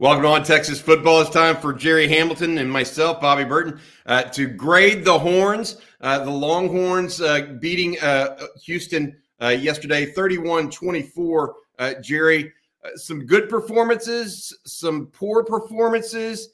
Welcome 0.00 0.26
on 0.26 0.42
Texas 0.42 0.80
football. 0.80 1.20
It's 1.20 1.30
time 1.30 1.54
for 1.54 1.72
Gerry 1.72 2.08
Hamilton 2.08 2.58
and 2.58 2.68
myself, 2.68 3.20
Bobby 3.20 3.44
Burton, 3.44 3.78
uh, 4.06 4.22
to 4.22 4.48
grade 4.48 5.04
the 5.04 5.16
horns. 5.16 5.76
Uh, 6.00 6.18
the 6.18 6.32
Longhorns 6.32 7.20
uh, 7.20 7.54
beating 7.60 7.96
uh, 8.00 8.36
Houston 8.64 9.16
uh, 9.40 9.50
yesterday, 9.50 10.06
31 10.06 10.68
24. 10.72 11.54
Uh, 11.78 11.94
Gerry, 12.02 12.52
some 12.96 13.24
good 13.24 13.48
performances, 13.48 14.52
some 14.66 15.06
poor 15.12 15.44
performances. 15.44 16.48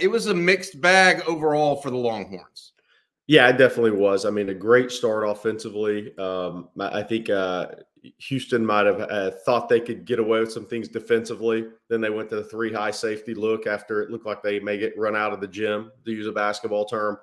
it 0.00 0.08
was 0.08 0.28
a 0.28 0.34
mixed 0.34 0.80
bag 0.80 1.24
overall 1.26 1.74
for 1.74 1.90
the 1.90 1.96
Longhorns. 1.96 2.69
Yeah, 3.30 3.48
it 3.48 3.58
definitely 3.58 3.92
was. 3.92 4.26
I 4.26 4.30
mean, 4.30 4.48
a 4.48 4.54
great 4.54 4.90
start 4.90 5.22
offensively. 5.24 6.18
Um, 6.18 6.68
I 6.80 7.00
think 7.00 7.30
Houston 8.18 8.66
might 8.66 8.86
have 8.86 9.02
uh, 9.02 9.30
thought 9.46 9.68
they 9.68 9.78
could 9.78 10.04
get 10.04 10.18
away 10.18 10.40
with 10.40 10.50
some 10.50 10.66
things 10.66 10.88
defensively. 10.88 11.68
Then 11.88 12.00
they 12.00 12.10
went 12.10 12.28
to 12.30 12.34
the 12.34 12.42
three 12.42 12.72
high 12.72 12.90
safety 12.90 13.32
look 13.32 13.68
after 13.68 14.02
it 14.02 14.10
looked 14.10 14.26
like 14.26 14.42
they 14.42 14.58
may 14.58 14.78
get 14.78 14.98
run 14.98 15.14
out 15.14 15.32
of 15.32 15.40
the 15.40 15.46
gym, 15.46 15.92
to 16.04 16.10
use 16.10 16.26
a 16.26 16.32
basketball 16.32 16.86
term. 16.86 17.18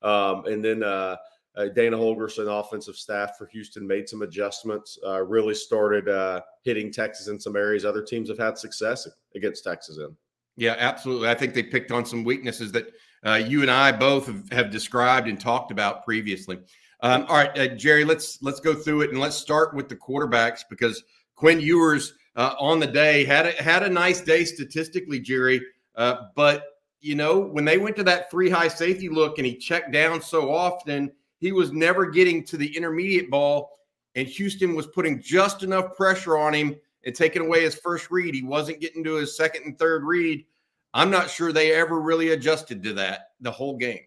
Um, 0.00 0.46
and 0.46 0.64
then 0.64 0.82
uh, 0.82 1.16
uh, 1.54 1.66
Dana 1.76 1.98
Holgorsen, 1.98 2.48
offensive 2.48 2.96
staff 2.96 3.36
for 3.36 3.44
Houston, 3.48 3.86
made 3.86 4.08
some 4.08 4.22
adjustments, 4.22 4.98
uh, 5.06 5.20
really 5.20 5.54
started 5.54 6.08
uh, 6.08 6.40
hitting 6.62 6.90
Texas 6.90 7.28
in 7.28 7.38
some 7.38 7.54
areas 7.54 7.84
other 7.84 8.02
teams 8.02 8.30
have 8.30 8.38
had 8.38 8.56
success 8.56 9.06
against 9.34 9.62
Texas 9.62 9.98
in. 9.98 10.16
Yeah, 10.56 10.76
absolutely. 10.78 11.28
I 11.28 11.34
think 11.34 11.52
they 11.52 11.62
picked 11.62 11.92
on 11.92 12.06
some 12.06 12.24
weaknesses 12.24 12.72
that 12.72 12.86
uh, 13.24 13.34
you 13.34 13.62
and 13.62 13.70
I 13.70 13.92
both 13.92 14.26
have, 14.26 14.50
have 14.50 14.70
described 14.70 15.28
and 15.28 15.40
talked 15.40 15.70
about 15.70 16.04
previously. 16.04 16.58
Um, 17.02 17.24
all 17.28 17.36
right, 17.36 17.58
uh, 17.58 17.68
Gerry, 17.68 18.04
let's 18.04 18.42
let's 18.42 18.60
go 18.60 18.74
through 18.74 19.02
it 19.02 19.10
and 19.10 19.20
let's 19.20 19.36
start 19.36 19.74
with 19.74 19.88
the 19.88 19.96
quarterbacks 19.96 20.60
because 20.68 21.02
Quinn 21.34 21.60
Ewers 21.60 22.14
uh, 22.36 22.54
on 22.58 22.78
the 22.78 22.86
day 22.86 23.24
had 23.24 23.46
a, 23.46 23.52
had 23.62 23.82
a 23.82 23.88
nice 23.88 24.20
day 24.20 24.44
statistically, 24.44 25.18
Gerry. 25.18 25.60
Uh, 25.94 26.26
but 26.34 26.64
you 27.00 27.14
know 27.14 27.38
when 27.38 27.64
they 27.64 27.78
went 27.78 27.96
to 27.96 28.04
that 28.04 28.30
three 28.30 28.50
high 28.50 28.68
safety 28.68 29.08
look 29.08 29.38
and 29.38 29.46
he 29.46 29.56
checked 29.56 29.92
down 29.92 30.20
so 30.20 30.54
often, 30.54 31.10
he 31.38 31.52
was 31.52 31.72
never 31.72 32.06
getting 32.06 32.44
to 32.44 32.58
the 32.58 32.76
intermediate 32.76 33.30
ball, 33.30 33.70
and 34.14 34.28
Houston 34.28 34.74
was 34.74 34.86
putting 34.88 35.22
just 35.22 35.62
enough 35.62 35.94
pressure 35.96 36.36
on 36.36 36.52
him 36.52 36.76
and 37.04 37.14
taking 37.14 37.42
away 37.42 37.62
his 37.62 37.74
first 37.74 38.10
read. 38.10 38.34
He 38.34 38.42
wasn't 38.42 38.80
getting 38.80 39.02
to 39.04 39.14
his 39.14 39.36
second 39.36 39.64
and 39.64 39.78
third 39.78 40.04
read. 40.04 40.44
I'm 40.92 41.10
not 41.10 41.30
sure 41.30 41.52
they 41.52 41.72
ever 41.72 42.00
really 42.00 42.30
adjusted 42.30 42.82
to 42.84 42.94
that 42.94 43.30
the 43.40 43.50
whole 43.50 43.76
game. 43.76 44.00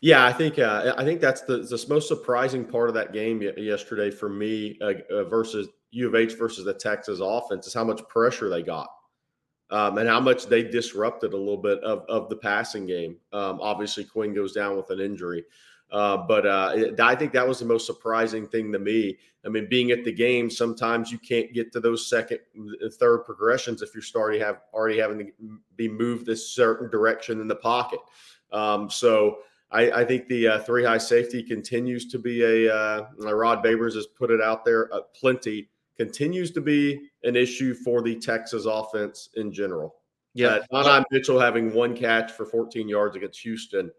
Yeah, 0.00 0.24
I 0.24 0.32
think 0.32 0.58
uh, 0.58 0.94
I 0.96 1.04
think 1.04 1.20
that's 1.20 1.42
the, 1.42 1.58
the 1.58 1.84
most 1.88 2.08
surprising 2.08 2.64
part 2.64 2.88
of 2.88 2.94
that 2.94 3.12
game 3.12 3.40
yesterday 3.56 4.10
for 4.10 4.28
me 4.28 4.78
uh, 4.80 5.24
versus 5.24 5.68
U 5.92 6.08
of 6.08 6.14
H 6.14 6.34
versus 6.34 6.64
the 6.64 6.74
Texas 6.74 7.20
offense 7.22 7.66
is 7.66 7.74
how 7.74 7.84
much 7.84 8.06
pressure 8.08 8.48
they 8.48 8.62
got 8.62 8.88
um, 9.70 9.98
and 9.98 10.08
how 10.08 10.20
much 10.20 10.46
they 10.46 10.62
disrupted 10.62 11.32
a 11.32 11.36
little 11.36 11.56
bit 11.56 11.78
of, 11.82 12.04
of 12.08 12.28
the 12.28 12.36
passing 12.36 12.86
game. 12.86 13.16
Um, 13.32 13.58
obviously, 13.60 14.04
Quinn 14.04 14.34
goes 14.34 14.52
down 14.52 14.76
with 14.76 14.90
an 14.90 15.00
injury, 15.00 15.44
uh, 15.92 16.16
but 16.16 16.46
uh, 16.46 16.74
I 17.00 17.14
think 17.14 17.32
that 17.32 17.46
was 17.46 17.58
the 17.58 17.66
most 17.66 17.86
surprising 17.86 18.46
thing 18.46 18.72
to 18.72 18.78
me. 18.78 19.18
I 19.44 19.48
mean, 19.48 19.68
being 19.68 19.90
at 19.90 20.04
the 20.04 20.12
game, 20.12 20.50
sometimes 20.50 21.12
you 21.12 21.18
can't 21.18 21.52
get 21.52 21.72
to 21.72 21.80
those 21.80 22.08
second, 22.08 22.38
third 22.98 23.24
progressions 23.24 23.82
if 23.82 23.92
you're 23.94 24.02
starting 24.02 24.40
have 24.40 24.60
already 24.72 24.98
having 24.98 25.18
to 25.18 25.58
be 25.76 25.88
moved 25.88 26.26
this 26.26 26.54
certain 26.54 26.90
direction 26.90 27.40
in 27.40 27.48
the 27.48 27.56
pocket. 27.56 27.98
Um, 28.52 28.88
so 28.88 29.38
I, 29.70 29.90
I 29.90 30.04
think 30.04 30.28
the 30.28 30.48
uh, 30.48 30.58
three 30.60 30.84
high 30.84 30.98
safety 30.98 31.42
continues 31.42 32.06
to 32.08 32.18
be 32.18 32.42
a 32.42 32.74
uh, 32.74 33.06
Rod 33.18 33.64
Babers 33.64 33.94
has 33.94 34.06
put 34.06 34.30
it 34.30 34.40
out 34.40 34.64
there 34.64 34.92
uh, 34.94 35.00
plenty 35.18 35.68
continues 35.96 36.50
to 36.52 36.60
be 36.60 37.10
an 37.24 37.36
issue 37.36 37.74
for 37.74 38.02
the 38.02 38.16
Texas 38.16 38.64
offense 38.64 39.28
in 39.34 39.52
general. 39.52 39.96
Yeah, 40.34 40.60
uh, 40.72 41.02
Mitchell 41.10 41.38
having 41.38 41.74
one 41.74 41.94
catch 41.94 42.32
for 42.32 42.46
14 42.46 42.88
yards 42.88 43.16
against 43.16 43.40
Houston, 43.40 43.90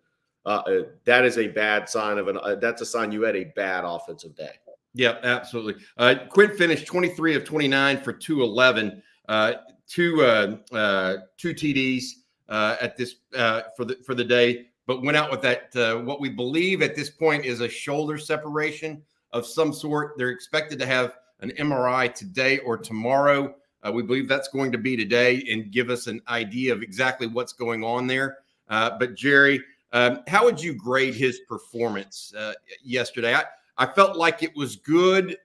uh, 0.45 0.49
uh, 0.49 0.81
that 1.05 1.25
is 1.25 1.37
a 1.37 1.47
bad 1.47 1.89
sign 1.89 2.17
of 2.17 2.27
an. 2.27 2.37
Uh, 2.37 2.55
that's 2.55 2.81
a 2.81 2.85
sign 2.85 3.11
you 3.11 3.21
had 3.21 3.35
a 3.35 3.45
bad 3.55 3.83
offensive 3.85 4.35
day. 4.35 4.51
Yeah, 4.93 5.17
absolutely. 5.23 5.81
Uh, 5.97 6.15
Quinn 6.29 6.55
finished 6.55 6.85
23 6.85 7.35
of 7.35 7.45
29 7.45 8.01
for 8.01 8.13
211, 8.13 9.01
uh, 9.27 9.53
two 9.87 10.23
uh, 10.23 10.57
uh, 10.71 11.17
two 11.37 11.53
TDs 11.53 12.03
uh, 12.49 12.75
at 12.79 12.95
this 12.97 13.15
uh, 13.35 13.61
for 13.75 13.85
the 13.85 13.97
for 14.05 14.13
the 14.13 14.23
day 14.23 14.67
but 14.85 15.01
went 15.01 15.17
out 15.17 15.31
with 15.31 15.41
that 15.41 15.75
uh, 15.75 15.97
what 15.99 16.19
we 16.19 16.29
believe 16.29 16.81
at 16.81 16.95
this 16.95 17.09
point 17.09 17.45
is 17.45 17.61
a 17.61 17.69
shoulder 17.69 18.17
separation 18.17 19.01
of 19.31 19.45
some 19.45 19.73
sort. 19.73 20.17
They're 20.17 20.29
expected 20.29 20.79
to 20.79 20.85
have 20.85 21.13
an 21.39 21.51
MRI 21.51 22.13
today 22.13 22.59
or 22.59 22.77
tomorrow. 22.77 23.55
Uh, 23.81 23.91
we 23.91 24.03
believe 24.03 24.27
that's 24.27 24.47
going 24.49 24.71
to 24.71 24.77
be 24.77 24.95
today 24.95 25.45
and 25.49 25.71
give 25.71 25.89
us 25.89 26.07
an 26.07 26.21
idea 26.27 26.73
of 26.73 26.81
exactly 26.81 27.27
what's 27.27 27.53
going 27.53 27.83
on 27.83 28.07
there. 28.07 28.39
Uh, 28.69 28.97
but 28.97 29.15
Gerry, 29.15 29.61
um, 29.93 30.21
how 30.27 30.43
would 30.43 30.61
you 30.61 30.73
grade 30.73 31.13
his 31.13 31.41
performance 31.47 32.33
uh, 32.35 32.53
yesterday? 32.83 33.35
I, 33.35 33.43
I 33.77 33.85
felt 33.85 34.17
like 34.17 34.41
it 34.41 34.55
was 34.55 34.75
good. 34.75 35.37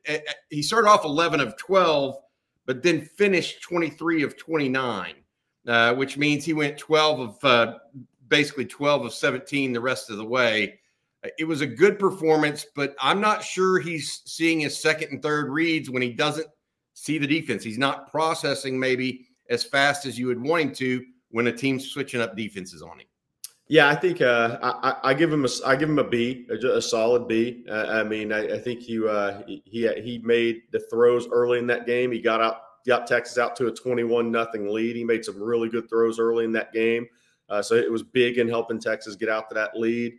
He 0.51 0.63
started 0.63 0.89
off 0.89 1.05
11 1.05 1.41
of 1.41 1.57
12, 1.59 2.17
but 2.67 2.83
then 2.83 3.03
finished 3.03 3.63
23 3.63 4.23
of 4.23 4.37
29, 4.39 5.15
uh, 5.67 5.95
which 5.95 6.17
means 6.17 6.45
he 6.45 6.55
went 6.55 6.79
12 6.79 7.21
of 7.21 7.45
uh, 7.45 7.79
basically 8.29 8.65
12 8.65 9.07
of 9.07 9.15
17 9.15 9.73
the 9.73 9.81
rest 9.81 10.11
of 10.11 10.17
the 10.17 10.25
way. 10.25 10.81
It 11.39 11.45
was 11.45 11.61
a 11.61 11.67
good 11.67 11.99
performance, 11.99 12.67
but 12.75 12.95
I'm 13.01 13.21
not 13.21 13.43
sure 13.43 13.79
he's 13.79 14.23
seeing 14.25 14.61
his 14.61 14.79
second 14.79 15.11
and 15.13 15.23
third 15.23 15.51
reads 15.51 15.91
when 15.91 16.03
he 16.03 16.13
doesn't 16.13 16.47
see 16.95 17.19
the 17.19 17.27
defense. 17.27 17.65
He's 17.65 17.79
not 17.79 18.11
processing 18.11 18.79
maybe 18.79 19.27
as 19.51 19.65
fast 19.65 20.07
as 20.07 20.19
you 20.19 20.27
would 20.29 20.41
want 20.41 20.63
him 20.63 20.75
to 20.77 21.05
when 21.31 21.49
a 21.49 21.53
team's 21.53 21.91
switching 21.91 22.21
up 22.21 22.37
defenses 22.37 22.83
on 22.83 23.01
him. 23.01 23.07
Yeah, 23.71 23.91
I 23.91 23.95
think 23.95 24.23
uh, 24.23 24.59
I, 24.63 25.11
I, 25.11 25.15
give 25.15 25.31
him 25.31 25.45
a 25.45 25.49
I 25.67 25.77
give 25.77 25.91
him 25.91 25.99
a 25.99 26.05
B, 26.05 26.47
a, 26.49 26.77
a 26.77 26.83
solid 26.83 27.29
B. 27.29 27.67
Uh, 27.69 27.85
I 27.87 28.03
mean, 28.03 28.33
I, 28.33 28.55
I 28.55 28.59
think 28.59 28.81
he, 28.81 29.07
uh, 29.07 29.43
he 29.47 29.61
he 30.03 30.21
made 30.25 30.63
the 30.73 30.81
throws 30.81 31.29
early 31.29 31.59
in 31.59 31.67
that 31.67 31.87
game. 31.87 32.11
He 32.11 32.19
got 32.19 32.41
out 32.41 32.63
got 32.87 33.07
Texas 33.07 33.37
out 33.37 33.57
to 33.57 33.67
a 33.67 33.71
twenty 33.71 34.05
one 34.05 34.33
nothing 34.33 34.73
lead. 34.73 34.97
He 34.97 35.05
made 35.05 35.23
some 35.23 35.43
really 35.43 35.69
good 35.69 35.89
throws 35.91 36.19
early 36.19 36.47
in 36.47 36.53
that 36.53 36.73
game. 36.73 37.07
Uh, 37.51 37.61
so 37.61 37.75
it 37.75 37.93
was 37.93 38.03
big 38.03 38.39
in 38.39 38.49
helping 38.49 38.81
Texas 38.81 39.17
get 39.17 39.29
out 39.29 39.51
to 39.51 39.55
that 39.55 39.79
lead. 39.79 40.15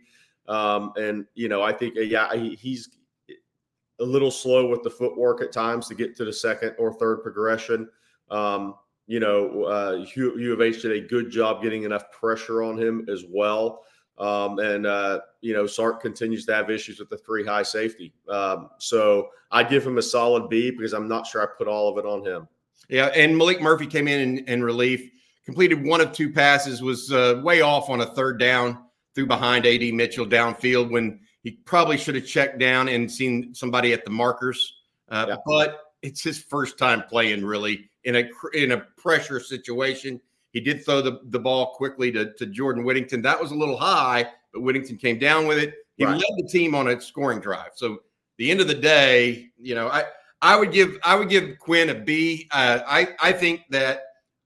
Um, 0.46 0.92
and 0.96 1.26
you 1.34 1.48
know, 1.48 1.60
I 1.60 1.72
think 1.72 1.96
uh, 1.96 2.02
yeah, 2.02 2.32
he, 2.36 2.54
he's 2.54 2.88
a 3.98 4.04
little 4.04 4.30
slow 4.30 4.68
with 4.68 4.84
the 4.84 4.90
footwork 4.90 5.42
at 5.42 5.52
times 5.52 5.88
to 5.88 5.96
get 5.96 6.16
to 6.16 6.24
the 6.24 6.32
second 6.32 6.74
or 6.78 6.92
third 6.92 7.22
progression. 7.24 7.88
Um, 8.30 8.76
you 9.10 9.18
know, 9.18 9.64
uh, 9.64 10.04
U, 10.14 10.38
U 10.38 10.52
of 10.52 10.60
H 10.60 10.82
did 10.82 10.92
a 10.92 11.00
good 11.00 11.30
job 11.30 11.62
getting 11.62 11.82
enough 11.82 12.12
pressure 12.12 12.62
on 12.62 12.78
him 12.78 13.06
as 13.08 13.24
well. 13.28 13.82
Um, 14.18 14.60
and 14.60 14.86
uh, 14.86 15.20
you 15.40 15.52
know, 15.52 15.66
Sark 15.66 16.00
continues 16.00 16.46
to 16.46 16.54
have 16.54 16.70
issues 16.70 17.00
with 17.00 17.10
the 17.10 17.18
three 17.18 17.44
high 17.44 17.64
safety. 17.64 18.14
Um, 18.28 18.70
so 18.78 19.30
I 19.50 19.64
give 19.64 19.84
him 19.84 19.98
a 19.98 20.02
solid 20.02 20.48
B 20.48 20.70
because 20.70 20.92
I'm 20.92 21.08
not 21.08 21.26
sure 21.26 21.42
I 21.42 21.46
put 21.58 21.66
all 21.66 21.88
of 21.88 21.98
it 21.98 22.06
on 22.06 22.24
him. 22.24 22.46
Yeah, 22.88 23.06
and 23.06 23.34
Maalik 23.34 23.60
Murphy 23.60 23.86
came 23.86 24.06
in 24.06 24.20
in, 24.20 24.44
in 24.46 24.62
relief 24.62 25.10
completed 25.44 25.84
one 25.84 26.00
of 26.00 26.12
two 26.12 26.32
passes, 26.32 26.80
was 26.80 27.10
uh, 27.10 27.40
way 27.42 27.60
off 27.60 27.90
on 27.90 28.00
a 28.02 28.06
third 28.06 28.38
down 28.38 28.78
through 29.16 29.26
behind 29.26 29.66
AD 29.66 29.82
Mitchell 29.92 30.24
downfield 30.24 30.90
when 30.90 31.18
he 31.42 31.50
probably 31.64 31.96
should 31.96 32.14
have 32.14 32.24
checked 32.24 32.60
down 32.60 32.88
and 32.88 33.10
seen 33.10 33.52
somebody 33.52 33.92
at 33.92 34.04
the 34.04 34.10
markers. 34.12 34.76
Uh, 35.08 35.26
yeah. 35.28 35.36
But 35.44 35.80
it's 36.02 36.22
his 36.22 36.38
first 36.38 36.78
time 36.78 37.02
playing 37.08 37.44
really 37.44 37.89
in 38.04 38.16
a 38.16 38.28
in 38.54 38.72
a 38.72 38.78
pressure 38.96 39.40
situation. 39.40 40.20
He 40.52 40.60
did 40.60 40.84
throw 40.84 41.00
the, 41.00 41.20
the 41.26 41.38
ball 41.38 41.74
quickly 41.74 42.10
to, 42.12 42.32
to 42.34 42.46
Jordan 42.46 42.82
Whittington. 42.82 43.22
That 43.22 43.40
was 43.40 43.52
a 43.52 43.54
little 43.54 43.76
high, 43.76 44.26
but 44.52 44.62
Whittington 44.62 44.96
came 44.96 45.18
down 45.18 45.46
with 45.46 45.58
it. 45.58 45.74
He 45.96 46.04
right. 46.04 46.14
led 46.14 46.22
the 46.38 46.48
team 46.50 46.74
on 46.74 46.88
a 46.88 47.00
scoring 47.00 47.40
drive. 47.40 47.70
So 47.76 47.98
the 48.36 48.50
end 48.50 48.60
of 48.60 48.66
the 48.66 48.74
day, 48.74 49.50
you 49.58 49.74
know, 49.74 49.88
I 49.88 50.04
I 50.42 50.56
would 50.56 50.72
give 50.72 50.98
I 51.04 51.14
would 51.14 51.28
give 51.28 51.58
Quinn 51.58 51.90
a 51.90 51.94
B. 51.94 52.48
Uh, 52.50 52.80
I 52.86 53.08
I 53.20 53.32
think 53.32 53.62
that 53.70 54.02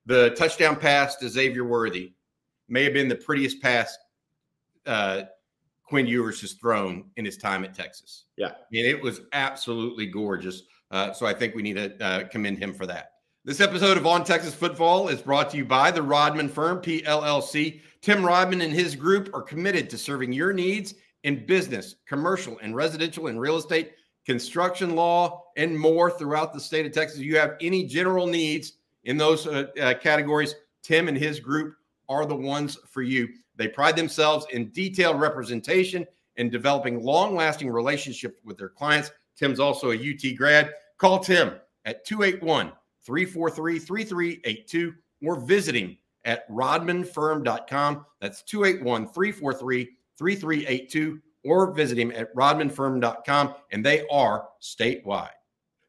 the 0.06 0.30
touchdown 0.30 0.76
pass 0.76 1.16
to 1.16 1.28
Xavier 1.28 1.64
Worthy 1.64 2.12
may 2.68 2.84
have 2.84 2.92
been 2.92 3.08
the 3.08 3.16
prettiest 3.16 3.62
pass 3.62 3.96
uh, 4.86 5.22
Quinn 5.84 6.06
Ewers 6.06 6.40
has 6.40 6.54
thrown 6.54 7.04
in 7.16 7.24
his 7.24 7.36
time 7.36 7.64
at 7.64 7.74
Texas. 7.74 8.24
Yeah. 8.36 8.48
I 8.48 8.54
mean, 8.70 8.86
it 8.86 9.00
was 9.00 9.22
absolutely 9.32 10.06
gorgeous. 10.06 10.62
Uh, 10.90 11.12
so 11.12 11.26
I 11.26 11.34
think 11.34 11.54
we 11.54 11.62
need 11.62 11.76
to 11.76 12.04
uh, 12.04 12.24
commend 12.28 12.58
him 12.58 12.72
for 12.72 12.86
that. 12.86 13.12
This 13.46 13.60
episode 13.60 13.98
of 13.98 14.06
On 14.06 14.24
Texas 14.24 14.54
Football 14.54 15.08
is 15.08 15.20
brought 15.20 15.50
to 15.50 15.58
you 15.58 15.66
by 15.66 15.90
the 15.90 16.00
Rodman 16.00 16.48
Firm, 16.48 16.80
PLLC. 16.80 17.82
Tim 18.00 18.24
Rodman 18.24 18.62
and 18.62 18.72
his 18.72 18.96
group 18.96 19.28
are 19.34 19.42
committed 19.42 19.90
to 19.90 19.98
serving 19.98 20.32
your 20.32 20.54
needs 20.54 20.94
in 21.24 21.44
business, 21.44 21.96
commercial, 22.08 22.58
and 22.60 22.74
residential 22.74 23.26
and 23.26 23.38
real 23.38 23.58
estate, 23.58 23.92
construction 24.24 24.96
law, 24.96 25.44
and 25.58 25.78
more 25.78 26.10
throughout 26.10 26.54
the 26.54 26.58
state 26.58 26.86
of 26.86 26.92
Texas. 26.92 27.18
You 27.18 27.36
have 27.36 27.58
any 27.60 27.84
general 27.84 28.26
needs, 28.26 28.78
in 29.04 29.18
those 29.18 29.46
uh, 29.46 29.66
uh, 29.78 29.92
categories, 29.92 30.54
Tim 30.82 31.06
and 31.08 31.18
his 31.18 31.38
group 31.38 31.76
are 32.08 32.24
the 32.24 32.34
ones 32.34 32.78
for 32.88 33.02
you. 33.02 33.28
They 33.56 33.68
pride 33.68 33.94
themselves 33.94 34.46
in 34.54 34.70
detailed 34.70 35.20
representation 35.20 36.06
and 36.38 36.50
developing 36.50 37.04
long 37.04 37.36
lasting 37.36 37.68
relationships 37.68 38.40
with 38.42 38.56
their 38.56 38.70
clients. 38.70 39.10
Tim's 39.36 39.60
also 39.60 39.90
a 39.90 39.96
UT 39.96 40.34
grad. 40.34 40.72
Call 40.96 41.18
Tim 41.18 41.56
at 41.84 42.06
281 42.06 42.72
343 43.04 43.78
3382. 43.78 44.94
or 45.22 45.40
visiting 45.40 45.96
at 46.24 46.48
rodmanfirm.com. 46.50 48.06
That's 48.20 48.42
281 48.42 49.08
343 49.08 49.88
3382 50.18 51.20
or 51.44 51.72
visit 51.72 51.98
him 51.98 52.10
at 52.12 52.34
rodmanfirm.com. 52.34 53.54
And 53.70 53.84
they 53.84 54.06
are 54.10 54.48
statewide. 54.62 55.30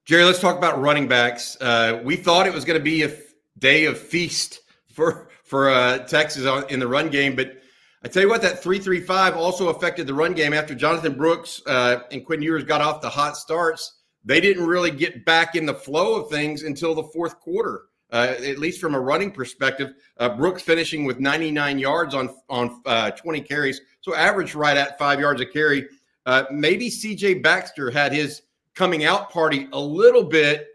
Gerry, 0.05 0.23
let's 0.23 0.39
talk 0.39 0.57
about 0.57 0.79
running 0.79 1.07
backs. 1.07 1.57
Uh, 1.59 2.01
we 2.03 2.15
thought 2.15 2.45
it 2.45 2.53
was 2.53 2.65
going 2.65 2.79
to 2.79 2.83
be 2.83 3.03
a 3.03 3.07
f- 3.07 3.19
day 3.57 3.85
of 3.85 3.97
feast 3.97 4.61
for 4.91 5.29
for 5.43 5.69
uh, 5.69 5.99
Texas 5.99 6.45
on, 6.45 6.67
in 6.69 6.79
the 6.79 6.87
run 6.87 7.09
game, 7.09 7.35
but 7.35 7.61
I 8.03 8.07
tell 8.07 8.21
you 8.21 8.29
what, 8.29 8.41
that 8.43 8.61
three 8.61 8.77
three 8.77 8.99
five 8.99 9.35
also 9.35 9.69
affected 9.69 10.05
the 10.05 10.13
run 10.13 10.33
game 10.33 10.53
after 10.53 10.75
Jonathan 10.75 11.13
Brooks 11.15 11.61
uh, 11.65 12.01
and 12.11 12.23
Quinn 12.23 12.41
Ewers 12.41 12.63
got 12.63 12.81
off 12.81 13.01
the 13.01 13.09
hot 13.09 13.35
starts. 13.35 14.01
They 14.25 14.41
didn't 14.41 14.65
really 14.65 14.91
get 14.91 15.23
back 15.23 15.55
in 15.55 15.65
the 15.65 15.73
flow 15.73 16.19
of 16.19 16.29
things 16.29 16.63
until 16.63 16.95
the 16.95 17.03
fourth 17.03 17.39
quarter. 17.39 17.83
Uh, 18.11 18.35
at 18.43 18.59
least 18.59 18.79
from 18.79 18.95
a 18.95 18.99
running 18.99 19.31
perspective, 19.31 19.93
uh, 20.17 20.29
Brooks 20.29 20.61
finishing 20.61 21.05
with 21.05 21.19
99 21.19 21.79
yards 21.79 22.13
on 22.13 22.33
on 22.49 22.81
uh, 22.85 23.11
20 23.11 23.41
carries, 23.41 23.81
so 24.01 24.15
average 24.15 24.53
right 24.53 24.77
at 24.77 24.97
five 24.97 25.19
yards 25.19 25.41
a 25.41 25.45
carry. 25.45 25.87
Uh, 26.25 26.45
maybe 26.51 26.89
C.J. 26.89 27.35
Baxter 27.35 27.89
had 27.89 28.13
his 28.13 28.43
coming 28.73 29.05
out 29.05 29.31
party 29.31 29.67
a 29.73 29.79
little 29.79 30.23
bit 30.23 30.67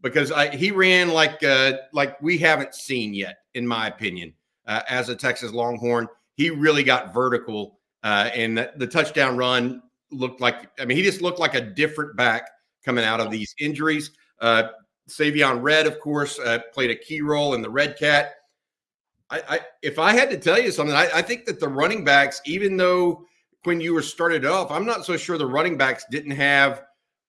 because 0.00 0.32
I, 0.32 0.54
he 0.54 0.70
ran 0.70 1.10
like 1.10 1.42
uh, 1.42 1.74
like 1.92 2.20
we 2.22 2.38
haven't 2.38 2.74
seen 2.74 3.12
yet, 3.12 3.40
in 3.54 3.66
my 3.66 3.86
opinion, 3.86 4.32
uh, 4.66 4.82
as 4.88 5.08
a 5.08 5.14
Texas 5.14 5.52
Longhorn. 5.52 6.08
He 6.34 6.50
really 6.50 6.84
got 6.84 7.12
vertical, 7.12 7.78
and 8.02 8.56
the, 8.56 8.72
the, 8.76 8.86
touchdown 8.86 9.36
run 9.36 9.82
looked 10.10 10.40
like. 10.40 10.70
I 10.80 10.86
mean, 10.86 10.96
he 10.96 11.02
just 11.02 11.20
looked 11.20 11.38
like 11.38 11.54
a 11.54 11.60
different 11.60 12.16
back 12.16 12.48
coming 12.88 13.04
out 13.04 13.20
of 13.20 13.30
these 13.30 13.54
injuries. 13.60 14.12
Uh, 14.40 14.68
Savion 15.10 15.60
Red, 15.60 15.86
of 15.86 16.00
course, 16.00 16.38
uh, 16.38 16.60
played 16.72 16.90
a 16.90 16.94
key 16.94 17.20
role 17.20 17.52
in 17.52 17.60
the 17.60 17.68
Red 17.68 17.98
Cat. 17.98 18.36
I, 19.28 19.42
I 19.46 19.60
if 19.82 19.98
I 19.98 20.14
had 20.14 20.30
to 20.30 20.38
tell 20.38 20.58
you 20.58 20.70
something, 20.70 20.96
I, 20.96 21.08
I 21.16 21.20
think 21.20 21.44
that 21.44 21.60
the 21.60 21.68
running 21.68 22.02
backs, 22.02 22.40
even 22.46 22.78
though 22.78 23.26
when 23.64 23.78
you 23.78 23.92
were 23.92 24.00
started 24.00 24.46
off, 24.46 24.70
I'm 24.70 24.86
not 24.86 25.04
so 25.04 25.18
sure 25.18 25.36
the 25.36 25.44
running 25.44 25.76
backs 25.76 26.06
didn't 26.10 26.30
have 26.30 26.84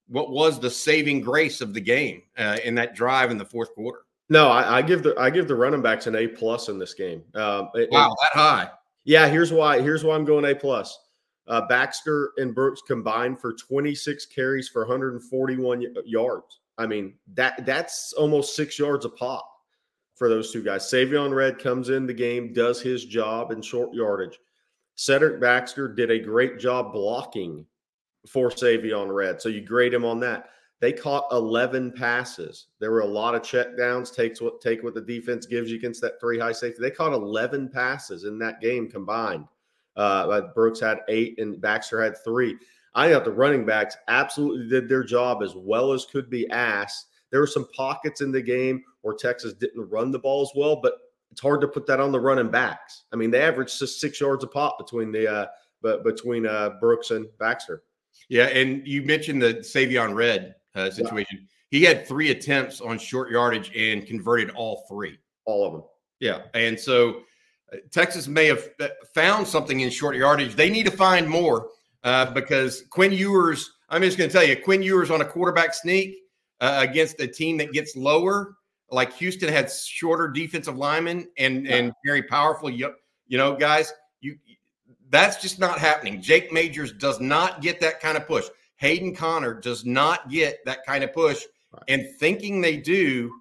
what 0.08 0.32
was 0.32 0.62
the 0.62 0.70
saving 0.70 1.20
grace 1.20 1.60
of 1.60 1.74
the 1.74 1.82
game 1.82 2.22
uh, 2.38 2.58
in 2.64 2.74
that 2.76 2.96
drive 2.96 3.32
in 3.32 3.38
the 3.38 3.46
fourth 3.46 3.76
quarter. 3.76 4.00
No, 4.30 4.48
I, 4.48 4.78
I, 4.78 4.82
give 4.82 5.04
the 5.04 5.14
I 5.20 5.30
give 5.30 5.50
the 5.50 5.56
running 5.56 5.82
backs 5.82 6.08
an 6.08 6.16
A 6.16 6.26
plus 6.26 6.70
in 6.70 6.80
this 6.80 6.94
game. 6.94 7.22
Um, 7.36 7.70
wow, 7.92 8.16
that 8.22 8.32
high. 8.34 8.70
Yeah, 9.04 9.28
here's 9.28 9.52
why. 9.52 9.82
Here's 9.82 10.06
why 10.06 10.16
I'm 10.16 10.24
going 10.24 10.46
A 10.46 10.56
plus. 10.56 10.98
Uh, 11.50 11.62
Baxter 11.68 12.32
and 12.38 12.54
Brooks 12.54 12.82
combined 12.86 13.42
for 13.42 13.54
26 13.54 14.28
carries 14.28 14.70
for 14.70 14.84
141 14.84 15.84
yards. 16.06 16.60
I 16.78 16.86
mean 16.86 17.16
that 17.34 17.66
that's 17.66 18.14
almost 18.14 18.56
six 18.56 18.80
yards 18.80 19.04
a 19.04 19.10
pop 19.10 19.50
for 20.16 20.30
those 20.30 20.52
two 20.52 20.64
guys. 20.64 20.84
Savion 20.84 21.34
Red 21.34 21.58
comes 21.58 21.90
in 21.90 22.06
the 22.06 22.14
game, 22.14 22.54
does 22.54 22.82
his 22.82 23.06
job 23.06 23.52
in 23.52 23.62
short 23.62 23.94
yardage. 23.94 24.40
Cedric 24.96 25.40
Baxter 25.40 25.88
did 25.88 26.12
a 26.12 26.20
great 26.20 26.60
job 26.60 26.94
blocking 26.94 27.66
for 28.28 28.50
Savion 28.50 29.14
Red. 29.14 29.42
So 29.42 29.50
you 29.50 29.62
grade 29.62 29.94
him 29.94 30.06
on 30.06 30.20
that. 30.20 30.50
They 30.82 30.94
caught 30.94 31.28
11 31.32 31.94
passes. 31.94 32.68
There 32.80 32.92
were 32.92 33.02
a 33.02 33.06
lot 33.06 33.36
of 33.36 33.44
check 33.44 33.78
downs, 33.78 34.12
takes 34.12 34.40
what 34.40 34.62
take 34.62 34.84
what 34.84 34.94
the 34.94 35.02
defense 35.02 35.46
gives 35.46 35.72
you 35.72 35.78
against 35.78 36.02
that 36.02 36.20
three 36.20 36.40
high 36.40 36.52
safety. 36.52 36.82
They 36.82 36.92
caught 36.92 37.14
11 37.14 37.70
passes 37.70 38.24
in 38.24 38.38
that 38.40 38.62
game 38.62 38.90
combined. 38.90 39.46
Uh, 39.96 40.42
Brooks 40.54 40.80
had 40.80 41.00
eight 41.10 41.40
and 41.40 41.60
Baxter 41.60 42.02
had 42.02 42.16
three. 42.24 42.58
I 42.96 43.12
thought 43.12 43.26
the 43.26 43.32
running 43.32 43.66
backs 43.66 43.96
absolutely 44.08 44.68
did 44.68 44.90
their 44.90 45.04
job 45.04 45.44
as 45.44 45.54
well 45.56 45.94
as 45.94 46.06
could 46.06 46.30
be 46.30 46.50
asked. 46.50 47.08
There 47.32 47.40
were 47.40 47.48
some 47.48 47.68
pockets 47.76 48.22
in 48.22 48.32
the 48.32 48.42
game 48.42 48.84
where 49.02 49.16
Texas 49.16 49.54
didn't 49.54 49.90
run 49.90 50.12
the 50.12 50.20
ball 50.20 50.42
as 50.42 50.52
well, 50.56 50.78
but 50.82 50.94
it's 51.32 51.42
hard 51.42 51.62
to 51.62 51.68
put 51.68 51.86
that 51.88 52.00
on 52.00 52.12
the 52.12 52.20
running 52.20 52.50
backs. 52.50 53.04
I 53.14 53.16
mean, 53.16 53.30
they 53.30 53.42
averaged 53.42 53.78
just 53.78 54.00
six 54.00 54.20
yards 54.20 54.44
a 54.44 54.48
pop 54.48 54.78
between 54.80 55.12
the 55.12 55.32
uh, 55.32 55.46
but 55.82 56.04
between 56.04 56.46
uh, 56.46 56.72
Brooks 56.82 57.12
and 57.12 57.28
Baxter. 57.38 57.84
Yeah, 58.28 58.46
and 58.46 58.86
you 58.88 59.04
mentioned 59.04 59.42
the 59.42 59.56
Savion 59.56 60.16
Red 60.16 60.56
uh, 60.76 60.90
situation. 60.90 61.40
Yeah. 61.42 61.48
He 61.72 61.84
had 61.84 62.08
three 62.08 62.32
attempts 62.32 62.82
on 62.82 62.98
short 62.98 63.30
yardage 63.30 63.72
and 63.76 64.06
converted 64.06 64.50
all 64.52 64.86
three. 64.90 65.18
All 65.46 65.66
of 65.66 65.74
them. 65.74 65.84
Yeah, 66.20 66.42
and 66.54 66.78
so 66.80 67.22
Texas 67.92 68.28
may 68.28 68.46
have 68.46 68.70
uh, 68.80 68.88
found 69.14 69.48
something 69.48 69.82
in 69.82 69.90
short 69.90 70.16
yardage. 70.16 70.56
They 70.56 70.70
need 70.70 70.86
to 70.86 70.92
find 70.92 71.28
more 71.28 71.70
uh, 72.04 72.32
because 72.32 72.84
Quinn 72.90 73.12
Ewers. 73.12 73.72
I'm 73.90 74.02
just 74.02 74.18
going 74.18 74.30
to 74.30 74.34
tell 74.34 74.46
you, 74.46 74.56
Quinn 74.56 74.84
Ewers 74.84 75.10
on 75.10 75.22
a 75.22 75.26
quarterback 75.26 75.74
sneak 75.74 76.18
uh, 76.62 76.86
against 76.88 77.20
a 77.20 77.28
team 77.28 77.58
that 77.58 77.72
gets 77.72 77.96
lower, 77.96 78.56
like 78.92 79.14
Houston 79.14 79.50
had 79.50 79.72
shorter 79.72 80.28
defensive 80.28 80.78
linemen 80.78 81.28
and 81.38 81.66
yeah. 81.66 81.76
and 81.76 81.94
very 82.06 82.24
powerful. 82.24 82.70
You, 82.70 82.94
you 83.28 83.38
know, 83.38 83.56
guys, 83.56 83.94
you 84.22 84.38
that's 85.10 85.42
just 85.42 85.60
not 85.60 85.80
happening. 85.80 86.22
Jake 86.22 86.52
Majors 86.52 86.94
does 86.94 87.20
not 87.20 87.62
get 87.62 87.80
that 87.82 88.00
kind 88.00 88.18
of 88.18 88.28
push. 88.28 88.46
Hayden 88.76 89.16
Conner 89.16 89.54
does 89.54 89.86
not 89.86 90.30
get 90.30 90.64
that 90.66 90.86
kind 90.86 91.04
of 91.04 91.14
push. 91.14 91.44
Right. 91.72 91.84
And 91.88 92.08
thinking 92.20 92.62
they 92.62 92.78
do 92.78 93.32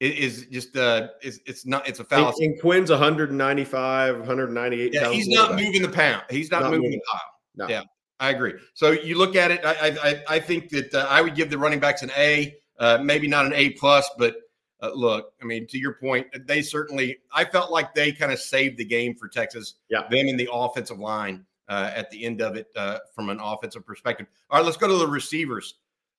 is 0.00 0.46
just 0.46 0.76
uh 0.76 1.08
is 1.22 1.40
it's 1.46 1.66
not 1.66 1.88
it's 1.88 2.00
a 2.00 2.04
fallacy. 2.04 2.44
And, 2.44 2.60
Quinn's 2.60 2.90
195, 2.90 4.18
198. 4.18 4.94
Yeah, 4.94 5.10
he's 5.10 5.28
not 5.28 5.56
moving 5.56 5.82
the 5.82 5.88
pound. 5.88 6.22
He's 6.30 6.50
not, 6.50 6.62
not 6.62 6.70
moving, 6.70 6.84
moving, 6.84 7.00
the 7.00 7.04
pile. 7.10 7.20
No. 7.56 7.68
Yeah, 7.68 7.82
I 8.20 8.30
agree. 8.30 8.54
So 8.74 8.92
you 8.92 9.18
look 9.18 9.34
at 9.34 9.50
it. 9.50 9.60
I 9.64 9.98
I 10.02 10.36
I 10.36 10.38
think 10.38 10.68
that 10.70 10.94
uh, 10.94 11.06
I 11.08 11.20
would 11.20 11.34
give 11.34 11.50
the 11.50 11.58
running 11.58 11.80
backs 11.80 12.02
an 12.02 12.10
A, 12.16 12.56
uh, 12.78 12.98
maybe 13.02 13.26
not 13.26 13.46
an 13.46 13.52
A 13.54 13.70
plus, 13.70 14.08
but 14.18 14.36
uh, 14.80 14.90
look, 14.94 15.32
I 15.42 15.44
mean, 15.44 15.66
to 15.68 15.78
your 15.78 15.94
point, 15.94 16.26
they 16.46 16.62
certainly, 16.62 17.18
I 17.32 17.44
felt 17.44 17.72
like 17.72 17.94
they 17.94 18.12
kind 18.12 18.32
of 18.32 18.38
saved 18.38 18.78
the 18.78 18.84
game 18.84 19.14
for 19.16 19.28
Texas. 19.28 19.74
Yeah. 19.88 20.02
Them 20.08 20.26
in 20.26 20.36
the 20.36 20.48
offensive 20.52 20.98
line 20.98 21.44
uh, 21.68 21.90
at 21.94 22.10
the 22.10 22.24
end 22.24 22.40
of 22.40 22.56
it 22.56 22.68
uh, 22.76 22.98
from 23.14 23.28
an 23.28 23.40
offensive 23.40 23.84
perspective. 23.84 24.26
All 24.50 24.58
right, 24.58 24.64
let's 24.64 24.76
go 24.76 24.86
to 24.86 24.96
the 24.96 25.06
receivers. 25.06 25.74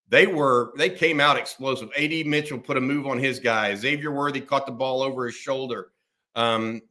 They 0.10 0.28
were, 0.28 0.74
they 0.78 0.90
came 0.90 1.20
out 1.20 1.38
explosive. 1.38 1.90
AD 1.98 2.26
Mitchell 2.26 2.60
put 2.60 2.78
a 2.78 2.82
move 2.82 3.08
on 3.08 3.20
his 3.20 3.40
guy. 3.40 3.74
Xavier 3.76 4.12
Worthy 4.12 4.42
caught 4.42 4.66
the 4.66 4.72
ball 4.72 5.02
over 5.02 5.26
his 5.26 5.36
shoulder. 5.36 5.92
Um, 6.36 6.82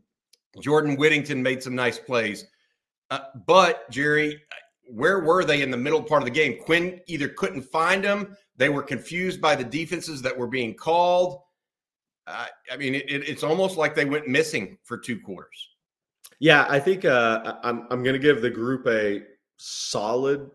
Jordan 0.61 0.97
Whittington 0.97 1.43
made 1.43 1.63
some 1.63 1.75
nice 1.75 1.99
plays. 1.99 2.47
Uh, 3.11 3.21
but, 3.47 3.91
Gerry, 3.91 4.41
where 4.89 5.21
were 5.21 5.45
they 5.45 5.63
in 5.63 5.71
the 5.71 5.77
middle 5.77 6.03
part 6.03 6.23
of 6.23 6.27
the 6.27 6.31
game? 6.31 6.59
Quinn 6.63 7.01
either 7.07 7.29
couldn't 7.29 7.63
find 7.63 8.05
them, 8.05 8.37
they 8.57 8.69
were 8.69 8.83
confused 8.83 9.41
by 9.41 9.55
the 9.55 9.65
defenses 9.65 10.23
that 10.23 10.37
were 10.37 10.49
being 10.49 10.75
called 10.75 11.41
uh, 12.29 12.47
I 12.71 12.77
mean, 12.77 12.95
it, 12.95 13.07
it's 13.09 13.43
almost 13.43 13.79
like 13.79 13.95
they 13.95 14.05
went 14.05 14.29
missing 14.29 14.77
for 14.85 14.99
two 14.99 15.19
quarters. 15.19 15.71
Yeah, 16.41 16.67
I 16.69 16.79
think 16.79 17.05
uh, 17.05 17.55
I'm 17.65 17.87
I'm 17.91 18.03
going 18.03 18.13
to 18.13 18.19
give 18.19 18.43
the 18.43 18.51
group 18.51 18.87
a 18.87 19.23
solid, 19.57 20.51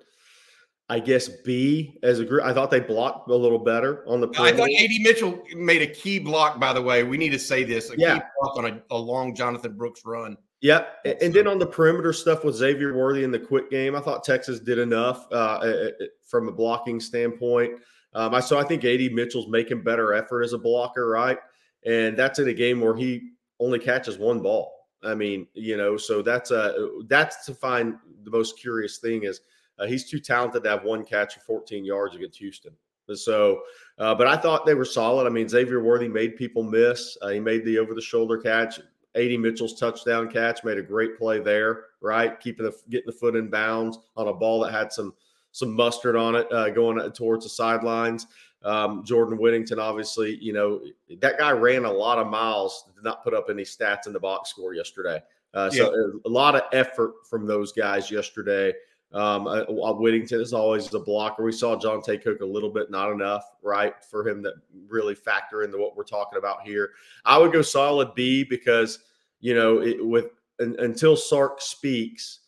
I 0.94 1.00
guess 1.00 1.28
B 1.28 1.98
as 2.04 2.20
a 2.20 2.26
group. 2.26 2.44
I 2.44 2.54
thought 2.54 2.70
they 2.70 2.80
blocked 2.80 3.30
a 3.30 3.36
little 3.36 3.60
better 3.60 4.08
on 4.08 4.22
the. 4.22 4.30
I 4.38 4.52
thought 4.52 4.70
AD 4.70 5.02
Mitchell 5.02 5.44
made 5.56 5.82
a 5.82 5.88
key 5.88 6.20
block. 6.20 6.60
By 6.60 6.74
the 6.74 6.82
way, 6.82 7.04
we 7.04 7.18
need 7.18 7.32
to 7.32 7.40
say 7.40 7.64
this: 7.64 7.90
a 7.90 7.98
yeah. 7.98 8.20
key 8.20 8.26
block 8.40 8.58
on 8.58 8.66
a, 8.66 8.82
a 8.92 8.98
long 8.98 9.34
Jonathan 9.36 9.74
Brooks 9.74 10.04
run. 10.06 10.38
Yeah, 10.62 10.86
and, 11.04 11.18
and 11.22 11.34
then 11.34 11.48
on 11.48 11.60
the 11.60 11.66
perimeter 11.66 12.14
stuff 12.14 12.44
with 12.44 12.56
Xavier 12.56 12.96
Worthy 12.96 13.24
in 13.24 13.32
the 13.32 13.40
quick 13.40 13.70
game, 13.70 13.96
I 13.96 14.00
thought 14.00 14.24
Texas 14.24 14.60
did 14.60 14.80
enough 14.80 15.26
uh, 15.32 15.90
from 16.26 16.48
a 16.48 16.52
blocking 16.52 17.00
standpoint. 17.00 17.74
Um, 18.14 18.34
I 18.36 18.40
so 18.40 18.60
I 18.60 18.64
think 18.64 18.86
AD 18.86 19.12
Mitchell's 19.14 19.48
making 19.48 19.84
better 19.84 20.14
effort 20.14 20.44
as 20.44 20.54
a 20.54 20.58
blocker, 20.58 21.10
right? 21.10 21.40
and 21.86 22.18
that's 22.18 22.40
in 22.40 22.48
a 22.48 22.54
game 22.54 22.80
where 22.80 22.96
he 22.96 23.32
only 23.60 23.80
catches 23.80 24.18
one 24.18 24.42
ball. 24.42 24.74
I 25.04 25.16
mean, 25.16 25.48
you 25.54 25.76
know, 25.78 25.98
so 25.98 26.22
that's 26.22 26.52
a 26.52 26.90
that's 27.08 27.46
to 27.46 27.54
find 27.54 27.96
the 28.24 28.32
most 28.32 28.58
curious 28.58 29.00
thing 29.00 29.24
is 29.24 29.42
uh, 29.84 29.88
he's 29.88 30.10
too 30.10 30.20
talented 30.20 30.64
to 30.64 30.70
have 30.70 30.84
one 30.84 31.04
catch 31.04 31.36
of 31.36 31.44
14 31.44 31.84
yards 31.84 32.16
against 32.16 32.40
Houston. 32.40 32.74
So, 33.14 33.64
uh, 34.00 34.16
but 34.16 34.28
I 34.28 34.38
thought 34.38 34.66
they 34.66 34.76
were 34.76 34.86
solid. 34.86 35.28
I 35.28 35.30
mean, 35.30 35.50
Xavier 35.50 35.84
Worthy 35.84 36.08
made 36.08 36.38
people 36.38 36.64
miss. 36.64 37.18
Uh, 37.22 37.30
he 37.30 37.40
made 37.40 37.66
the 37.66 37.78
over 37.78 37.94
the 37.94 38.02
shoulder 38.02 38.38
catch. 38.38 38.80
AD 39.16 39.40
Mitchell's 39.40 39.80
touchdown 39.80 40.32
catch 40.32 40.64
made 40.64 40.78
a 40.78 40.82
great 40.82 41.18
play 41.18 41.40
there, 41.40 41.86
right? 42.02 42.40
Keeping 42.40 42.66
the 42.66 42.76
getting 42.90 43.06
the 43.06 43.12
foot 43.12 43.36
in 43.36 43.50
bounds 43.50 44.00
on 44.16 44.30
a 44.30 44.34
ball 44.34 44.62
that 44.62 44.72
had 44.72 44.92
some 44.92 45.14
some 45.52 45.74
mustard 45.74 46.16
on 46.16 46.36
it 46.36 46.52
uh, 46.52 46.70
going 46.70 47.12
towards 47.12 47.46
the 47.46 47.50
sidelines. 47.50 48.26
Um, 48.64 49.04
Jordan 49.04 49.38
Whittington, 49.38 49.78
obviously, 49.78 50.38
you 50.42 50.54
know, 50.54 50.82
that 51.20 51.38
guy 51.38 51.52
ran 51.52 51.86
a 51.86 51.92
lot 51.92 52.18
of 52.18 52.28
miles, 52.28 52.86
did 52.96 53.04
not 53.04 53.24
put 53.24 53.34
up 53.34 53.48
any 53.50 53.64
stats 53.64 54.08
in 54.08 54.14
the 54.14 54.20
box 54.20 54.50
score 54.50 54.74
yesterday. 54.74 55.22
Uh, 55.54 55.70
so 55.70 55.94
yeah. 55.94 56.20
a 56.26 56.30
lot 56.30 56.56
of 56.56 56.64
effort 56.72 57.14
from 57.30 57.46
those 57.46 57.72
guys 57.72 58.10
yesterday. 58.10 58.74
Um, 59.14 59.48
uh, 59.48 59.66
Whittington 59.94 60.42
is 60.42 60.54
always 60.54 60.92
a 60.94 61.00
blocker. 61.00 61.44
We 61.44 61.52
saw 61.52 61.78
Johntay 61.78 62.24
Cook 62.24 62.42
a 62.42 62.46
little 62.46 62.72
bit, 62.72 62.90
not 62.90 63.12
enough, 63.12 63.44
right, 63.62 63.94
for 64.04 64.28
him 64.28 64.42
to 64.44 64.54
really 64.88 65.14
factor 65.14 65.64
into 65.64 65.78
what 65.78 65.96
we're 65.96 66.04
talking 66.04 66.40
about 66.40 66.64
here. 66.64 66.92
I 67.24 67.38
would 67.38 67.54
go 67.54 67.62
solid 67.62 68.16
B 68.16 68.44
because 68.44 69.00
you 69.40 69.54
know 69.54 69.80
it, 69.80 70.04
with 70.04 70.32
until 70.60 71.16
Sark 71.16 71.62
speaks, 71.62 72.40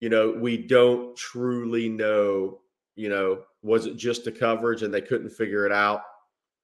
you 0.00 0.10
know 0.10 0.30
we 0.30 0.56
don't 0.56 1.16
truly 1.16 1.88
know 1.88 2.60
you 2.96 3.08
know, 3.08 3.42
was 3.62 3.86
it 3.86 3.96
just 3.96 4.24
the 4.24 4.32
coverage 4.32 4.82
and 4.82 4.92
they 4.92 5.00
couldn't 5.00 5.30
figure 5.30 5.66
it 5.66 5.72
out? 5.72 6.02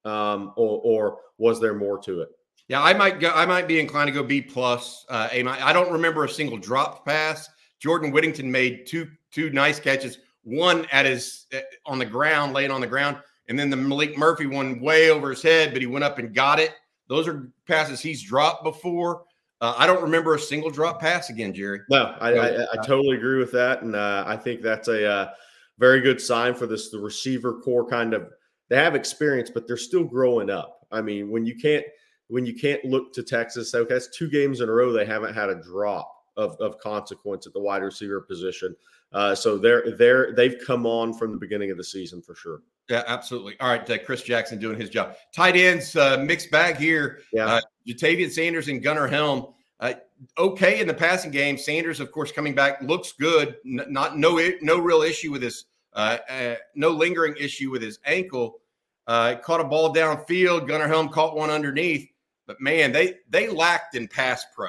Um, 0.04 0.52
or, 0.56 0.80
or 0.84 1.18
was 1.38 1.60
there 1.60 1.74
more 1.74 1.98
to 2.02 2.22
it? 2.22 2.28
Yeah, 2.68 2.82
I 2.82 2.92
might 2.92 3.18
go. 3.18 3.30
I 3.30 3.46
might 3.46 3.66
be 3.66 3.80
inclined 3.80 4.08
to 4.08 4.12
go 4.12 4.22
B 4.22 4.42
plus. 4.42 5.06
Uh, 5.08 5.28
A. 5.32 5.42
I 5.44 5.72
don't 5.72 5.90
remember 5.90 6.24
a 6.24 6.28
single 6.28 6.58
drop 6.58 7.04
pass. 7.04 7.48
Jordan 7.80 8.10
Whittington 8.10 8.50
made 8.50 8.86
two 8.86 9.08
two 9.30 9.50
nice 9.50 9.78
catches. 9.80 10.18
One 10.42 10.86
at 10.92 11.06
his 11.06 11.46
uh, 11.54 11.60
on 11.86 11.98
the 11.98 12.06
ground, 12.06 12.54
laying 12.54 12.70
on 12.70 12.80
the 12.80 12.86
ground, 12.86 13.18
and 13.48 13.58
then 13.58 13.70
the 13.70 13.76
Maalik 13.76 14.16
Murphy 14.16 14.46
one 14.46 14.80
way 14.80 15.10
over 15.10 15.30
his 15.30 15.42
head, 15.42 15.72
but 15.72 15.80
he 15.80 15.86
went 15.86 16.04
up 16.04 16.18
and 16.18 16.34
got 16.34 16.58
it. 16.58 16.72
Those 17.08 17.28
are 17.28 17.50
passes 17.66 18.00
he's 18.00 18.22
dropped 18.22 18.64
before. 18.64 19.24
Uh, 19.60 19.74
I 19.76 19.86
don't 19.86 20.02
remember 20.02 20.34
a 20.34 20.38
single 20.38 20.70
drop 20.70 21.00
pass 21.00 21.30
again, 21.30 21.52
Gerry. 21.52 21.80
No, 21.90 22.14
I, 22.20 22.32
I, 22.32 22.62
I 22.72 22.76
totally 22.86 23.16
agree 23.16 23.38
with 23.38 23.50
that, 23.52 23.82
and 23.82 23.96
uh, 23.96 24.24
I 24.26 24.36
think 24.36 24.62
that's 24.62 24.88
a 24.88 25.10
uh, 25.10 25.30
very 25.78 26.00
good 26.00 26.20
sign 26.20 26.54
for 26.54 26.66
this 26.66 26.90
the 26.90 26.98
receiver 26.98 27.60
core. 27.60 27.86
Kind 27.86 28.14
of, 28.14 28.28
they 28.68 28.76
have 28.76 28.94
experience, 28.94 29.50
but 29.50 29.66
they're 29.66 29.76
still 29.76 30.04
growing 30.04 30.48
up. 30.48 30.86
I 30.92 31.02
mean, 31.02 31.30
when 31.30 31.44
you 31.44 31.56
can't 31.56 31.84
when 32.28 32.46
you 32.46 32.54
can't 32.54 32.84
look 32.84 33.12
to 33.14 33.22
Texas, 33.22 33.74
okay, 33.74 33.94
that's 33.94 34.08
two 34.16 34.30
games 34.30 34.60
in 34.60 34.68
a 34.68 34.72
row 34.72 34.92
they 34.92 35.06
haven't 35.06 35.34
had 35.34 35.48
a 35.48 35.60
drop 35.60 36.17
of, 36.38 36.56
of 36.60 36.78
consequence 36.78 37.46
at 37.46 37.52
the 37.52 37.60
wide 37.60 37.82
receiver 37.82 38.20
position. 38.22 38.74
Uh, 39.12 39.34
so 39.34 39.58
they're 39.58 39.96
they're 39.96 40.32
they've 40.34 40.56
come 40.66 40.86
on 40.86 41.12
from 41.12 41.32
the 41.32 41.38
beginning 41.38 41.70
of 41.70 41.76
the 41.76 41.84
season 41.84 42.22
for 42.22 42.34
sure. 42.34 42.62
Yeah, 42.88 43.02
absolutely. 43.06 43.54
All 43.60 43.68
right, 43.68 43.88
uh, 43.90 43.98
Chris 43.98 44.22
Jackson 44.22 44.58
doing 44.58 44.80
his 44.80 44.88
job. 44.88 45.14
Tight 45.34 45.56
ends, 45.56 45.94
uh, 45.96 46.18
mixed 46.18 46.50
bag 46.50 46.76
here. 46.76 47.20
Yeah, 47.32 47.46
uh, 47.46 47.60
Ja'Tavion 47.86 48.30
Sanders 48.30 48.68
and 48.68 48.82
Gunnar 48.82 49.08
Helm. 49.08 49.52
Uh, 49.80 49.94
okay 50.36 50.80
in 50.80 50.88
the 50.88 50.94
passing 50.94 51.30
game. 51.30 51.56
Sanders, 51.56 52.00
of 52.00 52.10
course, 52.10 52.32
coming 52.32 52.54
back 52.54 52.82
looks 52.82 53.12
good. 53.12 53.56
N- 53.64 53.86
not 53.88 54.16
no 54.16 54.40
no 54.62 54.78
real 54.78 55.02
issue 55.02 55.30
with 55.30 55.42
his 55.42 55.66
uh, 55.94 56.18
uh, 56.28 56.54
no 56.74 56.90
lingering 56.90 57.34
issue 57.38 57.70
with 57.70 57.82
his 57.82 57.98
ankle. 58.04 58.60
Uh, 59.06 59.36
caught 59.36 59.60
a 59.60 59.64
ball 59.64 59.94
downfield. 59.94 60.68
Gunnar 60.68 60.88
Helm 60.88 61.08
caught 61.08 61.34
one 61.34 61.50
underneath. 61.50 62.08
But 62.46 62.60
man, 62.60 62.92
they 62.92 63.16
they 63.28 63.48
lacked 63.48 63.94
in 63.94 64.08
pass 64.08 64.44
pro. 64.54 64.68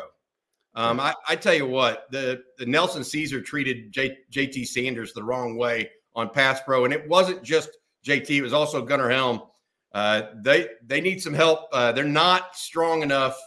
Um, 0.80 0.98
I, 1.02 1.14
I, 1.28 1.36
tell 1.36 1.54
you 1.54 1.66
what, 1.66 2.10
the, 2.10 2.42
the 2.58 2.66
Nelson 2.66 3.02
Ceaser 3.02 3.44
treated 3.44 3.92
J, 3.92 4.18
JT 4.32 4.66
Sanders 4.66 5.12
the 5.12 5.22
wrong 5.22 5.58
way 5.58 5.90
on 6.16 6.30
pass 6.30 6.62
pro, 6.62 6.86
and 6.86 6.94
it 6.94 7.06
wasn't 7.10 7.44
just 7.44 7.70
JT; 8.08 8.30
it 8.30 8.42
was 8.42 8.54
also 8.54 8.82
Gunnar 8.82 9.10
Helm. 9.10 9.42
Uh, 9.94 10.22
they 10.42 10.70
they 10.86 11.02
need 11.02 11.22
some 11.22 11.34
help. 11.34 11.68
Uh, 11.74 11.92
they're 11.92 12.06
not 12.06 12.56
strong 12.56 13.02
enough 13.02 13.38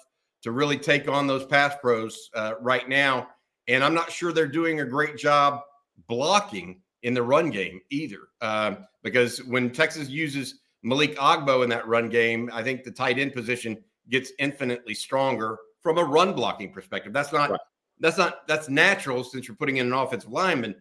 to 0.43 0.51
really 0.51 0.77
take 0.77 1.09
on 1.09 1.27
those 1.27 1.47
pass 1.47 1.75
pros 1.81 2.29
uh, 2.35 2.53
right 2.61 2.87
now, 2.87 3.29
and 3.67 3.83
I'm 3.83 3.95
not 3.95 4.13
sure 4.13 4.35
they're 4.35 4.47
doing 4.47 4.81
a 4.81 4.85
great 4.85 5.17
job 5.17 5.63
blocking 6.09 6.83
in 7.03 7.15
the 7.15 7.23
run 7.23 7.49
game 7.49 7.81
either. 7.91 8.29
Um, 8.43 8.87
because 9.03 9.39
when 9.45 9.71
Texas 9.71 10.11
uses 10.11 10.61
Malik 10.83 11.17
Agbo 11.17 11.65
in 11.65 11.71
that 11.71 11.89
run 11.89 12.11
game, 12.11 12.51
I 12.53 12.63
think 12.63 12.85
the 12.85 12.91
tight 12.91 13.19
end 13.19 13.33
position 13.33 13.83
gets 14.11 14.33
infinitely 14.39 14.93
stronger 14.93 15.57
from 15.83 15.99
a 15.99 16.05
run 16.05 16.33
blocking 16.33 16.73
perspective. 16.73 17.13
That's 17.13 17.33
not 17.33 17.51
right. 17.51 17.61
that's 18.01 18.19
not 18.19 18.47
that's 18.47 18.69
natural 18.69 19.25
since 19.25 19.49
you're 19.49 19.57
putting 19.57 19.79
in 19.79 19.87
an 19.87 19.93
offensive 19.93 20.31
lineman, 20.31 20.75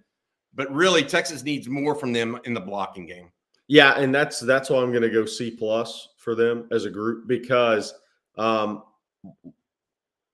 but 0.54 0.74
really 0.74 1.04
Texas 1.04 1.44
needs 1.44 1.68
more 1.68 1.96
from 1.96 2.14
them 2.14 2.40
in 2.46 2.54
the 2.54 2.62
blocking 2.62 3.06
game. 3.06 3.32
Yeah, 3.68 3.98
and 3.98 4.14
that's 4.14 4.40
that's 4.40 4.70
why 4.70 4.82
I'm 4.82 4.92
going 4.92 5.02
to 5.04 5.10
go 5.10 5.26
C 5.26 5.52
plus 5.52 6.10
for 6.18 6.36
them 6.36 6.68
as 6.72 6.86
a 6.86 6.90
group 6.90 7.28
because 7.28 7.94
um, 8.38 8.84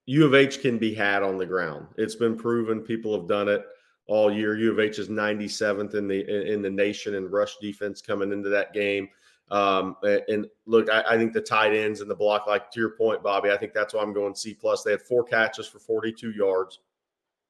U 0.08 0.26
of 0.26 0.34
H 0.34 0.62
can 0.62 0.78
be 0.78 0.94
had 0.94 1.22
on 1.22 1.38
the 1.38 1.46
ground. 1.46 1.88
It's 1.98 2.16
been 2.16 2.36
proven. 2.36 2.82
People 2.82 3.18
have 3.18 3.28
done 3.28 3.48
it 3.48 3.64
all 4.08 4.34
year. 4.34 4.58
U 4.58 4.72
of 4.72 4.80
H 4.80 5.00
is 5.00 5.10
97th 5.10 5.96
in 5.96 6.08
the 6.08 6.52
in 6.52 6.62
the 6.62 6.70
nation 6.70 7.14
in 7.14 7.30
rush 7.30 7.58
defense 7.62 8.02
coming 8.02 8.32
into 8.32 8.50
that 8.50 8.74
game. 8.74 9.10
Um, 9.50 9.96
and 10.04 10.46
look, 10.66 10.90
I, 10.90 11.04
I, 11.12 11.18
think 11.18 11.32
the 11.32 11.40
tight 11.40 11.74
ends 11.74 12.02
and 12.02 12.12
the 12.12 12.16
block, 12.16 12.48
like 12.48 12.70
to 12.72 12.80
your 12.82 12.98
point, 12.98 13.24
Bobby, 13.24 13.50
I 13.50 13.56
think 13.56 13.74
that's 13.74 13.94
why 13.94 14.02
I'm 14.02 14.12
going 14.12 14.36
C 14.36 14.54
plus. 14.54 14.84
They 14.84 14.92
had 14.92 15.02
four 15.02 15.24
catches 15.24 15.68
for 15.68 15.80
42 15.80 16.32
yards. 16.32 16.80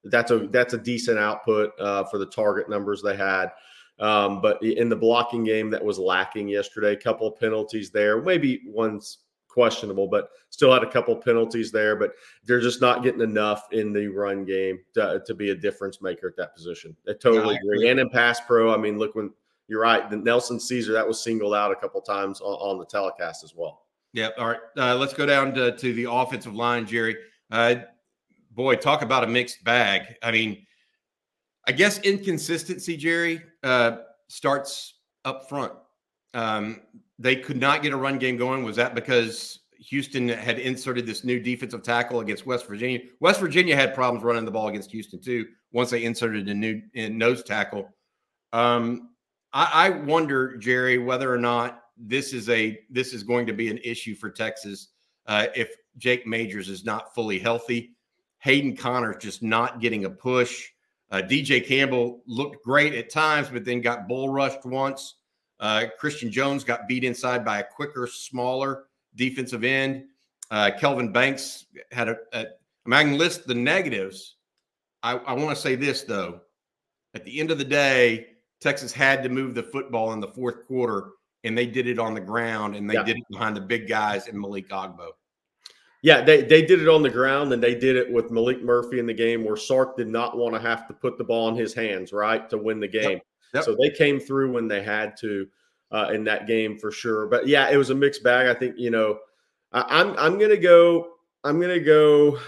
That's 0.03 0.29
a 0.29 0.47
that's 0.47 0.75
a 0.75 0.77
decent 0.77 1.17
output 1.17 1.71
uh, 1.79 2.03
for 2.03 2.19
the 2.19 2.27
target 2.27 2.69
numbers 2.69 3.01
they 3.01 3.17
had. 3.17 3.51
Um, 3.99 4.41
but 4.41 4.61
in 4.61 4.89
the 4.89 4.95
blocking 4.95 5.43
game, 5.43 5.71
that 5.71 5.83
was 5.83 5.97
lacking 5.97 6.47
yesterday. 6.47 6.93
A 6.93 6.97
couple 6.97 7.27
of 7.27 7.39
penalties 7.39 7.89
there, 7.89 8.21
maybe 8.21 8.61
one's 8.67 9.19
questionable, 9.47 10.07
but 10.07 10.29
still 10.51 10.71
had 10.71 10.83
a 10.83 10.91
couple 10.91 11.15
penalties 11.15 11.71
there. 11.71 11.95
But 11.95 12.11
they're 12.45 12.61
just 12.61 12.79
not 12.79 13.01
getting 13.01 13.21
enough 13.21 13.67
in 13.71 13.91
the 13.91 14.07
run 14.07 14.45
game 14.45 14.79
to, 14.93 15.23
to 15.25 15.33
be 15.33 15.49
a 15.49 15.55
difference 15.55 15.99
maker 15.99 16.27
at 16.27 16.37
that 16.37 16.55
position. 16.55 16.95
I 17.09 17.13
totally 17.13 17.55
yeah, 17.55 17.61
agree. 17.73 17.89
And 17.89 17.99
in 17.99 18.09
pass 18.11 18.39
pro, 18.39 18.71
I 18.71 18.77
mean, 18.77 18.99
look 18.99 19.15
when 19.15 19.31
you're 19.67 19.81
right. 19.81 20.09
The 20.09 20.17
Nelson 20.17 20.57
Ceaser 20.57 20.93
that 20.93 21.07
was 21.07 21.21
singled 21.21 21.53
out 21.53 21.71
a 21.71 21.75
couple 21.75 22.01
times 22.01 22.41
on, 22.41 22.53
on, 22.53 22.79
the 22.79 22.85
telecast 22.85 23.43
as 23.43 23.53
well. 23.55 23.83
Yeah. 24.13 24.29
All 24.37 24.47
right. 24.47 24.59
Uh, 24.77 24.95
let's 24.95 25.13
go 25.13 25.25
down 25.25 25.53
to, 25.55 25.75
to 25.75 25.93
the 25.93 26.09
offensive 26.09 26.55
line, 26.55 26.85
Gerry. 26.85 27.17
Uh, 27.51 27.75
boy, 28.51 28.75
talk 28.75 29.01
about 29.01 29.23
a 29.23 29.27
mixed 29.27 29.63
bag. 29.63 30.15
I 30.23 30.31
mean, 30.31 30.65
I 31.67 31.73
guess 31.73 31.99
inconsistency, 31.99 32.95
Gerry, 32.95 33.41
uh, 33.63 33.97
starts 34.29 34.95
up 35.25 35.49
front. 35.49 35.73
Um, 36.33 36.81
they 37.19 37.35
could 37.35 37.57
not 37.57 37.83
get 37.83 37.93
a 37.93 37.97
run 37.97 38.17
game 38.17 38.37
going. 38.37 38.63
Was 38.63 38.77
that 38.77 38.95
because 38.95 39.59
Houston 39.79 40.29
had 40.29 40.59
inserted 40.59 41.05
this 41.05 41.23
new 41.23 41.39
defensive 41.39 41.83
tackle 41.83 42.21
against 42.21 42.45
West 42.45 42.67
Virginia? 42.67 42.99
West 43.19 43.39
Virginia 43.39 43.75
had 43.75 43.93
problems 43.93 44.23
running 44.23 44.45
the 44.45 44.51
ball 44.51 44.69
against 44.69 44.91
Houston 44.91 45.19
too. 45.19 45.45
Once 45.73 45.89
they 45.89 46.05
inserted 46.05 46.47
a 46.47 46.53
new 46.53 46.81
nose 46.95 47.43
tackle, 47.43 47.89
um, 48.53 49.09
I, 49.53 49.87
I 49.87 49.89
wonder, 49.89 50.57
Gerry, 50.57 50.97
whether 50.97 51.33
or 51.33 51.37
not 51.37 51.83
this 51.97 52.33
is 52.33 52.49
a 52.49 52.79
this 52.89 53.13
is 53.13 53.23
going 53.23 53.47
to 53.47 53.53
be 53.53 53.69
an 53.69 53.79
issue 53.83 54.15
for 54.15 54.29
Texas 54.29 54.89
uh, 55.25 55.47
if 55.55 55.69
Jake 55.97 56.27
Majors 56.27 56.69
is 56.69 56.85
not 56.85 57.13
fully 57.13 57.39
healthy. 57.39 57.93
Hayden 58.39 58.75
Conner 58.75 59.13
just 59.15 59.41
not 59.41 59.81
getting 59.81 60.05
a 60.05 60.09
push. 60.09 60.69
Uh, 61.09 61.17
DJ 61.17 61.65
Campbell 61.65 62.21
looked 62.27 62.63
great 62.63 62.93
at 62.93 63.09
times, 63.09 63.49
but 63.49 63.65
then 63.65 63.81
got 63.81 64.07
bull 64.07 64.29
rushed 64.29 64.65
once. 64.65 65.15
Uh, 65.59 65.85
Christian 65.97 66.31
Jones 66.31 66.63
got 66.63 66.87
beat 66.87 67.03
inside 67.03 67.43
by 67.43 67.59
a 67.59 67.63
quicker, 67.63 68.07
smaller 68.07 68.85
defensive 69.15 69.63
end. 69.63 70.05
Uh, 70.51 70.71
Kelvin 70.79 71.11
Banks 71.11 71.65
had 71.91 72.09
a, 72.09 72.17
a. 72.33 72.39
I, 72.39 72.89
mean, 72.89 72.93
I 72.93 73.03
can 73.03 73.17
list 73.17 73.47
the 73.47 73.55
negatives. 73.55 74.35
I, 75.01 75.13
I 75.13 75.33
want 75.33 75.49
to 75.49 75.61
say 75.61 75.75
this 75.75 76.03
though. 76.03 76.41
At 77.13 77.25
the 77.25 77.39
end 77.39 77.51
of 77.51 77.57
the 77.57 77.65
day, 77.65 78.27
Texas 78.59 78.91
had 78.91 79.23
to 79.23 79.29
move 79.29 79.55
the 79.55 79.63
football 79.63 80.13
in 80.13 80.19
the 80.19 80.27
fourth 80.27 80.65
quarter, 80.67 81.09
and 81.43 81.57
they 81.57 81.67
did 81.67 81.87
it 81.87 81.99
on 81.99 82.13
the 82.13 82.21
ground, 82.21 82.75
and 82.75 82.89
they 82.89 82.95
yeah. 82.95 83.03
did 83.03 83.17
it 83.17 83.23
behind 83.29 83.55
the 83.55 83.61
big 83.61 83.87
guys 83.87 84.27
and 84.27 84.39
Malik 84.39 84.69
Agbo. 84.69 85.09
Yeah, 86.03 86.21
they, 86.21 86.43
they 86.43 86.63
did 86.63 86.81
it 86.81 86.87
on 86.87 87.01
the 87.01 87.09
ground, 87.09 87.51
and 87.53 87.61
they 87.61 87.75
did 87.75 87.95
it 87.95 88.11
with 88.11 88.29
Maalik 88.29 88.61
Murphy 88.61 88.99
in 88.99 89.07
the 89.07 89.13
game 89.13 89.43
where 89.43 89.57
Sark 89.57 89.97
did 89.97 90.07
not 90.07 90.37
want 90.37 90.53
to 90.53 90.61
have 90.61 90.87
to 90.87 90.93
put 90.93 91.17
the 91.17 91.23
ball 91.23 91.49
in 91.49 91.55
his 91.55 91.73
hands, 91.73 92.13
right, 92.13 92.47
to 92.49 92.57
win 92.57 92.79
the 92.79 92.87
game. 92.87 93.11
Yep. 93.11 93.21
Yep. 93.53 93.63
So 93.63 93.75
they 93.79 93.89
came 93.89 94.19
through 94.19 94.51
when 94.51 94.67
they 94.67 94.83
had 94.83 95.17
to 95.21 95.47
uh, 95.91 96.11
in 96.13 96.23
that 96.25 96.47
game 96.47 96.77
for 96.77 96.91
sure. 96.91 97.27
But 97.27 97.47
yeah, 97.47 97.69
it 97.69 97.77
was 97.77 97.89
a 97.89 97.95
mixed 97.95 98.23
bag. 98.23 98.47
I 98.47 98.57
think 98.57 98.75
you 98.77 98.91
know, 98.91 99.19
I, 99.71 100.01
I'm 100.01 100.17
I'm 100.17 100.39
gonna 100.39 100.57
go. 100.57 101.13
I'm 101.43 101.59
gonna 101.59 101.79
go. 101.79 102.39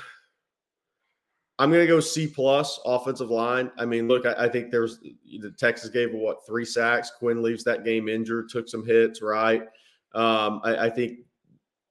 I'm 1.60 1.70
going 1.70 1.86
to 1.86 1.88
go 1.88 2.00
C 2.00 2.26
plus 2.26 2.80
offensive 2.86 3.30
line. 3.30 3.70
I 3.78 3.84
mean, 3.84 4.08
look, 4.08 4.26
I, 4.26 4.46
I, 4.46 4.50
think 4.50 4.72
there's 4.72 5.00
the 5.00 5.54
Texas 5.58 5.90
gave 5.90 6.14
what 6.14 6.46
three 6.48 6.64
sacks. 6.64 7.12
Quinn 7.12 7.44
leaves 7.44 7.66
that 7.66 7.84
game 7.84 8.08
injured, 8.08 8.48
took 8.48 8.70
some 8.70 8.86
hits, 8.86 9.22
right? 9.22 9.64
Um, 10.16 10.62
I, 10.64 10.86
I, 10.86 10.90
think 10.90 11.20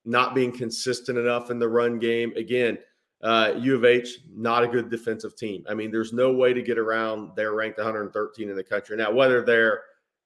not 0.06 0.34
being 0.34 0.52
consistent 0.52 1.18
enough 1.18 1.50
in 1.50 1.58
the 1.58 1.68
run 1.68 1.98
game. 1.98 2.32
Again, 2.34 2.78
uh, 3.22 3.52
U 3.58 3.74
of 3.74 3.84
H 3.84 4.20
not 4.34 4.64
a 4.64 4.68
good 4.68 4.90
defensive 4.90 5.36
team. 5.36 5.64
I 5.68 5.74
mean, 5.74 5.90
there's 5.90 6.14
no 6.14 6.32
way 6.32 6.54
to 6.54 6.62
get 6.62 6.78
around. 6.78 7.32
They're 7.36 7.52
ranked 7.52 7.76
113 7.76 8.48
in 8.48 8.56
the 8.56 8.64
country 8.64 8.96
now. 8.96 9.12
Whether 9.12 9.44
they're 9.44 9.82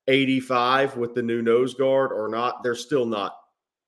85 0.06 0.96
with 0.96 1.14
the 1.14 1.22
new 1.22 1.42
nose 1.42 1.74
guard 1.74 2.12
or 2.12 2.28
not, 2.28 2.62
they're 2.62 2.76
still 2.76 3.06
not 3.06 3.36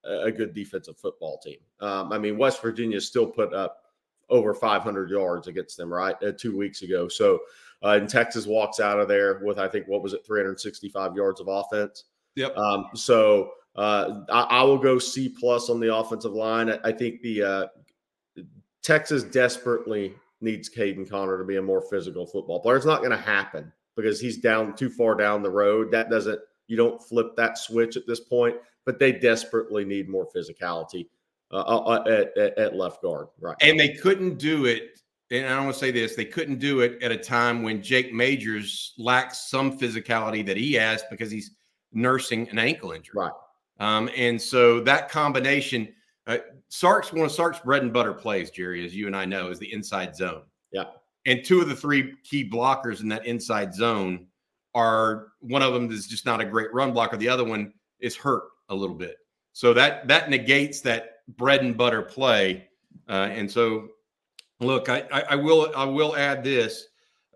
a 0.05 0.31
good 0.31 0.53
defensive 0.53 0.99
football 0.99 1.39
team. 1.39 1.59
Um, 1.81 2.13
I 2.13 2.19
mean, 2.19 2.37
West 2.37 2.61
Virginia 2.61 3.01
still 3.01 3.27
put 3.27 3.55
up 3.55 3.84
over 4.31 4.55
500 4.55 5.11
yards 5.11 5.49
against 5.49 5.77
them, 5.77 5.93
right? 5.93 6.17
Uh, 6.23 6.33
two 6.33 6.57
weeks 6.57 6.83
ago. 6.83 7.09
So, 7.09 7.41
uh, 7.83 7.99
and 8.01 8.09
Texas 8.09 8.47
walks 8.47 8.81
out 8.81 8.99
of 8.99 9.09
there 9.09 9.41
with, 9.43 9.59
I 9.59 9.69
think, 9.69 9.87
what 9.87 10.03
was 10.03 10.13
it, 10.13 10.27
365 10.27 11.17
yards 11.17 11.41
of 11.41 11.49
offense. 11.49 12.05
Yep. 12.37 12.57
Um, 12.57 12.87
so 12.95 13.51
uh, 13.77 14.23
I, 14.31 14.43
I, 14.43 14.63
will 14.63 14.79
go 14.79 14.99
C 14.99 15.29
plus 15.29 15.71
on 15.71 15.81
the 15.81 15.95
offensive 15.95 16.33
line. 16.33 16.71
I, 16.71 16.79
I 16.85 16.93
think 16.93 17.21
the 17.23 17.43
uh, 17.43 17.67
Texas 18.83 19.23
desperately 19.23 20.15
needs 20.41 20.73
Hayden 20.75 21.07
Conner 21.07 21.39
to 21.39 21.45
be 21.45 21.57
a 21.57 21.63
more 21.63 21.83
physical 21.83 22.27
football 22.27 22.61
player. 22.61 22.77
It's 22.77 22.87
not 22.87 22.99
going 22.99 23.11
to 23.11 23.17
happen 23.17 23.73
because 23.97 24.21
he's 24.21 24.39
down 24.39 24.75
too 24.77 24.91
far 24.91 25.15
down 25.15 25.43
the 25.43 25.51
road. 25.51 25.91
That 25.91 26.11
doesn't 26.11 26.41
you 26.67 26.77
don't 26.77 27.03
flip 27.03 27.37
that 27.37 27.59
switch 27.59 27.97
at 27.97 28.07
this 28.07 28.21
point. 28.21 28.57
But 28.85 28.99
they 28.99 29.13
desperately 29.13 29.85
need 29.85 30.11
more 30.11 30.29
physicality 30.35 31.09
uh, 31.55 31.59
uh, 31.59 32.03
uh, 32.07 32.25
at, 32.37 32.59
at, 32.59 32.77
left 32.77 33.01
guard. 33.01 33.29
Right. 33.41 33.57
And 33.61 33.79
they 33.79 33.95
couldn't 33.95 34.39
do 34.39 34.67
it. 34.67 35.01
And 35.31 35.47
I 35.47 35.59
want 35.61 35.73
to 35.73 35.79
say 35.79 35.91
this 35.91 36.17
they 36.17 36.25
couldn't 36.25 36.59
do 36.59 36.81
it 36.81 37.03
at 37.03 37.13
a 37.13 37.17
time 37.17 37.63
when 37.63 37.81
Jake 37.83 38.13
Majors 38.13 38.93
lacks 38.99 39.49
some 39.49 39.79
physicality 39.79 40.45
that 40.47 40.57
he 40.57 40.75
has 40.75 41.03
because 41.11 41.31
he's 41.31 41.53
nursing 41.93 42.49
an 42.51 42.59
ankle 42.59 42.93
injury. 42.93 43.15
Right. 43.17 43.33
Um, 43.81 44.11
and 44.17 44.41
so 44.41 44.81
that 44.81 45.09
combination, 45.09 45.95
Uh, 46.27 46.39
Sark's 46.69 47.13
one 47.13 47.27
of 47.27 47.33
Sark's 47.33 47.61
bread 47.61 47.83
and 47.83 47.93
butter 47.93 48.15
plays, 48.15 48.51
Gerry, 48.51 48.85
as 48.85 48.95
you 48.95 49.07
and 49.07 49.17
I 49.17 49.25
know, 49.25 49.51
is 49.51 49.59
the 49.59 49.73
inside 49.73 50.17
zone. 50.17 50.43
Yeah. 50.73 50.85
And 51.27 51.45
two 51.45 51.61
of 51.61 51.69
the 51.69 51.77
three 51.77 52.15
key 52.25 52.49
blockers 52.49 53.01
in 53.01 53.09
that 53.09 53.27
inside 53.27 53.75
zone 53.75 54.27
are 54.75 55.29
one 55.41 55.63
of 55.63 55.73
them 55.73 55.91
is 55.91 56.07
just 56.07 56.27
not 56.27 56.41
a 56.41 56.45
great 56.45 56.73
run 56.75 56.93
blocker. 56.93 57.17
The 57.17 57.29
other 57.29 57.45
one 57.45 57.73
is 58.01 58.17
hurt 58.17 58.45
a 58.69 58.75
little 58.75 58.97
bit. 58.97 59.17
So 59.53 59.73
that 59.75 60.09
that 60.09 60.31
negates 60.31 60.81
that 60.81 61.14
bread 61.29 61.63
and 61.63 61.77
butter 61.77 62.03
play. 62.03 62.69
Uh, 63.09 63.29
and 63.31 63.51
so, 63.51 63.89
look, 64.61 64.89
I, 64.89 65.05
I, 65.13 65.21
I, 65.31 65.35
will 65.37 65.73
I 65.77 65.85
will 65.85 66.17
add 66.17 66.45
this: 66.45 66.87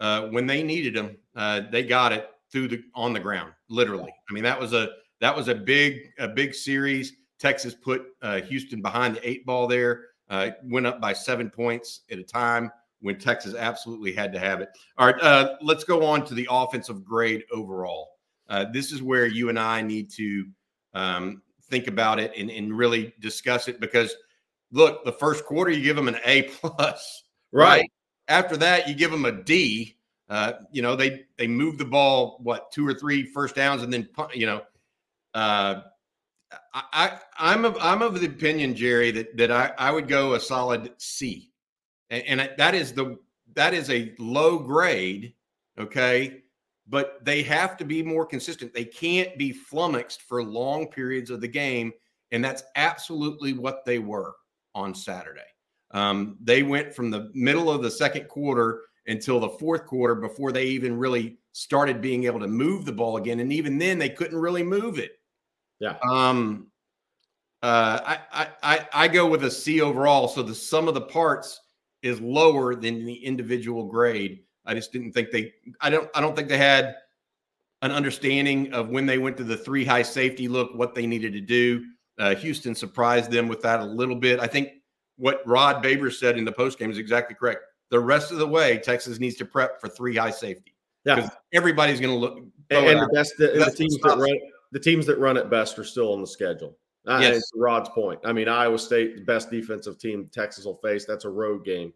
uh, 0.01 0.27
when 0.29 0.47
they 0.47 0.63
needed 0.63 0.95
them, 0.95 1.17
uh, 1.37 1.63
they 1.71 1.83
got 1.83 2.13
it 2.13 2.31
through 2.51 2.69
the 2.69 2.83
on 2.95 3.13
the 3.13 3.21
ground, 3.21 3.53
literally. 3.69 4.13
I 4.29 4.33
mean, 4.33 4.45
that 4.45 4.59
was 4.59 4.73
a 4.73 4.91
that 5.21 5.35
was 5.35 5.49
a 5.49 5.55
big 5.55 6.11
a 6.19 6.29
big 6.29 6.55
series. 6.55 7.15
Texas 7.39 7.75
put 7.75 8.07
uh, 8.23 8.41
Houston 8.43 8.83
behind 8.83 9.17
the 9.17 9.29
eight 9.29 9.47
ball 9.47 9.67
there. 9.67 10.07
Uh, 10.31 10.51
went 10.65 10.87
up 10.87 11.01
by 11.01 11.13
seven 11.13 11.49
points 11.49 12.03
at 12.11 12.19
a 12.19 12.23
time 12.23 12.71
when 13.01 13.19
Texas 13.19 13.55
absolutely 13.55 14.13
had 14.13 14.33
to 14.33 14.39
have 14.39 14.61
it. 14.61 14.69
All 14.99 15.07
right, 15.07 15.21
uh, 15.23 15.57
let's 15.63 15.85
go 15.85 16.05
on 16.05 16.25
to 16.27 16.35
the 16.35 16.47
offensive 16.51 17.05
grade 17.05 17.45
overall. 17.53 18.11
Uh, 18.49 18.67
this 18.73 18.93
is 18.93 19.03
where 19.03 19.27
you 19.27 19.49
and 19.49 19.59
I 19.59 19.83
need 19.83 20.11
to 20.13 20.47
um, 20.95 21.43
think 21.71 21.87
about 21.87 22.19
it 22.19 22.33
and, 22.37 22.51
and, 22.51 22.77
really 22.77 23.15
discuss 23.21 23.69
it 23.69 23.81
because 23.81 24.15
look, 24.73 25.05
the 25.05 25.13
first 25.13 25.45
quarter 25.45 25.71
you 25.71 25.83
give 25.83 25.97
them 25.97 26.09
an 26.09 26.19
A 26.25 26.43
plus, 26.43 27.25
right? 27.53 27.81
right? 27.81 27.93
After 28.29 28.57
that, 28.59 28.89
you 28.89 28.95
give 28.95 29.11
them 29.11 29.25
a 29.25 29.33
D. 29.33 29.97
Uh, 30.29 30.53
you 30.73 30.83
know, 30.83 30.95
they 30.95 31.25
they 31.37 31.47
move 31.47 31.79
the 31.79 31.85
ball 31.85 32.39
what 32.43 32.71
two 32.73 32.87
or 32.87 32.93
three 32.93 33.25
first 33.25 33.55
downs 33.55 33.83
and 33.83 33.93
then 33.93 34.09
you 34.35 34.47
know. 34.47 34.63
Uh, 35.35 35.83
I, 36.73 37.19
I 37.39 37.53
am 37.53 37.67
of 37.67 37.77
I'm 37.79 38.01
of 38.01 38.19
the 38.19 38.27
opinion, 38.27 38.75
Gerry, 38.75 39.11
that 39.11 39.37
that 39.37 39.51
I, 39.51 39.73
I 39.79 39.91
would 39.91 40.09
go 40.09 40.35
a 40.35 40.41
solid 40.41 40.93
C 40.97 41.49
and, 42.11 42.41
and 42.41 42.51
that 42.59 42.75
is 42.75 42.93
the 42.93 43.19
that 43.55 43.75
is 43.75 43.91
a 43.91 44.15
low 44.19 44.59
grade, 44.59 45.35
okay. 45.79 46.43
But 46.89 47.23
they 47.23 47.43
have 47.43 47.77
to 47.79 47.85
be 47.85 48.03
more 48.03 48.25
consistent. 48.25 48.73
They 48.73 48.85
can't 48.85 49.37
be 49.37 49.53
flummoxed 49.53 50.23
for 50.23 50.43
long 50.43 50.89
periods 50.89 51.31
of 51.31 51.41
the 51.41 51.49
game, 51.49 51.93
and 52.33 52.43
that's 52.43 52.63
absolutely 52.77 53.53
what 53.53 53.85
they 53.85 53.99
were 53.99 54.35
on 54.75 54.95
Saturday. 54.95 55.41
Um, 55.91 56.39
they 56.43 56.63
went 56.63 56.95
from 56.95 57.11
the 57.11 57.31
middle 57.35 57.71
of 57.71 57.83
the 57.83 57.91
second 57.91 58.29
quarter 58.29 58.83
until 59.07 59.41
the 59.41 59.49
fourth 59.49 59.87
quarter 59.87 60.15
before 60.15 60.53
they 60.53 60.67
even 60.67 60.97
really 60.97 61.39
started 61.53 62.01
being 62.01 62.25
able 62.25 62.41
to 62.41 62.47
move 62.47 62.85
the 62.85 62.93
ball 62.93 63.17
again. 63.17 63.41
And 63.41 63.53
even 63.53 63.79
then, 63.79 63.99
they 63.99 64.11
couldn't 64.11 64.39
really 64.39 64.63
move 64.63 64.99
it. 64.99 65.13
Yeah. 65.81 65.97
Um, 66.09 66.69
uh, 67.63 68.19
I, 68.33 68.49
I 68.63 68.89
I 68.93 69.09
go 69.09 69.27
with 69.27 69.45
a 69.45 69.51
C 69.51 69.81
overall. 69.81 70.29
So 70.29 70.43
the 70.43 70.55
sum 70.55 70.89
of 70.89 70.95
the 70.95 71.01
parts 71.01 71.61
is 72.03 72.21
lower 72.21 72.75
than 72.75 73.05
the 73.05 73.25
individual 73.25 73.87
grade. 73.87 74.45
I 74.69 74.75
just 74.75 74.93
didn't 74.93 75.13
think 75.13 75.33
they 75.33 75.53
I 75.81 75.91
don't 75.91 76.09
I 76.15 76.21
don't 76.21 76.37
think 76.37 76.49
they 76.49 76.59
had 76.59 76.95
an 77.83 77.91
understanding 77.91 78.73
of 78.73 78.91
when 78.91 79.07
they 79.07 79.19
went 79.19 79.37
to 79.39 79.45
the 79.45 79.57
three 79.57 79.85
high 79.85 80.03
safety 80.03 80.47
look 80.47 80.75
what 80.75 80.95
they 80.95 81.07
needed 81.07 81.33
to 81.33 81.41
do. 81.41 81.85
Uh, 82.19 82.35
Houston 82.37 82.75
surprised 82.75 83.31
them 83.31 83.49
with 83.49 83.63
that 83.63 83.81
a 83.81 83.85
little 83.85 84.17
bit. 84.17 84.41
I 84.41 84.47
think 84.47 84.71
what 85.17 85.41
Rod 85.47 85.83
Baber 85.83 86.11
said 86.11 86.37
in 86.37 86.45
the 86.45 86.53
post 86.53 86.79
game 86.79 86.91
is 86.91 86.99
exactly 86.99 87.35
correct. 87.35 87.61
The 87.91 88.01
rest 88.01 88.33
of 88.33 88.39
the 88.39 88.47
way, 88.47 88.79
Texas 88.79 89.19
needs 89.19 89.37
to 89.37 89.45
prep 89.45 89.81
for 89.81 89.89
three 89.89 90.17
high 90.17 90.31
safety. 90.31 90.75
Yeah, 91.05 91.29
everybody's 91.55 92.01
going 92.01 92.13
to 92.13 92.19
look. 92.19 92.39
And, 92.71 92.87
and 92.87 93.01
the 93.01 93.09
best, 93.15 93.35
the, 93.39 93.47
the 93.47 93.71
teams 93.71 93.97
that 93.99 94.19
run 94.19 94.39
the 94.73 94.81
teams 94.81 95.07
that 95.07 95.19
run 95.19 95.37
it 95.37 95.49
best 95.49 95.79
are 95.79 95.85
still 95.85 96.13
on 96.13 96.21
the 96.21 96.27
schedule. 96.27 96.77
Uh, 97.07 97.21
yes. 97.23 97.51
Rod's 97.55 97.89
point. 97.89 98.21
I 98.25 98.33
mean, 98.33 98.49
Iowa 98.49 98.79
State, 98.79 99.17
the 99.17 99.23
best 99.23 99.51
defensive 99.51 99.99
team 99.99 100.29
Texas 100.31 100.67
will 100.67 100.77
face. 100.77 101.07
That's 101.07 101.25
a 101.25 101.31
road 101.31 101.65
game, 101.65 101.95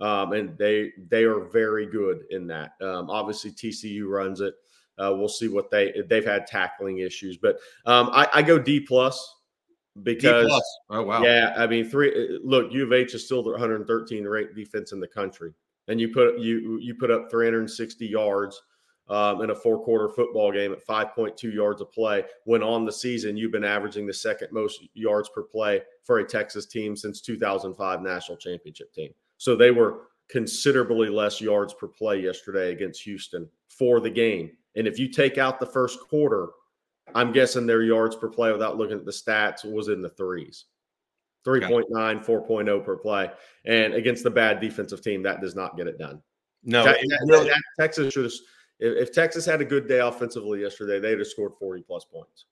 um, 0.00 0.32
and 0.32 0.56
they 0.56 0.92
they 1.08 1.24
are 1.24 1.40
very 1.40 1.86
good 1.86 2.24
in 2.30 2.46
that. 2.48 2.72
Um, 2.80 3.10
obviously, 3.10 3.50
TCU 3.52 4.08
runs 4.08 4.40
it. 4.40 4.54
Uh, 4.98 5.14
we'll 5.14 5.28
see 5.28 5.48
what 5.48 5.70
they 5.70 5.92
they've 6.08 6.24
had 6.24 6.46
tackling 6.46 6.98
issues, 6.98 7.36
but 7.36 7.58
um, 7.86 8.10
I, 8.12 8.28
I, 8.34 8.42
go 8.42 8.58
D 8.58 8.80
plus 8.80 9.34
because 10.02 10.46
D 10.46 10.48
plus. 10.48 10.78
oh 10.90 11.02
wow, 11.02 11.22
yeah. 11.22 11.54
I 11.56 11.66
mean, 11.66 11.88
three. 11.88 12.10
Uh, 12.10 12.38
look, 12.42 12.72
U 12.72 12.84
of 12.84 12.92
H 12.92 13.14
is 13.14 13.24
still 13.24 13.42
the 13.42 13.50
113 13.50 14.26
ranked 14.26 14.54
defense 14.54 14.92
in 14.92 15.00
the 15.00 15.08
country, 15.08 15.52
and 15.88 16.00
you 16.00 16.08
put 16.08 16.38
you 16.38 16.78
you 16.80 16.94
put 16.94 17.10
up 17.10 17.30
360 17.30 18.06
yards 18.06 18.60
um, 19.10 19.42
in 19.42 19.50
a 19.50 19.54
four 19.54 19.82
quarter 19.82 20.08
football 20.08 20.52
game 20.52 20.72
at 20.72 20.86
5.2 20.86 21.52
yards 21.52 21.80
a 21.80 21.84
play. 21.84 22.24
When 22.44 22.62
on 22.62 22.84
the 22.84 22.92
season, 22.92 23.36
you've 23.36 23.52
been 23.52 23.64
averaging 23.64 24.06
the 24.06 24.14
second 24.14 24.48
most 24.52 24.82
yards 24.94 25.28
per 25.28 25.42
play 25.42 25.82
for 26.04 26.18
a 26.18 26.24
Texas 26.24 26.66
team 26.66 26.96
since 26.96 27.20
2005 27.20 28.02
national 28.02 28.38
championship 28.38 28.92
team. 28.92 29.12
So 29.40 29.56
they 29.56 29.70
were 29.70 30.02
considerably 30.28 31.08
less 31.08 31.40
yards 31.40 31.72
per 31.72 31.88
play 31.88 32.20
yesterday 32.20 32.72
against 32.72 33.00
Houston 33.04 33.48
for 33.70 33.98
the 33.98 34.10
game. 34.10 34.50
And 34.76 34.86
if 34.86 34.98
you 34.98 35.08
take 35.08 35.38
out 35.38 35.58
the 35.58 35.64
first 35.64 35.98
quarter, 35.98 36.48
I'm 37.14 37.32
guessing 37.32 37.64
their 37.64 37.80
yards 37.80 38.14
per 38.14 38.28
play 38.28 38.52
without 38.52 38.76
looking 38.76 38.98
at 38.98 39.06
the 39.06 39.10
stats 39.10 39.64
was 39.64 39.88
in 39.88 40.02
the 40.02 40.10
threes. 40.10 40.66
3.9, 41.46 41.88
4.0 41.90 42.84
per 42.84 42.96
play. 42.98 43.30
And 43.64 43.94
against 43.94 44.24
the 44.24 44.30
bad 44.30 44.60
defensive 44.60 45.00
team, 45.00 45.22
that 45.22 45.40
does 45.40 45.56
not 45.56 45.74
get 45.74 45.86
it 45.86 45.98
done. 45.98 46.20
No, 46.62 46.84
that, 46.84 46.98
that, 47.00 47.26
that, 47.26 47.62
Texas 47.80 48.12
should 48.12 48.24
have 48.24 48.32
if, 48.78 49.08
if 49.08 49.12
Texas 49.14 49.46
had 49.46 49.62
a 49.62 49.64
good 49.64 49.88
day 49.88 50.00
offensively 50.00 50.60
yesterday, 50.60 51.00
they'd 51.00 51.18
have 51.18 51.26
scored 51.26 51.52
40 51.58 51.80
plus 51.86 52.04
points. 52.04 52.44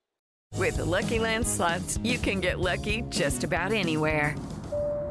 With 0.55 0.79
the 0.79 0.87
LuckyLand 0.87 1.44
slots, 1.44 1.98
you 2.03 2.16
can 2.16 2.40
get 2.40 2.61
lucky 2.61 3.03
just 3.11 3.44
about 3.44 3.72
anywhere. 3.72 4.35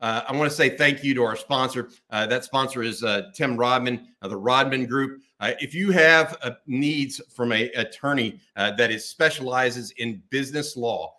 Uh, 0.00 0.22
I 0.28 0.36
want 0.36 0.50
to 0.50 0.56
say 0.56 0.70
thank 0.70 1.02
you 1.02 1.14
to 1.14 1.24
our 1.24 1.36
sponsor. 1.36 1.90
Uh, 2.10 2.26
that 2.26 2.44
sponsor 2.44 2.82
is 2.82 3.02
uh, 3.02 3.30
Tim 3.34 3.56
Rodman, 3.56 4.08
of 4.22 4.30
the 4.30 4.36
Rodman 4.36 4.86
Group. 4.86 5.22
Uh, 5.40 5.52
if 5.60 5.74
you 5.74 5.90
have 5.90 6.36
uh, 6.42 6.52
needs 6.66 7.20
from 7.34 7.52
a 7.52 7.70
attorney 7.70 8.40
uh, 8.56 8.72
that 8.72 8.90
is 8.90 9.04
specializes 9.04 9.92
in 9.98 10.22
business 10.30 10.76
law, 10.76 11.14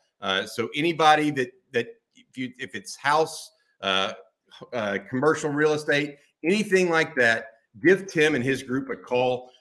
so 0.45 0.69
anybody 0.75 1.31
that 1.31 1.51
that 1.71 1.87
if 2.15 2.37
you 2.37 2.51
if 2.59 2.75
it's 2.75 2.95
house, 2.95 3.51
commercial 5.09 5.49
real 5.49 5.73
estate, 5.73 6.17
anything 6.43 6.89
like 6.89 7.15
that, 7.15 7.45
give 7.81 8.07
Tim 8.07 8.35
and 8.35 8.43
his 8.43 8.63
group 8.63 8.89
a 8.89 8.95
call. 8.95 9.51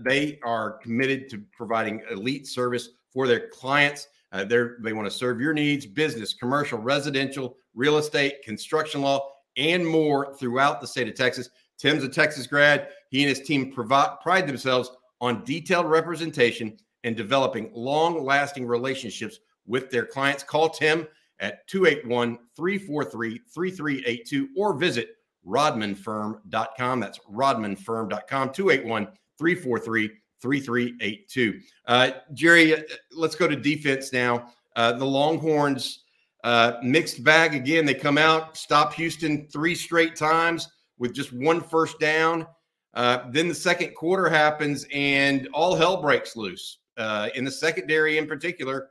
They 0.00 0.38
are 0.44 0.72
committed 0.78 1.28
to 1.30 1.42
providing 1.56 2.02
elite 2.10 2.46
service 2.46 2.90
for 3.12 3.26
their 3.26 3.48
clients. 3.48 4.08
Uh, 4.34 4.44
they 4.44 4.92
want 4.92 5.06
to 5.06 5.10
serve 5.10 5.40
your 5.40 5.54
needs, 5.54 5.86
business, 5.86 6.34
commercial, 6.34 6.76
residential, 6.78 7.56
real 7.74 7.98
estate, 7.98 8.42
construction 8.42 9.02
law, 9.02 9.30
and 9.56 9.86
more 9.86 10.34
throughout 10.36 10.80
the 10.80 10.86
state 10.86 11.08
of 11.08 11.14
Texas. 11.14 11.50
Tim's 11.78 12.04
a 12.04 12.08
Texas 12.08 12.46
grad. 12.46 12.88
He 13.10 13.22
and 13.22 13.28
his 13.28 13.46
team 13.46 13.72
provide, 13.72 14.20
pride 14.22 14.46
themselves 14.46 14.90
on 15.20 15.44
detailed 15.44 15.86
representation 15.86 16.76
and 17.04 17.16
developing 17.16 17.70
long 17.74 18.24
lasting 18.24 18.66
relationships 18.66 19.38
with 19.66 19.90
their 19.90 20.06
clients. 20.06 20.42
Call 20.42 20.68
Tim 20.68 21.06
at 21.40 21.66
281 21.68 22.38
343 22.56 23.40
3382 23.52 24.48
or 24.56 24.74
visit 24.74 25.16
rodmanfirm.com. 25.46 27.00
That's 27.00 27.18
rodmanfirm.com, 27.30 28.52
281 28.52 29.08
343 29.38 30.10
3382. 30.40 31.60
Uh, 31.86 32.10
Gerry, 32.32 32.76
uh, 32.76 32.82
let's 33.12 33.34
go 33.34 33.48
to 33.48 33.56
defense 33.56 34.12
now. 34.12 34.52
Uh, 34.76 34.92
the 34.92 35.04
Longhorns, 35.04 36.03
Uh, 36.44 36.78
mixed 36.82 37.24
bag 37.24 37.54
again. 37.54 37.86
They 37.86 37.94
come 37.94 38.18
out, 38.18 38.54
stop 38.54 38.92
Houston 38.92 39.48
three 39.48 39.74
straight 39.74 40.14
times 40.14 40.68
with 40.98 41.14
just 41.14 41.32
one 41.32 41.62
first 41.62 41.98
down. 41.98 42.46
Uh, 42.92 43.30
then 43.30 43.48
the 43.48 43.54
second 43.54 43.94
quarter 43.94 44.28
happens 44.28 44.86
and 44.92 45.48
all 45.54 45.74
hell 45.74 46.02
breaks 46.02 46.36
loose. 46.36 46.80
Uh, 46.98 47.30
in 47.34 47.44
the 47.44 47.50
secondary, 47.50 48.18
in 48.18 48.26
particular, 48.26 48.90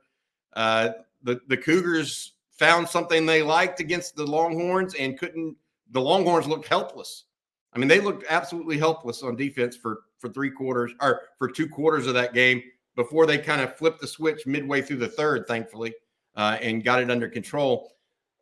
uh, 0.54 0.90
the 1.22 1.40
the 1.48 1.56
Cougars 1.56 2.34
found 2.52 2.90
something 2.90 3.26
they 3.26 3.44
liked 3.44 3.80
against 3.80 4.16
the 4.16 4.26
Longhorns 4.26 4.96
and 4.96 5.18
couldn't. 5.18 5.56
The 5.92 6.02
Longhorns 6.02 6.48
looked 6.48 6.68
helpless. 6.68 7.26
I 7.72 7.78
mean, 7.78 7.88
they 7.88 8.02
looked 8.02 8.26
absolutely 8.30 8.80
helpless 8.80 9.22
on 9.22 9.36
defense 9.36 9.78
for 9.78 10.02
for 10.18 10.30
three 10.30 10.50
quarters 10.50 10.92
or 11.02 11.22
for 11.38 11.48
two 11.48 11.70
quarters 11.70 12.08
of 12.08 12.16
that 12.16 12.34
game 12.34 12.64
before 12.96 13.28
they 13.28 13.38
kind 13.38 13.62
of 13.62 13.78
flipped 13.78 14.02
the 14.02 14.08
switch 14.08 14.48
midway 14.48 14.82
through 14.82 14.98
the 14.98 15.08
third, 15.08 15.46
thankfully, 15.48 15.94
uh, 16.36 16.58
and 16.62 16.84
got 16.84 17.02
it 17.02 17.12
under 17.12 17.28
control. 17.28 17.92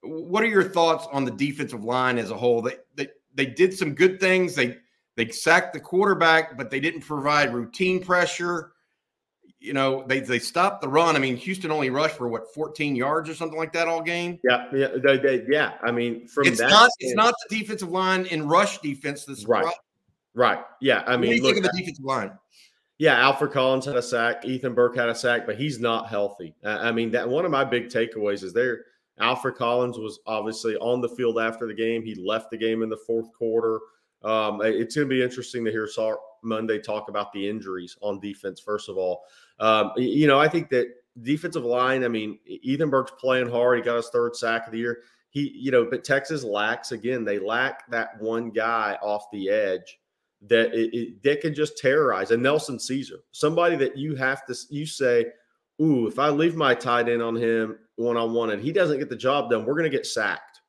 What 0.03 0.43
are 0.43 0.47
your 0.47 0.63
thoughts 0.63 1.07
on 1.11 1.25
the 1.25 1.31
defensive 1.31 1.83
line 1.83 2.17
as 2.17 2.31
a 2.31 2.37
whole? 2.37 2.61
They, 2.61 2.75
they 2.95 3.07
they 3.35 3.45
did 3.45 3.73
some 3.77 3.93
good 3.93 4.19
things. 4.19 4.55
They 4.55 4.77
they 5.15 5.29
sacked 5.29 5.73
the 5.73 5.79
quarterback, 5.79 6.57
but 6.57 6.71
they 6.71 6.79
didn't 6.79 7.01
provide 7.01 7.53
routine 7.53 8.03
pressure. 8.03 8.71
You 9.59 9.73
know, 9.73 10.03
they 10.07 10.19
they 10.21 10.39
stopped 10.39 10.81
the 10.81 10.87
run. 10.87 11.15
I 11.15 11.19
mean, 11.19 11.35
Houston 11.37 11.69
only 11.69 11.91
rushed 11.91 12.17
for 12.17 12.27
what 12.29 12.51
14 12.53 12.95
yards 12.95 13.29
or 13.29 13.35
something 13.35 13.59
like 13.59 13.71
that 13.73 13.87
all 13.87 14.01
game. 14.01 14.39
Yeah, 14.43 14.65
yeah, 14.73 14.87
they, 15.03 15.17
they, 15.17 15.45
yeah. 15.47 15.73
I 15.83 15.91
mean, 15.91 16.27
from 16.27 16.47
it's 16.47 16.59
that 16.59 16.71
not 16.71 16.89
it's 16.99 17.13
not 17.13 17.35
the 17.47 17.59
defensive 17.59 17.89
line 17.89 18.25
in 18.25 18.47
rush 18.47 18.79
defense 18.79 19.25
that's 19.25 19.45
Right. 19.45 19.61
pro- 19.63 19.71
right. 20.33 20.59
Yeah, 20.81 21.03
I 21.05 21.15
mean, 21.15 21.29
What 21.29 21.29
do 21.29 21.35
you 21.35 21.41
look, 21.43 21.53
think 21.53 21.65
of 21.67 21.71
the 21.71 21.77
defensive 21.77 22.05
line? 22.05 22.31
Yeah, 23.01 23.19
Alfred 23.19 23.51
Collins 23.51 23.85
had 23.85 23.95
a 23.95 24.01
sack. 24.01 24.45
Ethan 24.45 24.75
Burke 24.75 24.95
had 24.95 25.09
a 25.09 25.15
sack, 25.15 25.47
but 25.47 25.55
he's 25.55 25.79
not 25.79 26.07
healthy. 26.07 26.53
I 26.63 26.91
mean, 26.91 27.09
that 27.09 27.27
one 27.27 27.45
of 27.45 27.49
my 27.49 27.63
big 27.63 27.87
takeaways 27.87 28.43
is 28.43 28.53
there. 28.53 28.85
Alfred 29.19 29.55
Collins 29.55 29.97
was 29.97 30.19
obviously 30.27 30.77
on 30.77 31.01
the 31.01 31.09
field 31.09 31.39
after 31.39 31.65
the 31.65 31.73
game. 31.73 32.03
He 32.03 32.13
left 32.13 32.51
the 32.51 32.57
game 32.57 32.83
in 32.83 32.89
the 32.89 32.99
fourth 33.07 33.33
quarter. 33.33 33.79
Um, 34.21 34.61
it's 34.63 34.95
going 34.95 35.09
to 35.09 35.15
be 35.15 35.23
interesting 35.23 35.65
to 35.65 35.71
hear 35.71 35.89
Monday 36.43 36.77
talk 36.77 37.09
about 37.09 37.33
the 37.33 37.49
injuries 37.49 37.97
on 38.03 38.19
defense. 38.19 38.59
First 38.59 38.87
of 38.87 38.97
all, 38.97 39.23
um, 39.59 39.93
you 39.97 40.27
know, 40.27 40.39
I 40.39 40.47
think 40.47 40.69
that 40.69 40.85
defensive 41.23 41.65
line. 41.65 42.03
I 42.03 42.07
mean, 42.07 42.37
Ethan 42.45 42.91
Burke's 42.91 43.13
playing 43.19 43.49
hard. 43.49 43.79
He 43.79 43.83
got 43.83 43.95
his 43.95 44.09
third 44.09 44.35
sack 44.35 44.67
of 44.67 44.73
the 44.73 44.77
year. 44.77 44.99
He, 45.31 45.51
you 45.55 45.71
know, 45.71 45.87
but 45.89 46.03
Texas 46.03 46.43
lacks 46.43 46.91
again. 46.91 47.25
They 47.25 47.39
lack 47.39 47.89
that 47.89 48.21
one 48.21 48.51
guy 48.51 48.99
off 49.01 49.25
the 49.31 49.49
edge 49.49 49.97
that 50.47 50.73
it, 50.73 51.15
it, 51.23 51.41
can 51.41 51.53
just 51.53 51.77
terrorize. 51.77 52.31
And 52.31 52.41
Nelson 52.41 52.77
Ceaser, 52.77 53.19
somebody 53.31 53.75
that 53.77 53.97
you 53.97 54.15
have 54.15 54.45
to 54.47 54.55
you 54.69 54.85
say, 54.85 55.27
"Ooh, 55.81 56.07
if 56.07 56.17
I 56.19 56.29
leave 56.29 56.55
my 56.55 56.73
tight 56.73 57.09
end 57.09 57.21
on 57.21 57.35
him 57.35 57.77
one 57.95 58.17
on 58.17 58.33
one 58.33 58.51
and 58.51 58.61
he 58.61 58.71
doesn't 58.71 58.99
get 58.99 59.09
the 59.09 59.15
job 59.15 59.49
done, 59.49 59.65
we're 59.65 59.75
going 59.75 59.89
to 59.89 59.95
get 59.95 60.05
sacked." 60.05 60.61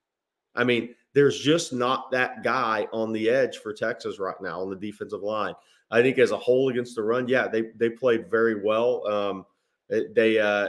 I 0.54 0.64
mean, 0.64 0.94
there's 1.14 1.40
just 1.40 1.72
not 1.72 2.10
that 2.10 2.42
guy 2.42 2.86
on 2.92 3.12
the 3.12 3.30
edge 3.30 3.58
for 3.58 3.72
Texas 3.72 4.18
right 4.18 4.40
now 4.40 4.60
on 4.60 4.70
the 4.70 4.76
defensive 4.76 5.22
line. 5.22 5.54
I 5.90 6.02
think 6.02 6.18
as 6.18 6.30
a 6.30 6.38
whole 6.38 6.68
against 6.70 6.96
the 6.96 7.02
run, 7.02 7.28
yeah, 7.28 7.48
they 7.48 7.70
they 7.76 7.90
played 7.90 8.30
very 8.30 8.62
well. 8.62 9.06
Um, 9.06 9.46
they 9.88 10.38
uh, 10.38 10.68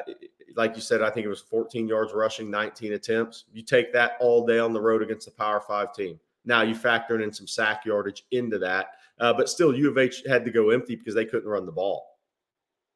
like 0.56 0.76
you 0.76 0.82
said, 0.82 1.02
I 1.02 1.10
think 1.10 1.26
it 1.26 1.30
was 1.30 1.42
14 1.42 1.88
yards 1.88 2.14
rushing, 2.14 2.50
19 2.50 2.94
attempts. 2.94 3.46
You 3.54 3.64
take 3.64 3.92
that 3.94 4.14
all 4.20 4.46
day 4.46 4.60
on 4.60 4.74
the 4.74 4.82
road 4.82 5.02
against 5.02 5.26
the 5.26 5.32
Power 5.32 5.62
Five 5.62 5.94
team. 5.94 6.20
Now 6.46 6.62
you 6.62 6.76
factor 6.76 7.20
in 7.22 7.32
some 7.32 7.48
sack 7.48 7.86
yardage 7.86 8.24
into 8.32 8.60
that, 8.60 8.88
uh, 9.20 9.34
but 9.34 9.50
still, 9.50 9.76
U 9.76 9.90
of 9.90 9.98
H 9.98 10.24
had 10.28 10.44
to 10.46 10.52
go 10.52 10.72
empty 10.72 10.96
because 10.96 11.16
they 11.16 11.26
couldn't 11.26 11.50
run 11.50 11.66
the 11.66 11.72
ball. 11.72 12.06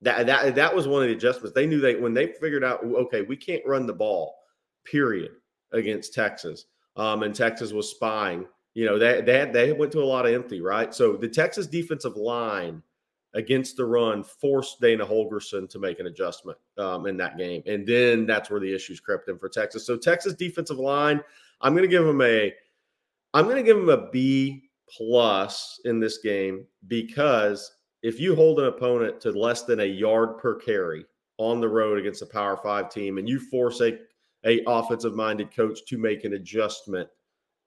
That 0.02 0.28
that 0.28 0.56
that 0.56 0.76
was 0.76 0.88
one 0.88 1.02
of 1.02 1.08
the 1.08 1.16
adjustments. 1.16 1.54
They 1.56 1.66
knew 1.66 1.80
they 1.80 1.96
when 1.96 2.14
they 2.14 2.28
figured 2.28 2.64
out, 2.64 2.84
okay, 2.84 3.22
we 3.22 3.36
can't 3.36 3.66
run 3.66 3.86
the 3.86 3.94
ball, 3.94 4.36
period, 4.84 5.32
against 5.72 6.14
Texas. 6.14 6.66
Um, 6.96 7.24
and 7.24 7.34
Texas 7.34 7.72
was 7.72 7.90
spying. 7.90 8.46
You 8.74 8.86
know, 8.86 9.00
they 9.00 9.22
they 9.22 9.50
they 9.52 9.72
went 9.74 9.92
to 9.94 10.02
a 10.02 10.06
lot 10.06 10.26
of 10.26 10.34
empty, 10.34 10.62
right? 10.62 10.94
So 10.94 11.16
the 11.16 11.30
Texas 11.30 11.68
defensive 11.68 12.16
line 12.16 12.84
against 13.34 13.78
the 13.78 13.86
run 13.86 14.24
forced 14.24 14.80
Dana 14.82 15.06
Holgorsen 15.06 15.70
to 15.70 15.80
make 15.80 16.00
an 16.00 16.08
adjustment 16.08 16.58
um, 16.78 17.06
in 17.06 17.18
that 17.18 17.38
game, 17.38 17.64
and 17.66 17.88
then 17.88 18.26
that's 18.26 18.50
where 18.50 18.60
the 18.60 18.74
issues 18.74 19.00
crept 19.00 19.30
in 19.30 19.38
for 19.38 19.50
Texas. 19.50 19.86
So 19.86 19.98
Texas 19.98 20.34
defensive 20.34 20.78
line, 20.78 21.22
I'm 21.62 21.74
going 21.74 21.84
to 21.84 21.88
give 21.88 22.06
them 22.06 22.22
a 22.22 22.54
I'm 23.38 23.46
going 23.46 23.58
to 23.58 23.64
give 23.64 23.78
them 23.78 23.90
a 23.90 24.10
B 24.10 24.70
plus 24.90 25.80
in 25.86 26.00
this 26.00 26.18
game 26.18 26.66
because 26.88 27.72
if 28.02 28.20
you 28.20 28.34
hold 28.34 28.60
an 28.60 28.66
opponent 28.66 29.22
to 29.22 29.32
less 29.32 29.62
than 29.62 29.82
a 29.82 29.86
yard 29.86 30.40
per 30.40 30.56
carry 30.56 31.06
on 31.38 31.62
the 31.62 31.70
road 31.70 32.00
against 32.00 32.24
a 32.24 32.26
Power 32.26 32.58
Five 32.58 32.90
team, 32.90 33.20
and 33.20 33.30
you 33.30 33.40
force 33.40 33.80
a 33.82 34.00
a 34.46 34.64
offensive 34.66 35.14
minded 35.14 35.56
coach 35.56 35.86
to 35.88 36.00
make 36.00 36.24
an 36.24 36.34
adjustment 36.34 37.08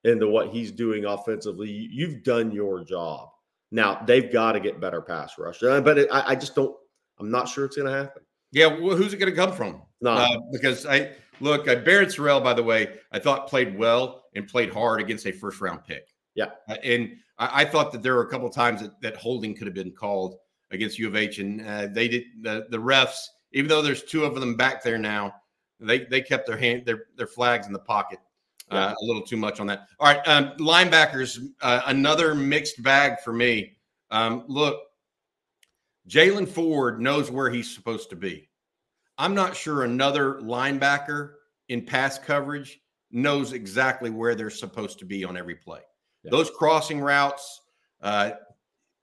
into 0.03 0.27
what 0.27 0.49
he's 0.49 0.71
doing 0.73 1.05
offensively, 1.05 1.69
you've 1.69 2.23
done 2.23 2.51
your 2.51 2.83
job. 2.83 3.29
Now 3.71 4.01
they've 4.05 4.29
got 4.31 4.53
to 4.53 4.59
get 4.59 4.81
better 4.81 5.01
pass 5.01 5.37
rush, 5.37 5.63
Uh, 5.63 5.79
but 5.79 5.97
it, 5.99 6.09
I, 6.11 6.31
I 6.31 6.35
just 6.35 6.53
don't. 6.53 6.75
I'm 7.17 7.31
not 7.31 7.47
sure 7.47 7.63
it's 7.63 7.77
going 7.77 7.87
to 7.87 7.97
happen. 7.97 8.23
Yeah, 8.51 8.65
well, 8.65 8.97
who's 8.97 9.13
it 9.13 9.17
going 9.17 9.31
to 9.31 9.35
come 9.35 9.53
from? 9.53 9.83
No, 10.01 10.11
Uh, 10.11 10.37
because 10.51 10.85
I 10.85 11.11
look, 11.41 11.67
uh, 11.67 11.75
Barryn 11.75 12.05
Sorrell, 12.05 12.43
by 12.43 12.53
the 12.53 12.63
way, 12.63 12.93
I 13.11 13.19
thought 13.19 13.47
played 13.47 13.77
well 13.77 14.23
and 14.35 14.47
played 14.47 14.71
hard 14.71 15.01
against 15.01 15.25
a 15.25 15.31
first 15.31 15.61
round 15.61 15.83
pick. 15.83 16.07
Yeah. 16.35 16.51
Uh, 16.69 16.75
and 16.83 17.17
I, 17.37 17.61
I 17.61 17.65
thought 17.65 17.91
that 17.91 18.01
there 18.01 18.15
were 18.15 18.23
a 18.23 18.29
couple 18.29 18.47
of 18.47 18.53
times 18.53 18.81
that, 18.81 18.99
that 19.01 19.17
holding 19.17 19.55
could 19.55 19.67
have 19.67 19.73
been 19.73 19.91
called 19.91 20.37
against 20.71 20.97
U 20.99 21.07
of 21.07 21.15
H, 21.15 21.39
and 21.39 21.67
uh, 21.67 21.87
they 21.87 22.07
did 22.07 22.23
the, 22.41 22.67
the 22.69 22.77
refs, 22.77 23.25
even 23.51 23.67
though 23.67 23.81
there's 23.81 24.03
two 24.03 24.23
of 24.23 24.35
them 24.35 24.55
back 24.55 24.83
there 24.83 24.97
now, 24.97 25.33
they 25.79 26.05
they 26.05 26.21
kept 26.21 26.47
their 26.47 26.57
hand 26.57 26.85
their 26.85 27.05
their 27.17 27.27
flags 27.27 27.67
in 27.67 27.73
the 27.73 27.79
pocket. 27.79 28.19
Uh, 28.69 28.93
a 29.01 29.05
little 29.05 29.21
too 29.21 29.35
much 29.35 29.59
on 29.59 29.67
that. 29.67 29.87
All 29.99 30.07
right, 30.07 30.25
um, 30.29 30.53
linebackers, 30.57 31.45
uh, 31.61 31.81
another 31.87 32.33
mixed 32.33 32.81
bag 32.81 33.19
for 33.19 33.33
me. 33.33 33.75
Um, 34.11 34.45
look, 34.47 34.79
Jaylan 36.07 36.47
Ford 36.47 37.01
knows 37.01 37.29
where 37.29 37.49
he's 37.49 37.69
supposed 37.69 38.09
to 38.11 38.15
be. 38.15 38.47
I'm 39.21 39.35
not 39.35 39.55
sure 39.55 39.83
another 39.83 40.39
linebacker 40.41 41.33
in 41.69 41.85
pass 41.85 42.17
coverage 42.17 42.79
knows 43.11 43.53
exactly 43.53 44.09
where 44.09 44.33
they're 44.33 44.49
supposed 44.49 44.97
to 44.97 45.05
be 45.05 45.23
on 45.23 45.37
every 45.37 45.53
play. 45.53 45.81
Yeah. 46.23 46.31
Those 46.31 46.49
crossing 46.49 46.99
routes, 46.99 47.61
uh, 48.01 48.31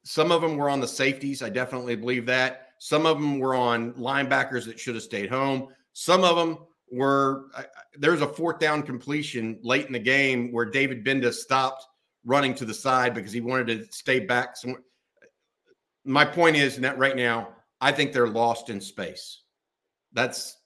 some 0.02 0.32
of 0.32 0.42
them 0.42 0.56
were 0.56 0.70
on 0.70 0.80
the 0.80 0.88
safeties. 0.88 1.40
I 1.40 1.50
definitely 1.50 1.94
believe 1.94 2.26
that. 2.26 2.70
Some 2.80 3.06
of 3.06 3.20
them 3.20 3.38
were 3.38 3.54
on 3.54 3.92
linebackers 3.92 4.64
that 4.66 4.80
should 4.80 4.96
have 4.96 5.04
stayed 5.04 5.30
home. 5.30 5.68
Some 5.92 6.24
of 6.24 6.34
them 6.34 6.66
were 6.90 7.46
I- 7.54 7.62
I- 7.62 7.66
there 7.94 8.10
was 8.10 8.22
a 8.22 8.26
fourth 8.28 8.58
down 8.58 8.82
completion 8.82 9.60
late 9.62 9.86
in 9.86 9.92
the 9.92 10.00
game 10.00 10.50
where 10.50 10.64
David 10.64 11.04
Gbenda 11.04 11.32
stopped 11.32 11.84
running 12.24 12.56
to 12.56 12.64
the 12.64 12.74
side 12.74 13.14
because 13.14 13.30
he 13.30 13.40
wanted 13.40 13.66
to 13.68 13.92
stay 13.92 14.18
back 14.18 14.56
somewhere. 14.56 14.82
My 16.04 16.24
point 16.24 16.56
is 16.56 16.76
that 16.78 16.98
right 16.98 17.14
now, 17.14 17.54
I 17.80 17.92
think 17.92 18.12
they're 18.12 18.28
lost 18.28 18.68
in 18.68 18.80
space. 18.80 19.42
That's 20.12 20.56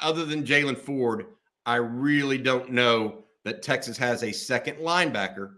other 0.00 0.24
than 0.24 0.44
Jaylan 0.44 0.78
Ford, 0.78 1.26
I 1.66 1.76
really 1.76 2.38
don't 2.38 2.70
know 2.70 3.24
that 3.44 3.62
Texas 3.62 3.96
has 3.98 4.22
a 4.22 4.32
second 4.32 4.78
linebacker 4.78 5.54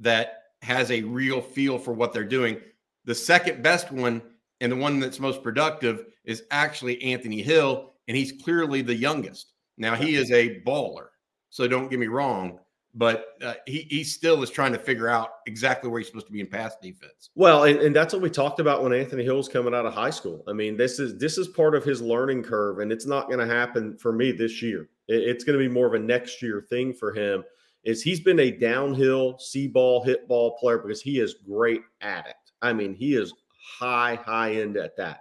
that 0.00 0.42
has 0.62 0.90
a 0.90 1.02
real 1.02 1.40
feel 1.40 1.78
for 1.78 1.92
what 1.92 2.12
they're 2.12 2.24
doing. 2.24 2.58
The 3.04 3.14
second 3.14 3.62
best 3.62 3.92
one 3.92 4.22
and 4.60 4.72
the 4.72 4.76
one 4.76 5.00
that's 5.00 5.20
most 5.20 5.42
productive 5.42 6.06
is 6.24 6.44
actually 6.50 7.02
Anthony 7.02 7.42
Hill, 7.42 7.92
and 8.08 8.16
he's 8.16 8.42
clearly 8.42 8.82
the 8.82 8.94
youngest. 8.94 9.52
Now 9.76 9.94
he 9.94 10.16
is 10.16 10.30
a 10.32 10.60
baller, 10.62 11.08
so 11.50 11.68
don't 11.68 11.88
get 11.90 12.00
me 12.00 12.06
wrong, 12.06 12.58
but 12.96 13.34
uh, 13.42 13.54
he 13.66 13.86
he 13.90 14.02
still 14.02 14.42
is 14.42 14.50
trying 14.50 14.72
to 14.72 14.78
figure 14.78 15.08
out 15.08 15.28
exactly 15.46 15.88
where 15.90 16.00
he's 16.00 16.08
supposed 16.08 16.26
to 16.26 16.32
be 16.32 16.40
in 16.40 16.46
pass 16.46 16.74
defense. 16.82 17.30
Well, 17.34 17.64
and, 17.64 17.78
and 17.78 17.94
that's 17.94 18.12
what 18.14 18.22
we 18.22 18.30
talked 18.30 18.58
about 18.58 18.82
when 18.82 18.92
Anthony 18.94 19.22
Hill's 19.22 19.48
coming 19.48 19.74
out 19.74 19.84
of 19.84 19.92
high 19.92 20.10
school. 20.10 20.42
I 20.48 20.54
mean, 20.54 20.76
this 20.76 20.98
is 20.98 21.18
this 21.18 21.36
is 21.36 21.46
part 21.48 21.74
of 21.74 21.84
his 21.84 22.00
learning 22.00 22.42
curve, 22.42 22.78
and 22.78 22.90
it's 22.90 23.06
not 23.06 23.28
going 23.28 23.46
to 23.46 23.54
happen 23.54 23.96
for 23.98 24.12
me 24.12 24.32
this 24.32 24.62
year. 24.62 24.88
It- 25.08 25.28
it's 25.28 25.44
going 25.44 25.58
to 25.58 25.64
be 25.64 25.72
more 25.72 25.86
of 25.86 25.94
a 25.94 25.98
next 25.98 26.42
year 26.42 26.66
thing 26.68 26.92
for 26.94 27.12
him. 27.12 27.44
Is 27.84 28.02
he's 28.02 28.20
been 28.20 28.40
a 28.40 28.50
downhill 28.50 29.38
see 29.38 29.68
ball 29.68 30.02
hit 30.02 30.26
ball 30.26 30.56
player 30.58 30.78
because 30.78 31.00
he 31.02 31.20
is 31.20 31.34
great 31.46 31.82
at 32.00 32.26
it. 32.26 32.34
I 32.62 32.72
mean, 32.72 32.94
he 32.94 33.14
is 33.14 33.32
high 33.78 34.14
high 34.16 34.54
end 34.54 34.76
at 34.76 34.96
that. 34.96 35.20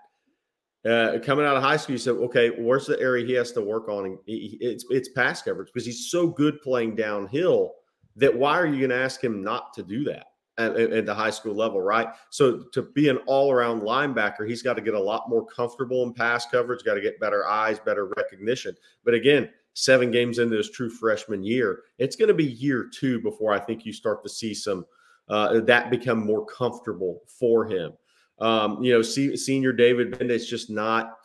Uh, 0.85 1.17
coming 1.23 1.45
out 1.45 1.57
of 1.57 1.63
high 1.63 1.77
school, 1.77 1.93
you 1.93 1.99
said, 1.99 2.15
okay, 2.15 2.49
where's 2.49 2.85
the 2.85 2.99
area 2.99 3.25
he 3.25 3.33
has 3.33 3.51
to 3.51 3.61
work 3.61 3.89
on? 3.89 4.05
And 4.05 4.17
he, 4.25 4.57
it's 4.61 4.85
it's 4.89 5.09
pass 5.09 5.41
coverage 5.41 5.69
because 5.73 5.85
he's 5.85 6.11
so 6.11 6.27
good 6.27 6.61
playing 6.61 6.95
downhill 6.95 7.73
that 8.15 8.35
why 8.35 8.59
are 8.59 8.67
you 8.67 8.77
going 8.77 8.91
to 8.91 9.03
ask 9.03 9.23
him 9.23 9.43
not 9.43 9.73
to 9.73 9.83
do 9.83 10.03
that? 10.05 10.27
at, 10.57 10.75
at- 10.77 11.05
the 11.05 11.13
high 11.13 11.29
school 11.29 11.55
level, 11.55 11.81
right? 11.81 12.07
So 12.29 12.63
to 12.71 12.81
be 12.81 13.09
an 13.09 13.17
all-around 13.25 13.81
linebacker, 13.81 14.47
he's 14.47 14.61
got 14.61 14.75
to 14.75 14.81
get 14.81 14.93
a 14.93 14.99
lot 15.01 15.29
more 15.29 15.45
comfortable 15.45 16.03
in 16.03 16.13
pass 16.13 16.45
coverage, 16.45 16.83
got 16.83 16.95
to 16.95 17.01
get 17.01 17.19
better 17.19 17.47
eyes, 17.47 17.79
better 17.79 18.11
recognition. 18.17 18.75
But 19.03 19.13
again, 19.13 19.49
seven 19.73 20.11
games 20.11 20.39
into 20.39 20.55
his 20.55 20.71
true 20.71 20.89
freshman 20.89 21.43
year, 21.43 21.83
it's 21.97 22.15
going 22.15 22.29
to 22.29 22.33
be 22.33 22.45
year 22.45 22.89
two 22.91 23.19
before 23.21 23.53
I 23.53 23.59
think 23.59 23.85
you 23.85 23.93
start 23.93 24.23
to 24.23 24.29
see 24.29 24.53
some 24.53 24.85
uh, 25.27 25.59
that 25.61 25.89
become 25.89 26.23
more 26.25 26.45
comfortable 26.45 27.21
for 27.27 27.65
him. 27.65 27.91
Um, 28.39 28.83
you 28.83 28.91
know, 28.91 29.01
see, 29.01 29.35
senior 29.37 29.71
David 29.71 30.11
Gbenda 30.11 30.31
is 30.31 30.47
just 30.49 30.69
not. 30.69 31.17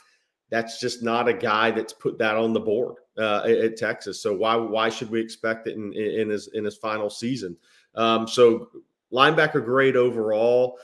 That's 0.51 0.81
just 0.81 1.03
not 1.03 1.29
a 1.29 1.33
guy 1.33 1.71
that's 1.71 1.93
put 1.93 2.19
that 2.19 2.37
on 2.37 2.53
the 2.53 2.61
board. 2.61 2.97
uh, 3.21 3.43
at, 3.45 3.59
at, 3.59 3.77
Texas. 3.77 4.23
So 4.23 4.35
why 4.35 4.57
why 4.57 4.89
should 4.89 5.11
we 5.11 5.21
expect 5.21 5.67
it 5.67 5.77
in, 5.77 5.93
in 5.93 6.31
his 6.31 6.49
in 6.49 6.65
his 6.65 6.77
final 6.77 7.11
season? 7.11 7.57
Um, 7.95 8.27
so 8.27 8.69
linebacker 9.13 9.65
grade 9.65 9.97
overall. 9.97 10.79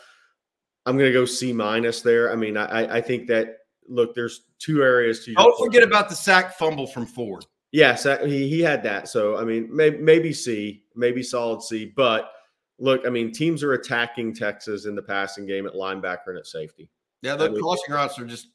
I'm 0.85 0.97
going 0.97 1.11
to 1.11 1.19
go 1.19 1.25
C 1.25 1.53
minus 1.53 2.01
there. 2.01 2.31
I 2.31 2.37
mean, 2.37 2.57
I, 2.57 2.99
I 2.99 3.01
think 3.01 3.27
that 3.27 3.57
look, 3.89 4.15
there's 4.15 4.43
two 4.59 4.83
areas 4.83 5.25
to. 5.25 5.35
Don't 5.35 5.59
forget 5.59 5.83
about 5.83 6.09
the 6.09 6.15
sack 6.15 6.55
fumble 6.55 6.87
from 6.87 7.07
Ford. 7.07 7.45
Yes, 7.73 8.07
he, 8.25 8.49
he 8.49 8.61
had 8.61 8.83
that. 8.85 9.09
So 9.09 9.37
I 9.37 9.45
mean, 9.45 9.69
maybe, 9.71 9.99
maybe 9.99 10.33
C, 10.33 10.85
maybe 10.95 11.23
solid 11.23 11.63
C. 11.63 11.93
But 11.97 12.31
look, 12.79 13.07
I 13.07 13.11
mean, 13.11 13.33
teams 13.33 13.63
are 13.63 13.73
attacking 13.73 14.35
Texas 14.35 14.87
in 14.87 14.95
the 14.95 15.03
passing 15.03 15.47
game 15.47 15.67
at 15.67 15.75
linebacker 15.75 16.29
and 16.29 16.39
at 16.39 16.47
safety. 16.47 16.89
Yeah, 17.23 17.37
the 17.37 17.47
I 17.47 17.49
mean, 17.49 17.61
crossing 17.61 17.95
routes 17.95 18.19
are 18.19 18.27
just 18.27 18.49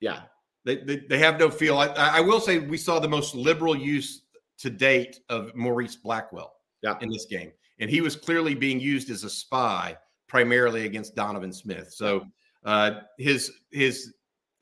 yeah. 0.00 0.22
They, 0.64 0.76
they, 0.76 0.96
they 1.08 1.18
have 1.18 1.40
no 1.40 1.50
feel. 1.50 1.76
I, 1.76 1.86
I 1.88 2.20
will 2.20 2.38
say 2.38 2.58
we 2.58 2.76
saw 2.76 3.00
the 3.00 3.08
most 3.08 3.34
liberal 3.34 3.74
use 3.74 4.22
to 4.58 4.70
date 4.70 5.18
of 5.28 5.52
Maurice 5.56 5.96
Blackwell 5.96 6.54
yeah. 6.82 6.94
in 7.00 7.10
this 7.10 7.26
game, 7.26 7.50
and 7.80 7.90
he 7.90 8.00
was 8.00 8.14
clearly 8.14 8.54
being 8.54 8.78
used 8.78 9.10
as 9.10 9.24
a 9.24 9.30
spy 9.30 9.96
primarily 10.28 10.86
against 10.86 11.16
Donovan 11.16 11.52
Smith. 11.52 11.92
So 11.92 12.26
uh, 12.64 13.00
his 13.18 13.50
his 13.72 14.14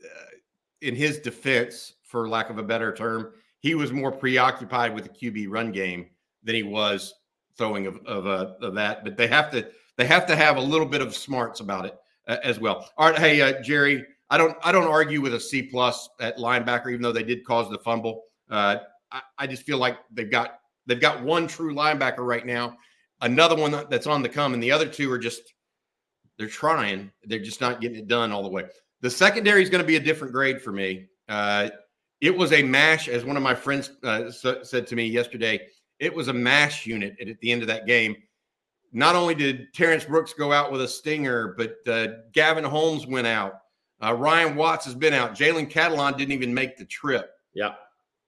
uh, 0.03 0.37
in 0.81 0.94
his 0.94 1.18
defense, 1.18 1.94
for 2.03 2.29
lack 2.29 2.49
of 2.49 2.57
a 2.57 2.62
better 2.62 2.94
term, 2.94 3.33
he 3.59 3.75
was 3.75 3.92
more 3.92 4.11
preoccupied 4.11 4.94
with 4.94 5.05
the 5.05 5.11
QB 5.11 5.49
run 5.51 5.70
game 5.70 6.07
than 6.42 6.55
he 6.55 6.62
was 6.62 7.14
throwing 7.61 7.87
of 7.87 7.99
of, 8.07 8.27
uh, 8.27 8.55
of 8.62 8.75
that. 8.75 9.05
But 9.05 9.16
they 9.16 9.29
have 9.29 9.51
to 9.53 9.68
they 9.96 10.07
have 10.07 10.27
to 10.27 10.35
have 10.35 10.57
a 10.57 10.61
little 10.61 10.87
bit 10.87 11.03
of 11.03 11.14
smarts 11.14 11.61
about 11.61 11.85
it 11.85 11.96
uh, 12.27 12.38
as 12.42 12.59
well. 12.59 12.90
All 12.96 13.11
right, 13.11 13.18
hey 13.18 13.40
uh, 13.42 13.62
Gerry, 13.62 14.05
I 14.31 14.38
don't 14.38 14.57
I 14.62 14.73
don't 14.73 14.88
argue 14.88 15.20
with 15.20 15.35
a 15.35 15.40
C 15.40 15.62
plus 15.62 16.09
at 16.20 16.38
linebacker, 16.38 16.88
even 16.88 17.03
though 17.03 17.12
they 17.12 17.23
did 17.23 17.44
cause 17.44 17.70
the 17.70 17.79
fumble. 17.79 18.23
Uh, 18.51 18.79
I, 19.12 19.20
I, 19.38 19.46
just 19.46 19.62
feel 19.62 19.79
like 19.79 19.99
they've 20.11 20.31
got 20.31 20.59
they've 20.87 21.01
got 21.01 21.23
one 21.23 21.46
true 21.46 21.73
linebacker 21.73 22.27
right 22.27 22.44
now, 22.44 22.77
another 23.20 23.55
one 23.55 23.70
that's 23.88 24.09
on 24.09 24.23
the 24.23 24.29
come, 24.29 24.55
and 24.55 24.62
the 24.62 24.73
other 24.73 24.88
two 24.88 25.12
are 25.12 25.18
just 25.18 25.42
they're 26.38 26.49
trying, 26.49 27.12
they're 27.25 27.38
just 27.38 27.61
not 27.61 27.81
getting 27.81 27.99
it 27.99 28.09
done 28.09 28.33
all 28.33 28.42
the 28.42 28.49
way. 28.49 28.64
The 29.03 29.11
secondary 29.11 29.62
is 29.62 29.70
going 29.70 29.83
to 29.83 29.87
be 29.87 29.96
a 29.96 30.01
different 30.01 30.33
grade 30.33 30.62
for 30.62 30.73
me. 30.73 31.07
Uh, 31.29 31.68
it 32.20 32.37
was 32.37 32.53
a 32.53 32.62
mash, 32.62 33.09
as 33.09 33.25
one 33.25 33.37
of 33.37 33.42
my 33.42 33.55
friends 33.55 33.90
uh, 34.03 34.31
said 34.31 34.87
to 34.87 34.96
me 34.96 35.05
yesterday. 35.05 35.61
It 36.00 36.14
was 36.14 36.28
a 36.28 36.32
mash 36.32 36.86
unit 36.86 37.16
at, 37.20 37.28
at 37.28 37.38
the 37.40 37.52
end 37.52 37.62
of 37.62 37.68
that 37.68 37.86
game. 37.86 38.16
Not 38.92 39.14
only 39.14 39.36
did 39.36 39.72
Terrence 39.72 40.04
Brooks 40.04 40.32
go 40.32 40.52
out 40.52 40.72
with 40.72 40.80
a 40.80 40.88
stinger, 40.88 41.54
but 41.56 41.76
uh, 41.86 42.08
Gavin 42.32 42.64
Holmes 42.64 43.06
went 43.06 43.28
out. 43.28 43.60
Uh, 44.02 44.14
Ryan 44.14 44.56
Watts 44.56 44.84
has 44.86 44.94
been 44.94 45.14
out. 45.14 45.34
Jalen 45.34 45.70
Catalon 45.70 46.16
didn't 46.16 46.32
even 46.32 46.52
make 46.52 46.76
the 46.76 46.86
trip. 46.86 47.30
Yeah. 47.54 47.74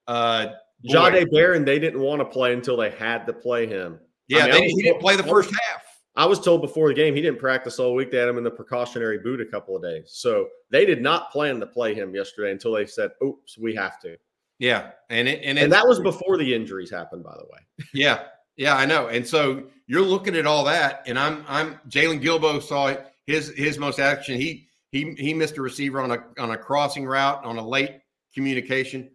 Uh, 0.06 0.48
Jahdae 0.88 1.30
Barron, 1.32 1.64
they 1.64 1.78
didn't 1.78 2.00
want 2.00 2.20
to 2.20 2.24
play 2.24 2.52
until 2.52 2.76
they 2.76 2.90
had 2.90 3.26
to 3.26 3.32
play 3.32 3.66
him. 3.66 3.98
Yeah, 4.28 4.44
I 4.44 4.50
mean, 4.50 4.52
they, 4.52 4.66
he 4.68 4.82
didn't 4.82 5.00
play 5.00 5.16
the 5.16 5.22
first 5.22 5.50
half. 5.50 5.82
I 6.14 6.26
was 6.26 6.40
told 6.40 6.60
before 6.60 6.88
the 6.88 6.94
game 6.94 7.14
he 7.14 7.22
didn't 7.22 7.38
practice 7.38 7.78
all 7.78 7.94
week. 7.94 8.10
They 8.10 8.18
had 8.18 8.28
him 8.28 8.36
in 8.36 8.44
the 8.44 8.50
precautionary 8.50 9.18
boot 9.18 9.40
a 9.40 9.46
couple 9.46 9.74
of 9.74 9.82
days. 9.82 10.10
So 10.12 10.48
they 10.70 10.84
did 10.84 11.00
not 11.00 11.30
plan 11.32 11.58
to 11.60 11.66
play 11.66 11.94
him 11.94 12.14
yesterday 12.14 12.52
until 12.52 12.72
they 12.72 12.84
said, 12.84 13.12
oops, 13.24 13.56
we 13.56 13.74
have 13.74 13.98
to. 14.00 14.16
Yeah. 14.62 14.92
And 15.10 15.26
it, 15.26 15.40
and, 15.42 15.58
and 15.58 15.72
that 15.72 15.86
was 15.86 15.98
before 15.98 16.38
the 16.38 16.54
injuries 16.54 16.88
happened, 16.88 17.24
by 17.24 17.34
the 17.34 17.44
way. 17.52 17.86
Yeah. 17.92 18.22
Yeah, 18.56 18.76
I 18.76 18.86
know. 18.86 19.08
And 19.08 19.26
so 19.26 19.64
you're 19.88 20.02
looking 20.02 20.36
at 20.36 20.46
all 20.46 20.64
that, 20.64 21.02
and 21.06 21.18
I'm 21.18 21.44
I'm 21.48 21.80
Jaylon 21.88 22.22
Guilbeau 22.22 22.62
saw 22.62 22.94
his 23.26 23.48
his 23.56 23.78
most 23.78 23.98
action. 23.98 24.38
He 24.38 24.68
he 24.90 25.14
he 25.18 25.34
missed 25.34 25.56
a 25.56 25.62
receiver 25.62 26.00
on 26.00 26.12
a 26.12 26.18
on 26.38 26.50
a 26.50 26.56
crossing 26.56 27.06
route 27.06 27.44
on 27.44 27.56
a 27.56 27.66
late 27.66 28.00
communication. 28.34 29.10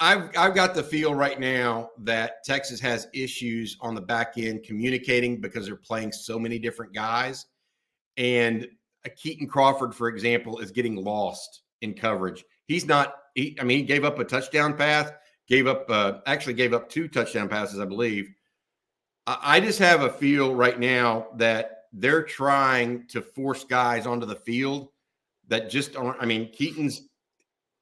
I've 0.00 0.30
I've 0.36 0.54
got 0.54 0.74
the 0.74 0.82
feel 0.82 1.14
right 1.14 1.38
now 1.38 1.90
that 2.00 2.44
Texas 2.44 2.80
has 2.80 3.06
issues 3.14 3.78
on 3.80 3.94
the 3.94 4.02
back 4.02 4.34
end 4.36 4.64
communicating 4.64 5.40
because 5.40 5.64
they're 5.64 5.76
playing 5.76 6.12
so 6.12 6.38
many 6.38 6.58
different 6.58 6.92
guys, 6.92 7.46
and 8.16 8.66
uh, 9.06 9.10
Kitan 9.10 9.48
Crawford, 9.48 9.94
for 9.94 10.08
example, 10.08 10.58
is 10.58 10.72
getting 10.72 10.96
lost 10.96 11.62
in 11.82 11.94
coverage. 11.94 12.44
He's 12.66 12.86
not. 12.86 13.14
He, 13.34 13.56
I 13.60 13.64
mean, 13.64 13.78
he 13.78 13.84
gave 13.84 14.04
up 14.04 14.18
a 14.18 14.24
touchdown 14.24 14.76
pass, 14.76 15.10
gave 15.48 15.66
up 15.66 15.88
uh, 15.90 16.18
actually 16.26 16.54
gave 16.54 16.72
up 16.74 16.88
two 16.88 17.08
touchdown 17.08 17.48
passes, 17.48 17.80
I 17.80 17.84
believe. 17.84 18.30
I, 19.26 19.38
I 19.42 19.60
just 19.60 19.78
have 19.78 20.02
a 20.02 20.10
feel 20.10 20.54
right 20.54 20.78
now 20.78 21.28
that 21.36 21.84
they're 21.92 22.22
trying 22.22 23.06
to 23.08 23.22
force 23.22 23.64
guys 23.64 24.06
onto 24.06 24.26
the 24.26 24.36
field 24.36 24.88
that 25.48 25.70
just 25.70 25.96
aren't. 25.96 26.20
I 26.20 26.26
mean, 26.26 26.50
Kitan's 26.52 27.02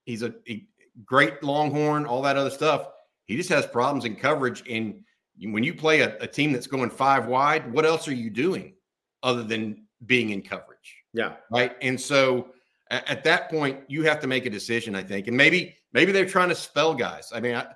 he's 0.05 0.23
a, 0.23 0.35
a 0.49 0.65
great 1.05 1.43
longhorn, 1.43 2.07
all 2.07 2.23
that 2.23 2.37
other 2.37 2.51
stuff. 2.51 2.89
He 3.27 3.37
just 3.37 3.49
has 3.49 3.67
problems 3.67 4.05
in 4.05 4.17
coverage. 4.17 4.63
And 4.69 5.03
when 5.41 5.65
you 5.65 5.75
play 5.75 6.01
a, 6.01 6.17
a 6.19 6.27
team 6.27 6.53
that's 6.53 6.67
going 6.67 6.91
five 6.91 7.27
wide, 7.27 7.73
what 7.73 7.85
else 7.85 8.07
are 8.07 8.15
you 8.15 8.31
doing 8.31 8.75
other 9.23 9.43
than 9.43 9.87
being 10.07 10.31
in 10.31 10.43
coverage? 10.43 10.97
Yeah. 11.13 11.35
Right. 11.51 11.77
And 11.81 12.01
so 12.01 12.49
at, 12.95 13.09
at 13.09 13.25
that 13.25 13.51
point, 13.51 13.81
you 13.89 14.03
have 14.05 14.21
to 14.21 14.27
make 14.27 14.47
a 14.47 14.51
decision, 14.51 14.95
I 14.95 15.03
think. 15.03 15.27
And 15.27 15.37
maybe, 15.37 15.77
maybe 15.93 16.13
they're 16.13 16.27
trying 16.27 16.49
to 16.49 16.55
spell 16.55 16.95
guys. 16.95 17.33
I 17.35 17.41
mean, 17.41 17.57
I, 17.57 17.67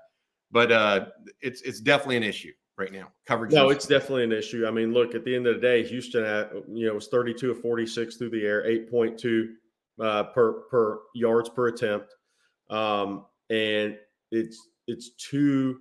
but 0.50 0.72
uh, 0.72 1.06
it's 1.40 1.60
it's 1.62 1.80
definitely 1.80 2.16
an 2.16 2.22
issue 2.22 2.52
right 2.76 2.92
now. 2.92 3.08
Coverage. 3.26 3.52
No, 3.52 3.68
it's 3.70 3.86
definitely 3.86 4.24
an 4.24 4.32
issue. 4.32 4.66
I 4.66 4.70
mean, 4.70 4.92
look 4.92 5.14
at 5.14 5.24
the 5.24 5.34
end 5.34 5.46
of 5.46 5.56
the 5.56 5.60
day, 5.60 5.86
Houston 5.86 6.24
at 6.24 6.52
you 6.68 6.86
know 6.86 6.94
was 6.94 7.08
32 7.08 7.50
of 7.50 7.60
46 7.60 8.16
through 8.16 8.30
the 8.30 8.46
air, 8.46 8.62
8.2 8.64 9.48
uh, 10.00 10.24
per 10.24 10.52
per 10.70 11.00
yards 11.14 11.48
per 11.48 11.68
attempt, 11.68 12.14
um, 12.70 13.26
and 13.50 13.98
it's 14.30 14.68
it's 14.86 15.10
too 15.16 15.78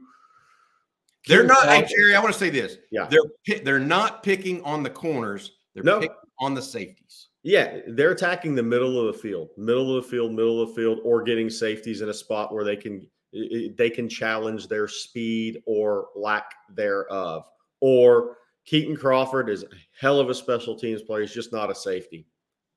They're 1.27 1.45
not. 1.45 1.67
Hey, 1.67 1.85
Gerry, 1.85 2.15
I 2.15 2.19
want 2.19 2.33
to 2.33 2.39
say 2.39 2.49
this. 2.49 2.77
Yeah, 2.91 3.07
they're 3.07 3.59
they're 3.63 3.79
not 3.79 4.23
picking 4.23 4.61
on 4.63 4.83
the 4.83 4.89
corners. 4.89 5.51
They're 5.73 5.83
no. 5.83 5.99
picking 5.99 6.15
on 6.39 6.53
the 6.53 6.61
safeties. 6.61 7.26
Yeah, 7.47 7.77
they're 7.87 8.11
attacking 8.11 8.55
the 8.55 8.63
middle 8.63 8.99
of 8.99 9.15
the 9.15 9.21
field, 9.21 9.51
middle 9.55 9.95
of 9.95 10.03
the 10.03 10.09
field, 10.09 10.33
middle 10.33 10.61
of 10.61 10.67
the 10.67 10.75
field, 10.75 10.99
or 11.05 11.23
getting 11.23 11.49
safeties 11.49 12.01
in 12.01 12.09
a 12.09 12.13
spot 12.13 12.53
where 12.53 12.65
they 12.65 12.75
can 12.75 13.07
they 13.31 13.89
can 13.89 14.09
challenge 14.09 14.67
their 14.67 14.89
speed 14.89 15.63
or 15.65 16.09
lack 16.13 16.51
thereof. 16.75 17.45
Or 17.79 18.35
Kitan 18.69 18.99
Crawford 18.99 19.49
is 19.49 19.63
a 19.63 19.67
hell 19.97 20.19
of 20.19 20.29
a 20.29 20.33
special 20.33 20.77
teams 20.77 21.01
player. 21.01 21.21
He's 21.21 21.33
just 21.33 21.53
not 21.53 21.71
a 21.71 21.75
safety. 21.75 22.27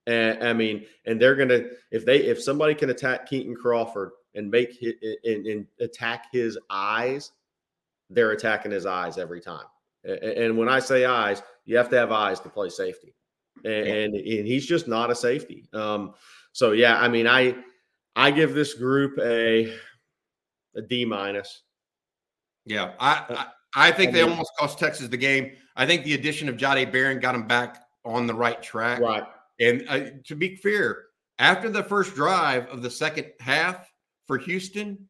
And 0.06 0.44
I 0.44 0.52
mean, 0.52 0.86
and 1.04 1.20
they're 1.20 1.34
gonna 1.34 1.64
if 1.90 2.06
they 2.06 2.18
if 2.18 2.40
somebody 2.40 2.76
can 2.76 2.90
attack 2.90 3.28
Kitan 3.28 3.56
Crawford 3.56 4.12
and 4.36 4.48
make 4.48 4.78
his, 4.78 4.94
and, 5.24 5.46
and 5.46 5.66
attack 5.80 6.26
his 6.30 6.56
eyes, 6.70 7.32
they're 8.08 8.30
attacking 8.30 8.70
his 8.70 8.86
eyes 8.86 9.18
every 9.18 9.40
time. 9.40 9.66
And 10.04 10.56
when 10.56 10.68
I 10.68 10.78
say 10.78 11.06
eyes, 11.06 11.42
you 11.64 11.76
have 11.76 11.90
to 11.90 11.96
have 11.96 12.12
eyes 12.12 12.38
to 12.38 12.48
play 12.48 12.68
safety, 12.68 13.16
and, 13.64 13.86
and, 13.86 14.14
and 14.14 14.46
he's 14.46 14.66
just 14.66 14.88
not 14.88 15.10
a 15.10 15.14
safety. 15.14 15.66
Um, 15.72 16.14
so 16.52 16.72
yeah, 16.72 16.98
I 16.98 17.08
mean, 17.08 17.26
I 17.26 17.56
I 18.16 18.30
give 18.30 18.54
this 18.54 18.74
group 18.74 19.18
a 19.18 19.74
a 20.76 20.82
D 20.82 21.04
minus. 21.04 21.62
Yeah, 22.66 22.92
I, 22.98 23.12
uh, 23.12 23.44
I, 23.74 23.88
I 23.88 23.92
think 23.92 24.12
they 24.12 24.22
almost 24.22 24.52
cost 24.58 24.78
Texas 24.78 25.08
the 25.08 25.16
game. 25.16 25.52
I 25.76 25.86
think 25.86 26.04
the 26.04 26.14
addition 26.14 26.48
of 26.48 26.56
Jahdae 26.56 26.92
Barron 26.92 27.20
got 27.20 27.34
him 27.34 27.46
back 27.46 27.82
on 28.04 28.26
the 28.26 28.34
right 28.34 28.62
track. 28.62 29.00
Right. 29.00 29.24
And 29.60 29.84
uh, 29.88 30.00
to 30.26 30.34
be 30.34 30.56
fair, 30.56 31.04
after 31.38 31.70
the 31.70 31.82
first 31.82 32.14
drive 32.14 32.66
of 32.68 32.82
the 32.82 32.90
second 32.90 33.26
half 33.40 33.90
for 34.26 34.38
Houston, 34.38 35.08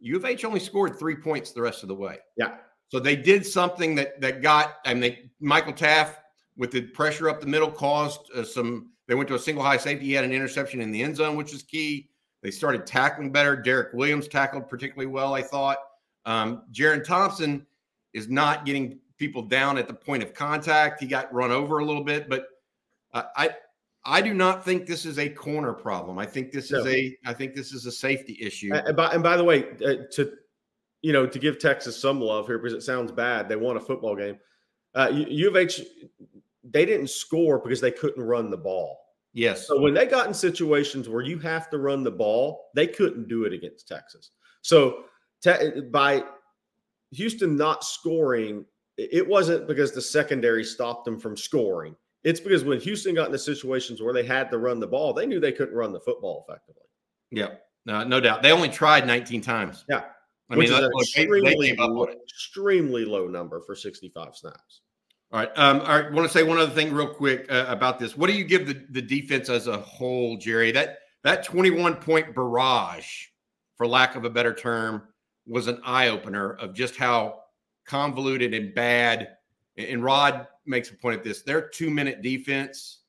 U 0.00 0.16
of 0.16 0.24
H 0.24 0.44
only 0.44 0.60
scored 0.60 0.98
three 0.98 1.16
points 1.16 1.52
the 1.52 1.62
rest 1.62 1.82
of 1.82 1.88
the 1.88 1.94
way. 1.94 2.18
Yeah. 2.36 2.56
So 2.88 2.98
they 2.98 3.16
did 3.16 3.46
something 3.46 3.94
that 3.94 4.20
that 4.20 4.42
got. 4.42 4.76
I 4.84 4.94
mean, 4.94 5.00
they, 5.00 5.30
Michael 5.40 5.72
Taaffe 5.72 6.14
with 6.56 6.70
the 6.70 6.82
pressure 6.82 7.28
up 7.28 7.40
the 7.40 7.46
middle 7.46 7.70
caused 7.70 8.30
uh, 8.34 8.44
some. 8.44 8.90
They 9.06 9.14
went 9.14 9.28
to 9.28 9.34
a 9.34 9.38
single 9.38 9.64
high 9.64 9.76
safety. 9.76 10.06
He 10.06 10.12
had 10.12 10.24
an 10.24 10.32
interception 10.32 10.80
in 10.80 10.92
the 10.92 11.02
end 11.02 11.16
zone, 11.16 11.36
which 11.36 11.52
is 11.52 11.62
key. 11.62 12.10
They 12.42 12.50
started 12.50 12.86
tackling 12.86 13.32
better. 13.32 13.56
Derek 13.56 13.92
Williams 13.92 14.28
tackled 14.28 14.68
particularly 14.68 15.06
well, 15.06 15.34
I 15.34 15.42
thought. 15.42 15.78
Um, 16.24 16.62
Jerrin 16.72 17.04
Thompson 17.04 17.66
is 18.12 18.28
not 18.28 18.64
getting 18.64 18.98
people 19.18 19.42
down 19.42 19.78
at 19.78 19.88
the 19.88 19.94
point 19.94 20.22
of 20.22 20.32
contact. 20.32 21.00
He 21.00 21.06
got 21.06 21.32
run 21.32 21.50
over 21.50 21.78
a 21.78 21.84
little 21.84 22.04
bit, 22.04 22.28
but 22.28 22.46
uh, 23.12 23.24
I 23.36 23.50
I 24.04 24.22
do 24.22 24.32
not 24.32 24.64
think 24.64 24.86
this 24.86 25.04
is 25.04 25.18
a 25.18 25.28
corner 25.28 25.72
problem. 25.72 26.18
I 26.18 26.26
think 26.26 26.52
this 26.52 26.66
is 26.72 26.84
no. 26.84 26.90
a 26.90 27.16
I 27.26 27.34
think 27.34 27.54
this 27.54 27.72
is 27.72 27.86
a 27.86 27.92
safety 27.92 28.38
issue. 28.40 28.72
And 28.72 28.96
by, 28.96 29.12
and 29.12 29.22
by 29.22 29.36
the 29.36 29.44
way, 29.44 29.64
uh, 29.84 30.06
to 30.12 30.32
you 31.02 31.12
know 31.12 31.26
to 31.26 31.38
give 31.38 31.58
Texas 31.58 32.00
some 32.00 32.20
love 32.20 32.46
here 32.46 32.58
because 32.58 32.72
it 32.72 32.82
sounds 32.82 33.12
bad. 33.12 33.48
They 33.48 33.56
won 33.56 33.76
a 33.76 33.80
football 33.80 34.16
game. 34.16 34.38
Uh, 34.94 35.10
U 35.12 35.48
of 35.48 35.56
H 35.56 35.82
they 36.64 36.84
didn't 36.84 37.10
score 37.10 37.58
because 37.58 37.80
they 37.80 37.90
couldn't 37.90 38.22
run 38.22 38.50
the 38.50 38.56
ball. 38.56 38.98
Yes. 39.32 39.66
So 39.66 39.80
when 39.80 39.94
they 39.94 40.06
got 40.06 40.26
in 40.26 40.34
situations 40.34 41.08
where 41.08 41.22
you 41.22 41.38
have 41.38 41.70
to 41.70 41.78
run 41.78 42.02
the 42.02 42.10
ball, 42.10 42.70
they 42.74 42.86
couldn't 42.86 43.28
do 43.28 43.44
it 43.44 43.52
against 43.52 43.86
Texas. 43.86 44.30
So 44.62 45.04
te- 45.42 45.82
by 45.92 46.24
Houston 47.12 47.56
not 47.56 47.84
scoring, 47.84 48.64
it 48.96 49.26
wasn't 49.26 49.66
because 49.66 49.92
the 49.92 50.02
secondary 50.02 50.64
stopped 50.64 51.04
them 51.04 51.18
from 51.18 51.36
scoring. 51.36 51.94
It's 52.24 52.40
because 52.40 52.64
when 52.64 52.80
Houston 52.80 53.14
got 53.14 53.26
into 53.26 53.38
situations 53.38 54.02
where 54.02 54.12
they 54.12 54.24
had 54.24 54.50
to 54.50 54.58
run 54.58 54.78
the 54.80 54.86
ball, 54.86 55.14
they 55.14 55.26
knew 55.26 55.40
they 55.40 55.52
couldn't 55.52 55.74
run 55.74 55.92
the 55.92 56.00
football 56.00 56.44
effectively. 56.46 56.82
Yeah. 57.30 57.54
No, 57.86 58.04
no 58.04 58.20
doubt. 58.20 58.42
They 58.42 58.52
only 58.52 58.68
tried 58.68 59.06
19 59.06 59.40
times. 59.40 59.84
Yeah. 59.88 60.04
I 60.50 60.56
which 60.56 60.68
mean, 60.68 60.78
is 60.78 60.84
an 60.84 60.90
extremely, 61.00 61.68
gave 61.68 61.80
up 61.80 61.90
low, 61.90 62.02
on 62.02 62.10
it. 62.10 62.18
extremely 62.28 63.04
low 63.04 63.28
number 63.28 63.62
for 63.62 63.74
65 63.74 64.36
snaps. 64.36 64.82
All 65.32 65.38
right. 65.40 65.50
Um, 65.56 65.80
all 65.82 66.00
right. 66.00 66.12
want 66.12 66.26
to 66.30 66.32
say 66.32 66.42
one 66.42 66.58
other 66.58 66.72
thing 66.74 66.92
real 66.92 67.06
quick 67.06 67.46
uh, 67.50 67.66
about 67.68 67.98
this. 67.98 68.16
What 68.16 68.26
do 68.28 68.32
you 68.36 68.44
give 68.44 68.66
the, 68.66 68.84
the 68.90 69.02
defense 69.02 69.48
as 69.48 69.68
a 69.68 69.78
whole, 69.78 70.36
Gerry? 70.36 70.72
That 70.72 70.98
that 71.22 71.44
21 71.44 71.96
point 71.96 72.34
barrage, 72.34 73.26
for 73.76 73.86
lack 73.86 74.16
of 74.16 74.24
a 74.24 74.30
better 74.30 74.52
term, 74.54 75.02
was 75.46 75.68
an 75.68 75.80
eye 75.84 76.08
opener 76.08 76.54
of 76.54 76.74
just 76.74 76.96
how 76.96 77.42
convoluted 77.86 78.54
and 78.54 78.74
bad. 78.74 79.36
And 79.76 80.02
Rod 80.02 80.46
makes 80.66 80.90
a 80.90 80.94
point 80.94 81.18
of 81.18 81.24
this. 81.24 81.42
Their 81.42 81.62
two 81.68 81.90
minute 81.90 82.22
defense 82.22 83.00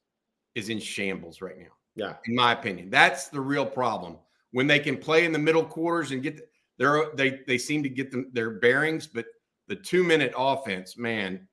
is 0.53 0.69
in 0.69 0.79
shambles 0.79 1.41
right 1.41 1.57
now 1.57 1.71
Yeah. 1.95 2.13
in 2.27 2.35
my 2.35 2.51
opinion. 2.53 2.89
That's 2.89 3.29
the 3.29 3.41
real 3.41 3.65
problem. 3.65 4.17
When 4.51 4.67
they 4.67 4.79
can 4.79 4.97
play 4.97 5.25
in 5.25 5.31
the 5.31 5.39
middle 5.39 5.63
quarters 5.63 6.11
and 6.11 6.21
get 6.21 6.37
the, 6.37 6.43
they're 6.77 7.05
they 7.15 7.39
they 7.47 7.57
seem 7.57 7.81
to 7.83 7.89
get 7.89 8.11
them 8.11 8.29
their 8.33 8.51
bearings, 8.51 9.07
but 9.07 9.25
the 9.67 9.75
two 9.75 10.03
minute 10.03 10.33
offense, 10.37 10.97
man, 10.97 11.47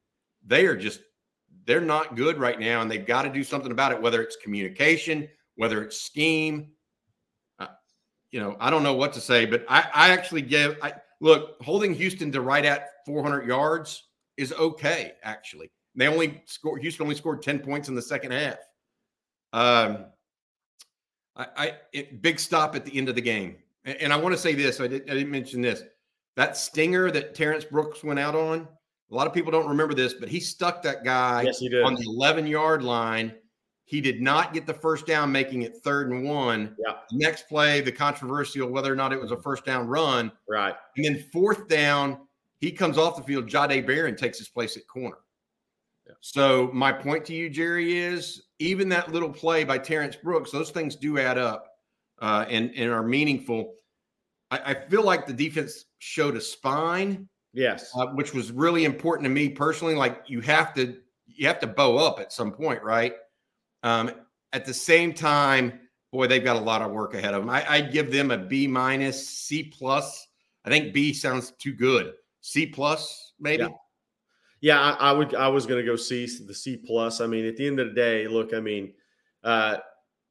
they 0.49 0.67
are 0.67 0.77
just 0.77 1.01
they're 1.67 1.81
not 1.81 2.17
good 2.17 2.39
right 2.39 2.59
now, 2.59 2.81
and 2.81 2.91
they've 2.91 3.07
got 3.07 3.23
to 3.23 3.29
do 3.31 3.45
something 3.45 3.71
about 3.71 3.93
it. 3.93 4.01
Whether 4.01 4.23
it's 4.23 4.37
communication, 4.37 5.29
whether 5.57 5.83
it's 5.83 6.01
scheme, 6.01 6.71
uh, 7.59 7.67
you 8.31 8.41
know, 8.41 8.57
I 8.59 8.71
don't 8.71 8.83
know 8.83 8.95
what 8.95 9.13
to 9.13 9.21
say, 9.21 9.45
but 9.45 9.65
I 9.69 9.87
I 9.95 10.09
actually 10.11 10.43
give 10.43 10.79
I 10.83 10.95
look 11.21 11.63
holding 11.63 11.95
Houston 11.95 12.33
to 12.33 12.41
right 12.41 12.65
at 12.65 12.89
400 13.07 13.47
yards 13.47 14.03
is 14.37 14.53
okay. 14.55 15.13
Actually, 15.23 15.71
they 15.95 16.09
only 16.09 16.43
scored 16.47 16.81
Houston 16.81 17.05
only 17.05 17.17
scored 17.17 17.43
10 17.43 17.61
points 17.61 17.89
in 17.89 17.95
the 17.95 18.03
second 18.03 18.33
half. 18.33 18.59
Um, 19.53 20.07
I, 21.37 21.47
I 21.57 21.73
it, 21.93 22.23
big 22.23 22.41
stop 22.41 22.75
at 22.75 22.85
the 22.85 22.97
end 22.97 23.11
of 23.11 23.15
the 23.15 23.21
game, 23.21 23.57
and, 23.85 23.97
and 23.99 24.13
I 24.13 24.17
want 24.17 24.35
to 24.35 24.41
say 24.41 24.55
this. 24.55 24.81
I, 24.81 24.87
did, 24.87 25.03
I 25.03 25.15
didn't 25.15 25.31
mention 25.31 25.61
this. 25.61 25.83
That 26.37 26.57
stinger 26.57 27.11
that 27.11 27.35
Terrance 27.35 27.65
Brooks 27.65 28.03
went 28.03 28.19
out 28.19 28.35
on. 28.35 28.69
A 29.11 29.15
lot 29.15 29.27
of 29.27 29.33
people 29.33 29.51
don't 29.51 29.69
remember 29.69 29.95
this, 29.95 30.15
but 30.15 30.29
he 30.29 30.41
stuck 30.41 30.83
that 30.83 31.03
guy 31.03 31.43
Yes, 31.43 31.63
on 31.85 31.95
the 31.95 32.05
11 32.07 32.47
yard 32.47 32.83
line. 32.83 33.35
He 33.85 34.03
did 34.03 34.21
not 34.21 34.53
get 34.53 34.67
the 34.67 34.75
first 34.75 35.07
down, 35.07 35.33
making 35.33 35.63
it 35.63 35.79
third 35.83 36.11
and 36.11 36.25
one. 36.25 36.77
Yeah. 36.79 36.97
Next 37.11 37.49
play, 37.49 37.81
the 37.81 37.91
controversial 37.91 38.69
whether 38.69 38.93
or 38.93 38.97
not 38.97 39.15
it 39.15 39.21
was 39.21 39.31
a 39.31 39.41
first 39.41 39.65
down 39.65 39.87
run. 39.87 40.31
Right. 40.47 40.75
And 40.97 41.07
then 41.07 41.25
fourth 41.33 41.69
down, 41.69 42.19
he 42.61 42.71
comes 42.71 42.99
off 42.99 43.17
the 43.17 43.23
field. 43.23 43.47
Jahdae 43.47 43.87
Barron 43.87 44.15
takes 44.15 44.37
his 44.37 44.49
place 44.49 44.77
at 44.77 44.87
corner. 44.87 45.17
Yeah. 46.07 46.13
So 46.21 46.69
my 46.75 46.93
point 46.93 47.25
to 47.27 47.35
you, 47.35 47.49
Gerry, 47.49 47.97
is 47.99 48.49
even 48.59 48.91
that 48.91 49.11
little 49.11 49.33
play 49.33 49.65
by 49.65 49.79
Terrance 49.79 50.17
Brooks, 50.17 50.51
those 50.51 50.71
things 50.71 50.95
do 50.95 51.19
add 51.19 51.39
up 51.39 51.67
uh, 52.21 52.45
and 52.49 52.73
and 52.77 52.91
are 52.91 53.03
meaningful. 53.03 53.75
I, 54.51 54.59
I 54.59 54.75
feel 54.75 55.03
like 55.03 55.27
the 55.27 55.33
defense 55.33 55.87
showed 55.99 56.37
a 56.37 56.41
spine, 56.41 57.29
Yes. 57.53 57.91
uh, 57.95 58.07
which 58.09 58.35
was 58.35 58.53
really 58.53 58.85
important 58.85 59.25
to 59.25 59.31
me 59.31 59.49
personally. 59.49 59.95
Like 59.95 60.23
you 60.27 60.41
have 60.43 60.75
to 60.75 60.97
you 61.27 61.47
have 61.47 61.61
to 61.61 61.67
bow 61.67 61.97
up 61.97 62.21
at 62.21 62.33
some 62.33 62.53
point, 62.53 62.83
right? 62.83 63.15
Um, 63.83 64.11
at 64.53 64.65
the 64.65 64.75
same 64.75 65.13
time, 65.13 65.81
boy, 66.13 66.27
they've 66.27 66.45
got 66.45 66.57
a 66.57 66.61
lot 66.61 66.83
of 66.83 66.91
work 66.91 67.15
ahead 67.15 67.35
of 67.35 67.43
them. 67.43 67.51
I, 67.51 67.65
I'd 67.71 67.93
give 67.93 68.11
them 68.11 68.31
a 68.31 68.39
B 68.39 68.67
minus, 68.67 69.29
C 69.29 69.65
plus. 69.65 70.27
I 70.65 70.71
think 70.71 70.93
B 70.93 71.13
sounds 71.13 71.53
too 71.53 71.73
good. 71.73 72.15
C 72.41 72.67
plus, 72.67 73.33
maybe. 73.39 73.63
Yeah. 73.65 73.69
Yeah, 74.61 74.81
I, 74.81 75.11
I 75.11 75.13
would. 75.13 75.35
I 75.37 75.47
was 75.47 75.67
going 75.67 75.81
to 75.81 75.87
go 75.87 75.95
C, 75.95 76.27
the 76.45 76.55
C 76.55 76.77
plus. 76.77 77.21
I 77.21 77.27
mean, 77.29 77.47
at 77.47 77.57
the 77.57 77.67
end 77.67 77.79
of 77.79 77.89
the 77.89 77.95
day, 77.95 78.27
look. 78.27 78.53
I 78.53 78.59
mean, 78.59 78.93
uh, 79.45 79.77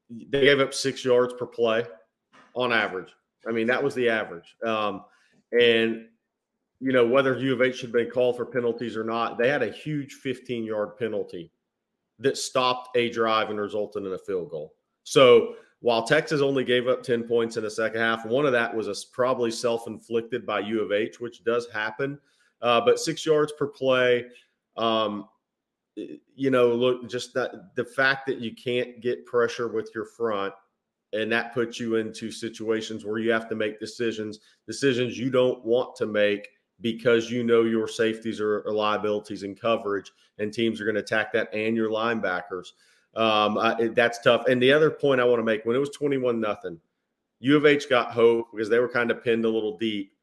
they 0.10 0.41
gave 0.41 0.60
up 0.60 0.73
six 0.73 1.06
yards 1.06 1.34
per 1.34 1.45
play 1.45 1.86
on 2.53 2.73
average. 2.73 3.10
I 3.47 3.51
mean, 3.51 3.67
that 3.67 3.82
was 3.82 3.95
the 3.95 4.10
average. 4.10 4.56
Um, 4.65 5.06
and 5.58 6.08
you 6.80 6.92
know 6.92 7.06
whether 7.06 7.38
U 7.38 7.54
of 7.54 7.62
H 7.62 7.78
should 7.78 7.92
been 7.92 8.10
called 8.10 8.38
for 8.38 8.46
penalties 8.46 8.96
or 8.96 9.04
not, 9.04 9.38
they 9.38 9.50
had 9.50 9.63
a 9.63 9.72
huge 9.72 10.13
15 10.13 10.63
yard 10.63 10.98
penalty 10.98 11.52
that 12.20 12.38
stopped 12.38 12.96
a 12.96 13.10
drive 13.10 13.50
and 13.50 13.60
resulted 13.60 14.06
in 14.06 14.13
a 14.13 14.18
field 14.18 14.50
goal. 14.50 14.74
So 15.04 15.56
while 15.80 16.04
Texas 16.04 16.42
only 16.42 16.63
gave 16.63 16.88
up 16.88 17.04
10 17.04 17.24
points 17.24 17.58
in 17.58 17.63
the 17.63 17.70
second 17.70 18.02
half, 18.02 18.26
one 18.26 18.46
of 18.46 18.52
that 18.52 18.76
was 18.76 18.88
a, 18.88 18.96
probably 19.12 19.52
self 19.52 19.88
inflicted 19.88 20.46
by 20.46 20.60
U 20.62 20.82
of 20.82 20.92
H, 20.92 21.20
which 21.20 21.44
does 21.44 21.68
happen. 21.72 22.20
Uh, 22.62 22.82
but 22.82 23.00
six 23.00 23.26
yards 23.26 23.54
per 23.54 23.68
play, 23.68 24.26
um, 24.78 25.28
you 25.96 26.52
know, 26.52 26.70
look, 26.70 27.10
just 27.10 27.34
that 27.34 27.76
the 27.76 27.86
fact 27.86 28.26
that 28.28 28.40
you 28.40 28.54
can't 28.56 29.02
get 29.02 29.26
pressure 29.26 29.68
with 29.68 29.92
your 29.94 30.06
front, 30.06 30.54
and 31.13 31.32
that 31.32 31.54
puts 31.54 31.80
you 31.80 31.96
into 31.96 32.32
situations 32.32 33.06
where 33.06 33.18
you 33.18 33.32
have 33.32 33.48
to 33.50 33.56
make 33.56 33.80
decisions, 33.80 34.40
decisions 34.68 35.18
you 35.18 35.32
don't 35.32 35.63
want 35.63 35.96
to 35.96 36.06
make 36.06 36.50
because 36.82 37.32
you 37.32 37.44
know 37.44 37.63
your 37.63 37.88
safeties 37.88 38.40
are, 38.40 38.63
liabilities 38.68 39.44
in 39.44 39.56
coverage, 39.56 40.12
and 40.38 40.54
teams 40.54 40.80
are 40.80 40.86
going 40.86 40.96
to 40.96 41.02
attack 41.02 41.32
that 41.34 41.54
and 41.54 41.76
your 41.76 41.90
linebackers. 41.90 42.74
Um, 43.16 43.58
it- 43.80 43.96
that's 43.96 44.20
tough. 44.20 44.46
And 44.48 44.62
the 44.62 44.72
other 44.72 44.92
point 44.92 45.20
I 45.22 45.26
want 45.26 45.40
to 45.40 45.44
make 45.44 45.66
when 45.66 45.76
it 45.76 45.80
was 45.80 45.90
21 45.90 46.40
nothing, 46.40 46.80
U 47.40 47.56
of 47.58 47.66
H 47.66 47.90
got 47.90 48.12
hope 48.12 48.48
because 48.52 48.70
they 48.70 48.80
were 48.80 48.90
kind 48.90 49.12
of 49.12 49.24
pinned 49.24 49.46
a 49.46 49.50
little 49.50 49.78
deep, 49.78 50.13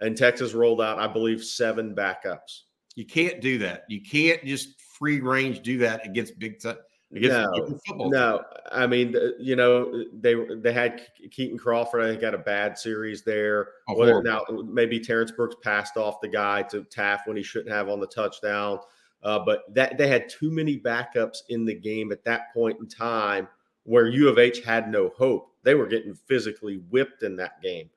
and 0.00 0.16
Texas 0.16 0.52
rolled 0.52 0.80
out, 0.80 0.98
I 0.98 1.06
believe, 1.06 1.42
seven 1.44 1.94
backups. 1.94 2.62
You 2.94 3.06
can't 3.06 3.40
do 3.40 3.58
that. 3.58 3.84
You 3.88 4.00
can't 4.02 4.44
just 4.44 4.80
free 4.80 5.20
range 5.20 5.60
do 5.62 5.78
that 5.78 6.06
against 6.06 6.38
big 6.38 6.60
time 6.60 6.76
No. 7.12 7.78
No, 7.94 8.42
I 8.70 8.86
mean, 8.86 9.14
you 9.38 9.54
know, 9.54 10.04
they 10.14 10.34
they 10.34 10.72
had 10.72 11.02
Kitan 11.28 11.58
Crawford. 11.58 12.02
I 12.02 12.08
think 12.08 12.22
had 12.22 12.32
a 12.32 12.38
bad 12.38 12.78
series 12.78 13.22
there. 13.22 13.68
Oh, 13.88 13.98
Whether 13.98 14.22
now 14.22 14.44
maybe 14.64 14.98
Terrance 14.98 15.30
Brooks 15.30 15.56
passed 15.62 15.98
off 15.98 16.22
the 16.22 16.28
guy 16.28 16.62
to 16.64 16.84
Taft 16.84 17.28
when 17.28 17.36
he 17.36 17.42
shouldn't 17.42 17.70
have 17.70 17.90
on 17.90 18.00
the 18.00 18.06
touchdown. 18.06 18.78
Uh, 19.22 19.38
but 19.38 19.62
that 19.74 19.98
they 19.98 20.08
had 20.08 20.28
too 20.28 20.50
many 20.50 20.78
backups 20.78 21.38
in 21.50 21.66
the 21.66 21.74
game 21.74 22.12
at 22.12 22.24
that 22.24 22.52
point 22.54 22.80
in 22.80 22.88
time 22.88 23.46
where 23.84 24.08
U 24.08 24.28
of 24.28 24.38
H 24.38 24.60
had 24.64 24.90
no 24.90 25.10
hope. 25.16 25.52
They 25.64 25.74
were 25.74 25.86
getting 25.86 26.14
physically 26.14 26.82
whipped 26.90 27.22
in 27.22 27.36
that 27.36 27.60
game, 27.62 27.90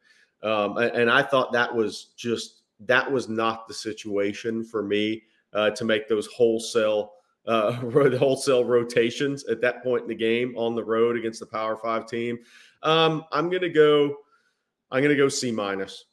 um, 0.43 0.77
and, 0.77 0.91
and 0.91 1.09
I 1.09 1.23
thought 1.23 1.53
that 1.53 1.73
was 1.73 2.09
just 2.17 2.63
that 2.81 3.09
was 3.09 3.29
not 3.29 3.67
the 3.67 3.73
situation 3.73 4.63
for 4.63 4.83
me 4.83 5.23
uh, 5.53 5.71
to 5.71 5.85
make 5.85 6.07
those 6.07 6.27
wholesale 6.27 7.13
uh, 7.47 7.71
wholesale 8.17 8.65
rotations 8.65 9.45
at 9.45 9.61
that 9.61 9.83
point 9.83 10.03
in 10.03 10.07
the 10.07 10.15
game 10.15 10.55
on 10.57 10.75
the 10.75 10.83
road 10.83 11.17
against 11.17 11.39
the 11.39 11.45
Power 11.45 11.77
Five 11.77 12.07
team. 12.07 12.39
Um, 12.83 13.23
I'm 13.31 13.49
gonna 13.49 13.69
go. 13.69 14.17
I'm 14.91 15.01
gonna 15.01 15.15
go 15.15 15.29
C 15.29 15.51
minus. 15.51 16.05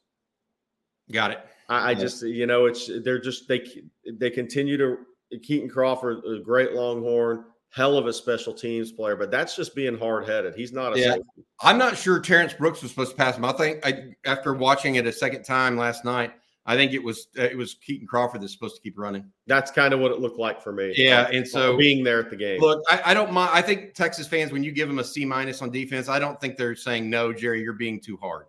Got 1.11 1.31
it. 1.31 1.39
I, 1.69 1.77
I 1.79 1.91
Yeah. 1.91 1.99
just, 1.99 2.23
you 2.23 2.45
know, 2.47 2.65
it's 2.65 2.89
they're 3.03 3.19
just 3.19 3.47
they 3.47 3.65
they 4.13 4.29
continue 4.29 4.77
to 4.77 4.97
Kitan 5.33 5.69
Crawford, 5.69 6.23
a 6.25 6.39
great 6.39 6.73
Longhorn, 6.73 7.45
hell 7.69 7.97
of 7.97 8.05
a 8.07 8.13
special 8.13 8.53
teams 8.53 8.91
player, 8.91 9.15
but 9.15 9.31
that's 9.31 9.55
just 9.55 9.73
being 9.75 9.97
hard 9.97 10.27
headed. 10.27 10.53
He's 10.55 10.71
not 10.73 10.95
a 10.95 10.99
Yeah. 10.99 11.13
safety. 11.13 11.43
I'm 11.61 11.77
not 11.77 11.97
sure 11.97 12.19
Terrance 12.19 12.53
Brooks 12.53 12.81
was 12.81 12.91
supposed 12.91 13.11
to 13.11 13.17
pass 13.17 13.37
him. 13.37 13.45
I 13.45 13.53
think 13.53 13.85
I, 13.85 14.15
after 14.25 14.53
watching 14.53 14.95
it 14.95 15.07
a 15.07 15.11
second 15.11 15.43
time 15.43 15.77
last 15.77 16.05
night, 16.05 16.33
I 16.65 16.75
think 16.75 16.93
it 16.93 17.03
was 17.03 17.27
uh, 17.37 17.43
it 17.43 17.57
was 17.57 17.75
Kitan 17.75 18.07
Crawford 18.07 18.41
that's 18.41 18.53
supposed 18.53 18.75
to 18.75 18.81
keep 18.81 18.97
running. 18.97 19.25
That's 19.47 19.69
kind 19.69 19.93
of 19.93 19.99
what 19.99 20.11
it 20.11 20.19
looked 20.19 20.39
like 20.39 20.61
for 20.61 20.71
me. 20.71 20.93
Yeah, 20.95 21.27
and 21.31 21.47
so- 21.47 21.77
being 21.77 22.03
there 22.03 22.19
at 22.19 22.29
the 22.29 22.37
game. 22.37 22.61
Look, 22.61 22.81
I, 22.89 23.01
I 23.07 23.13
don't 23.13 23.33
mind. 23.33 23.51
I 23.53 23.61
think 23.61 23.93
Texas 23.93 24.27
fans, 24.27 24.51
when 24.51 24.63
you 24.63 24.71
give 24.71 24.87
them 24.87 24.99
a 24.99 25.03
C 25.03 25.25
minus 25.25 25.61
on 25.61 25.71
defense, 25.71 26.07
I 26.07 26.19
don't 26.19 26.39
think 26.39 26.57
they're 26.57 26.75
saying 26.75 27.09
no, 27.09 27.33
Gerry, 27.33 27.61
you're 27.61 27.73
being 27.73 27.99
too 27.99 28.17
hard. 28.17 28.45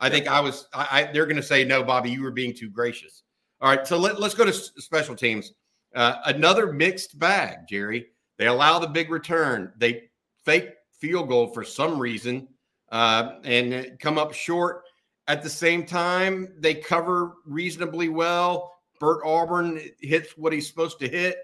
I 0.00 0.10
think 0.10 0.26
I 0.26 0.40
was. 0.40 0.66
I, 0.74 0.88
I 0.90 1.12
they're 1.12 1.26
going 1.26 1.36
to 1.36 1.42
say 1.42 1.64
no, 1.64 1.84
Bobby, 1.84 2.10
you 2.10 2.22
were 2.22 2.32
being 2.32 2.52
too 2.54 2.68
gracious. 2.68 3.22
All 3.60 3.68
right, 3.68 3.86
so 3.86 3.96
let, 3.96 4.20
let's 4.20 4.34
go 4.34 4.44
to 4.44 4.52
special 4.52 5.14
teams. 5.14 5.52
Uh, 5.94 6.16
another 6.24 6.72
mixed 6.72 7.16
bag, 7.18 7.58
Gerry. 7.68 8.06
They 8.38 8.48
allow 8.48 8.80
the 8.80 8.88
big 8.88 9.08
return. 9.08 9.72
They 9.76 10.10
fake 10.44 10.70
field 10.98 11.28
goal 11.28 11.48
for 11.48 11.62
some 11.62 11.98
reason 11.98 12.48
uh, 12.90 13.38
and 13.44 13.96
come 14.00 14.18
up 14.18 14.32
short. 14.34 14.82
At 15.28 15.42
the 15.42 15.50
same 15.50 15.86
time, 15.86 16.52
they 16.58 16.74
cover 16.74 17.34
reasonably 17.46 18.08
well. 18.08 18.72
Bert 18.98 19.22
Auburn 19.24 19.80
hits 20.00 20.36
what 20.36 20.52
he's 20.52 20.66
supposed 20.68 20.98
to 21.00 21.08
hit. 21.08 21.36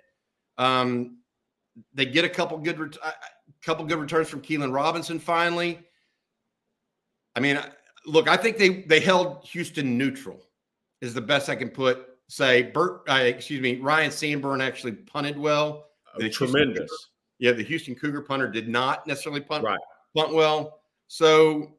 Um, 0.58 1.18
they 1.94 2.06
get 2.06 2.24
a 2.24 2.28
couple 2.28 2.58
good, 2.58 2.78
ret- 2.78 2.96
couple 3.62 3.84
good 3.84 3.98
returns 3.98 4.28
from 4.28 4.42
Keilan 4.42 4.72
Robinson. 4.74 5.18
Finally, 5.20 5.78
I 7.36 7.40
mean, 7.40 7.58
look, 8.04 8.28
I 8.28 8.36
think 8.36 8.58
they 8.58 8.82
they 8.82 9.00
held 9.00 9.44
Houston 9.44 9.96
neutral. 9.96 10.40
Is 11.00 11.14
the 11.14 11.20
best 11.20 11.48
I 11.48 11.54
can 11.54 11.68
put. 11.70 12.06
Say, 12.26 12.62
Bert, 12.62 13.02
uh, 13.08 13.14
excuse 13.14 13.60
me, 13.60 13.76
Ryan 13.76 14.10
Sanborn 14.10 14.60
actually 14.60 14.92
punted 14.92 15.38
well. 15.38 15.86
the 16.16 16.24
Houston 16.24 16.48
Tremendous. 16.48 16.90
Yeah, 17.38 17.52
the 17.52 17.62
Houston 17.62 17.94
Cougar 17.94 18.22
punter 18.22 18.50
did 18.50 18.68
not 18.68 19.06
necessarily 19.06 19.40
punt 19.40 19.62
Right. 19.64 19.78
punt 20.16 20.34
well. 20.34 20.80
So 21.06 21.77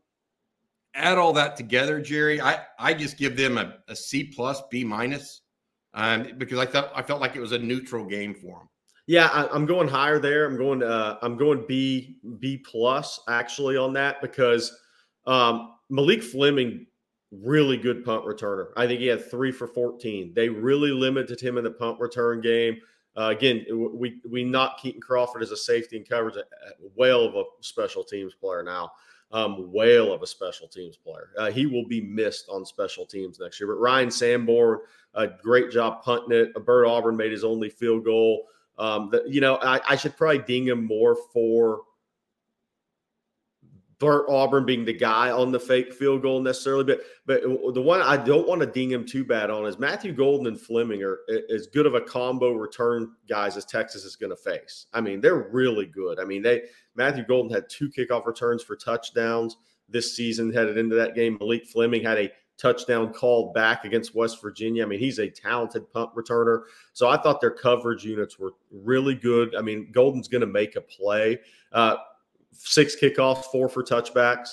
add 0.93 1.17
all 1.17 1.33
that 1.33 1.55
together, 1.55 1.99
Gerry. 1.99 2.41
I 2.41 2.59
I 2.77 2.93
just 2.93 3.17
give 3.17 3.37
them 3.37 3.57
a, 3.57 3.75
a 3.87 3.95
C 3.95 4.25
plus, 4.25 4.61
B 4.69 4.83
minus, 4.83 5.41
um, 5.93 6.27
because 6.37 6.59
I 6.59 6.65
felt 6.65 6.91
I 6.95 7.01
felt 7.01 7.21
like 7.21 7.35
it 7.35 7.41
was 7.41 7.51
a 7.51 7.59
neutral 7.59 8.05
game 8.05 8.33
for 8.33 8.59
them. 8.59 8.69
Yeah, 9.07 9.27
I, 9.27 9.47
I'm 9.47 9.65
going 9.65 9.87
higher 9.87 10.19
there. 10.19 10.45
I'm 10.45 10.57
going. 10.57 10.83
Uh, 10.83 11.17
I'm 11.21 11.37
going 11.37 11.65
B 11.67 12.17
B 12.39 12.57
plus 12.57 13.19
actually 13.27 13.77
on 13.77 13.93
that 13.93 14.21
because 14.21 14.75
um, 15.25 15.75
Malik 15.89 16.23
Fleming, 16.23 16.85
really 17.31 17.77
good 17.77 18.05
punt 18.05 18.25
returner. 18.25 18.67
I 18.77 18.87
think 18.87 18.99
he 18.99 19.07
had 19.07 19.29
three 19.29 19.51
for 19.51 19.67
14. 19.67 20.33
They 20.35 20.49
really 20.49 20.91
limited 20.91 21.39
him 21.39 21.57
in 21.57 21.63
the 21.63 21.71
punt 21.71 21.99
return 21.99 22.41
game. 22.41 22.77
Uh, 23.17 23.29
again, 23.35 23.65
we 23.71 24.21
we 24.29 24.43
not 24.43 24.79
Kitan 24.79 25.01
Crawford 25.01 25.41
as 25.41 25.51
a 25.51 25.57
safety 25.57 25.97
and 25.97 26.07
coverage, 26.07 26.35
whale 26.95 27.25
of 27.25 27.35
a 27.35 27.43
special 27.61 28.03
teams 28.03 28.33
player 28.35 28.63
now 28.63 28.91
um, 29.31 29.71
whale 29.71 30.11
of 30.11 30.23
a 30.23 30.27
special 30.27 30.67
teams 30.67 30.97
player. 30.97 31.29
Uh, 31.37 31.51
he 31.51 31.65
will 31.65 31.85
be 31.85 32.01
missed 32.01 32.47
on 32.49 32.65
special 32.65 33.05
teams 33.05 33.39
next 33.39 33.59
year. 33.59 33.67
But 33.67 33.79
Ryan 33.79 34.09
Sanborn, 34.09 34.79
a 35.13 35.27
great 35.27 35.71
job 35.71 36.03
punting 36.03 36.31
it. 36.31 36.65
Bert 36.65 36.87
Auburn 36.87 37.15
made 37.15 37.31
his 37.31 37.43
only 37.43 37.69
field 37.69 38.05
goal. 38.05 38.47
Um, 38.77 39.09
the, 39.11 39.23
you 39.27 39.41
know, 39.41 39.57
I, 39.57 39.81
I, 39.89 39.95
should 39.97 40.15
probably 40.15 40.39
ding 40.39 40.65
him 40.65 40.85
more 40.85 41.17
for 41.33 41.81
Bert 43.99 44.25
Auburn 44.29 44.65
being 44.65 44.85
the 44.85 44.93
guy 44.93 45.29
on 45.29 45.51
the 45.51 45.59
fake 45.59 45.93
field 45.93 46.21
goal 46.21 46.41
necessarily, 46.41 46.85
but 46.85 47.01
but 47.25 47.41
the 47.73 47.81
one 47.81 48.01
I 48.01 48.15
don't 48.15 48.47
want 48.47 48.61
to 48.61 48.67
ding 48.67 48.89
him 48.89 49.05
too 49.05 49.25
bad 49.25 49.49
on 49.49 49.65
is 49.65 49.77
Matthew 49.77 50.13
Golden 50.13 50.47
and 50.47 50.59
Fleming 50.59 51.03
are 51.03 51.19
as 51.53 51.67
good 51.67 51.85
of 51.85 51.95
a 51.95 52.01
combo 52.01 52.53
return 52.53 53.11
guys 53.27 53.57
as 53.57 53.65
Texas 53.65 54.05
is 54.05 54.15
going 54.15 54.29
to 54.29 54.37
face. 54.37 54.85
I 54.93 55.01
mean, 55.01 55.19
they're 55.19 55.49
really 55.51 55.85
good. 55.85 56.17
I 56.19 56.23
mean, 56.23 56.41
they 56.41 56.63
Matthew 56.95 57.25
Golden 57.25 57.53
had 57.53 57.69
two 57.69 57.89
kickoff 57.89 58.25
returns 58.25 58.63
for 58.63 58.77
touchdowns 58.77 59.57
this 59.89 60.15
season 60.15 60.53
headed 60.53 60.77
into 60.77 60.95
that 60.95 61.13
game. 61.13 61.37
Malik 61.39 61.65
Fleming 61.65 62.03
had 62.03 62.17
a 62.17 62.31
touchdown 62.57 63.13
called 63.13 63.53
back 63.53 63.85
against 63.85 64.15
West 64.15 64.41
Virginia. 64.41 64.83
I 64.83 64.85
mean, 64.85 64.99
he's 64.99 65.19
a 65.19 65.29
talented 65.29 65.91
punt 65.91 66.13
returner. 66.15 66.63
So 66.93 67.07
I 67.07 67.17
thought 67.17 67.41
their 67.41 67.51
coverage 67.51 68.03
units 68.03 68.37
were 68.37 68.51
really 68.71 69.15
good. 69.15 69.55
I 69.55 69.61
mean, 69.61 69.91
Golden's 69.91 70.27
going 70.27 70.41
to 70.41 70.47
make 70.47 70.75
a 70.75 70.81
play. 70.81 71.39
Uh, 71.71 71.95
six 72.53 72.95
kickoffs, 72.95 73.45
four 73.45 73.69
for 73.69 73.83
touchbacks. 73.83 74.49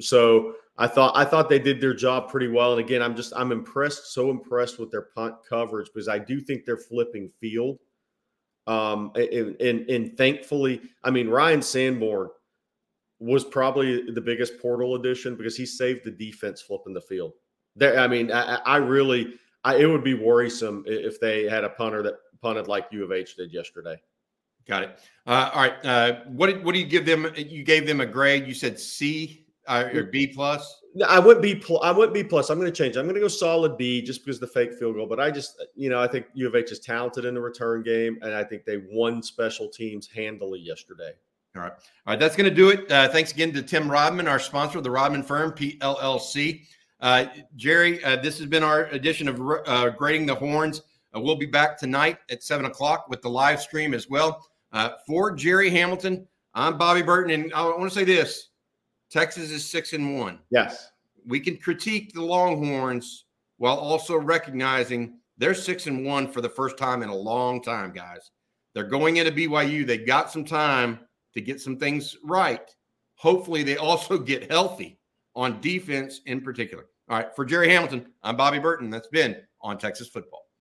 So 0.00 0.54
I 0.78 0.86
thought 0.86 1.16
I 1.16 1.24
thought 1.24 1.48
they 1.48 1.58
did 1.58 1.80
their 1.80 1.94
job 1.94 2.28
pretty 2.28 2.48
well. 2.48 2.72
And 2.72 2.80
again, 2.80 3.02
I'm 3.02 3.16
just 3.16 3.32
I'm 3.36 3.52
impressed, 3.52 4.12
so 4.12 4.30
impressed 4.30 4.78
with 4.78 4.90
their 4.90 5.08
punt 5.14 5.36
coverage 5.48 5.88
because 5.92 6.08
I 6.08 6.18
do 6.18 6.40
think 6.40 6.64
they're 6.64 6.76
flipping 6.76 7.30
field. 7.40 7.78
Um, 8.66 9.12
and, 9.14 9.60
and, 9.60 9.88
and 9.88 10.16
thankfully, 10.16 10.82
I 11.04 11.10
mean 11.10 11.28
Ryan 11.28 11.62
Sanborn 11.62 12.28
was 13.18 13.44
probably 13.44 14.10
the 14.10 14.20
biggest 14.20 14.58
portal 14.60 14.96
addition 14.96 15.36
because 15.36 15.56
he 15.56 15.64
saved 15.64 16.04
the 16.04 16.10
defense 16.10 16.60
flipping 16.60 16.92
the 16.92 17.00
field. 17.00 17.32
There, 17.76 17.98
I 17.98 18.08
mean, 18.08 18.30
I, 18.30 18.56
I 18.56 18.76
really, 18.76 19.34
I, 19.64 19.76
it 19.76 19.86
would 19.86 20.04
be 20.04 20.14
worrisome 20.14 20.84
if 20.86 21.20
they 21.20 21.44
had 21.44 21.64
a 21.64 21.70
punter 21.70 22.02
that 22.02 22.14
punted 22.42 22.68
like 22.68 22.86
U 22.90 23.04
of 23.04 23.12
H 23.12 23.36
did 23.36 23.52
yesterday. 23.52 23.96
Got 24.68 24.82
it. 24.84 24.98
Uh, 25.26 25.50
all 25.52 25.62
right. 25.62 25.84
Uh, 25.84 26.20
what 26.26 26.46
did, 26.48 26.64
what 26.64 26.74
do 26.74 26.80
you 26.80 26.86
give 26.86 27.06
them? 27.06 27.32
You 27.36 27.62
gave 27.62 27.86
them 27.86 28.00
a 28.00 28.06
grade. 28.06 28.46
You 28.46 28.54
said 28.54 28.78
C 28.78 29.46
uh, 29.66 29.88
or 29.92 30.04
B 30.04 30.26
plus. 30.26 30.82
I 31.06 31.18
went 31.18 31.42
B 31.42 31.54
plus. 31.54 31.80
I 31.82 31.90
went 31.90 32.14
B 32.14 32.24
plus. 32.24 32.48
I'm 32.48 32.58
going 32.58 32.72
to 32.72 32.76
change. 32.76 32.96
I'm 32.96 33.04
going 33.04 33.14
to 33.14 33.20
go 33.20 33.28
solid 33.28 33.76
B 33.76 34.00
just 34.00 34.24
because 34.24 34.40
the 34.40 34.46
fake 34.46 34.72
field 34.74 34.96
goal. 34.96 35.06
But 35.06 35.20
I 35.20 35.30
just, 35.30 35.62
you 35.74 35.90
know, 35.90 36.00
I 36.00 36.06
think 36.06 36.26
U 36.34 36.46
of 36.46 36.54
H 36.54 36.72
is 36.72 36.80
talented 36.80 37.24
in 37.24 37.34
the 37.34 37.40
return 37.40 37.82
game, 37.82 38.18
and 38.22 38.34
I 38.34 38.44
think 38.44 38.64
they 38.64 38.82
won 38.90 39.22
special 39.22 39.68
teams 39.68 40.08
handily 40.08 40.60
yesterday. 40.60 41.12
All 41.54 41.62
right. 41.62 41.72
All 41.72 41.78
right. 42.08 42.18
That's 42.18 42.36
going 42.36 42.48
to 42.48 42.54
do 42.54 42.70
it. 42.70 42.90
Uh, 42.90 43.08
thanks 43.08 43.32
again 43.32 43.52
to 43.52 43.62
Tim 43.62 43.90
Rodman, 43.90 44.26
our 44.28 44.38
sponsor, 44.38 44.80
the 44.80 44.90
Rodman 44.90 45.22
Firm, 45.22 45.52
PLLC. 45.52 46.62
Uh, 47.00 47.26
Gerry, 47.56 48.02
uh, 48.04 48.16
this 48.16 48.38
has 48.38 48.46
been 48.46 48.62
our 48.62 48.86
edition 48.86 49.28
of 49.28 49.40
uh, 49.66 49.90
Grading 49.90 50.26
the 50.26 50.34
Horns. 50.34 50.82
Uh, 51.14 51.20
we'll 51.20 51.36
be 51.36 51.46
back 51.46 51.78
tonight 51.78 52.18
at 52.30 52.42
7 52.42 52.66
o'clock 52.66 53.06
with 53.08 53.22
the 53.22 53.28
live 53.28 53.60
stream 53.60 53.92
as 53.92 54.08
well. 54.08 54.46
Uh, 54.76 54.90
for 55.06 55.34
Gerry 55.34 55.70
Hamilton, 55.70 56.28
I'm 56.52 56.76
Bobby 56.76 57.00
Burton, 57.00 57.30
and 57.30 57.54
I 57.54 57.64
want 57.64 57.90
to 57.90 57.98
say 57.98 58.04
this: 58.04 58.50
Texas 59.10 59.50
is 59.50 59.64
six 59.64 59.94
and 59.94 60.18
one. 60.18 60.38
Yes, 60.50 60.90
we 61.26 61.40
can 61.40 61.56
critique 61.56 62.12
the 62.12 62.20
Longhorns 62.20 63.24
while 63.56 63.78
also 63.78 64.18
recognizing 64.18 65.18
they're 65.38 65.54
six 65.54 65.86
and 65.86 66.04
one 66.04 66.30
for 66.30 66.42
the 66.42 66.50
first 66.50 66.76
time 66.76 67.02
in 67.02 67.08
a 67.08 67.14
long 67.14 67.62
time, 67.62 67.90
guys. 67.90 68.32
They're 68.74 68.84
going 68.84 69.16
into 69.16 69.32
BYU. 69.32 69.86
They 69.86 69.96
got 69.96 70.30
some 70.30 70.44
time 70.44 71.00
to 71.32 71.40
get 71.40 71.58
some 71.58 71.78
things 71.78 72.14
right. 72.22 72.70
Hopefully, 73.14 73.62
they 73.62 73.78
also 73.78 74.18
get 74.32 74.50
healthy 74.50 74.98
on 75.34 75.58
defense 75.62 76.20
in 76.26 76.42
particular. 76.42 76.84
All 77.08 77.16
right, 77.16 77.34
for 77.34 77.46
Gerry 77.46 77.70
Hamilton, 77.70 78.08
I'm 78.22 78.36
Bobby 78.36 78.58
Burton. 78.58 78.90
That's 78.90 79.08
been 79.08 79.40
on 79.62 79.78
Texas 79.78 80.08
football. 80.08 80.45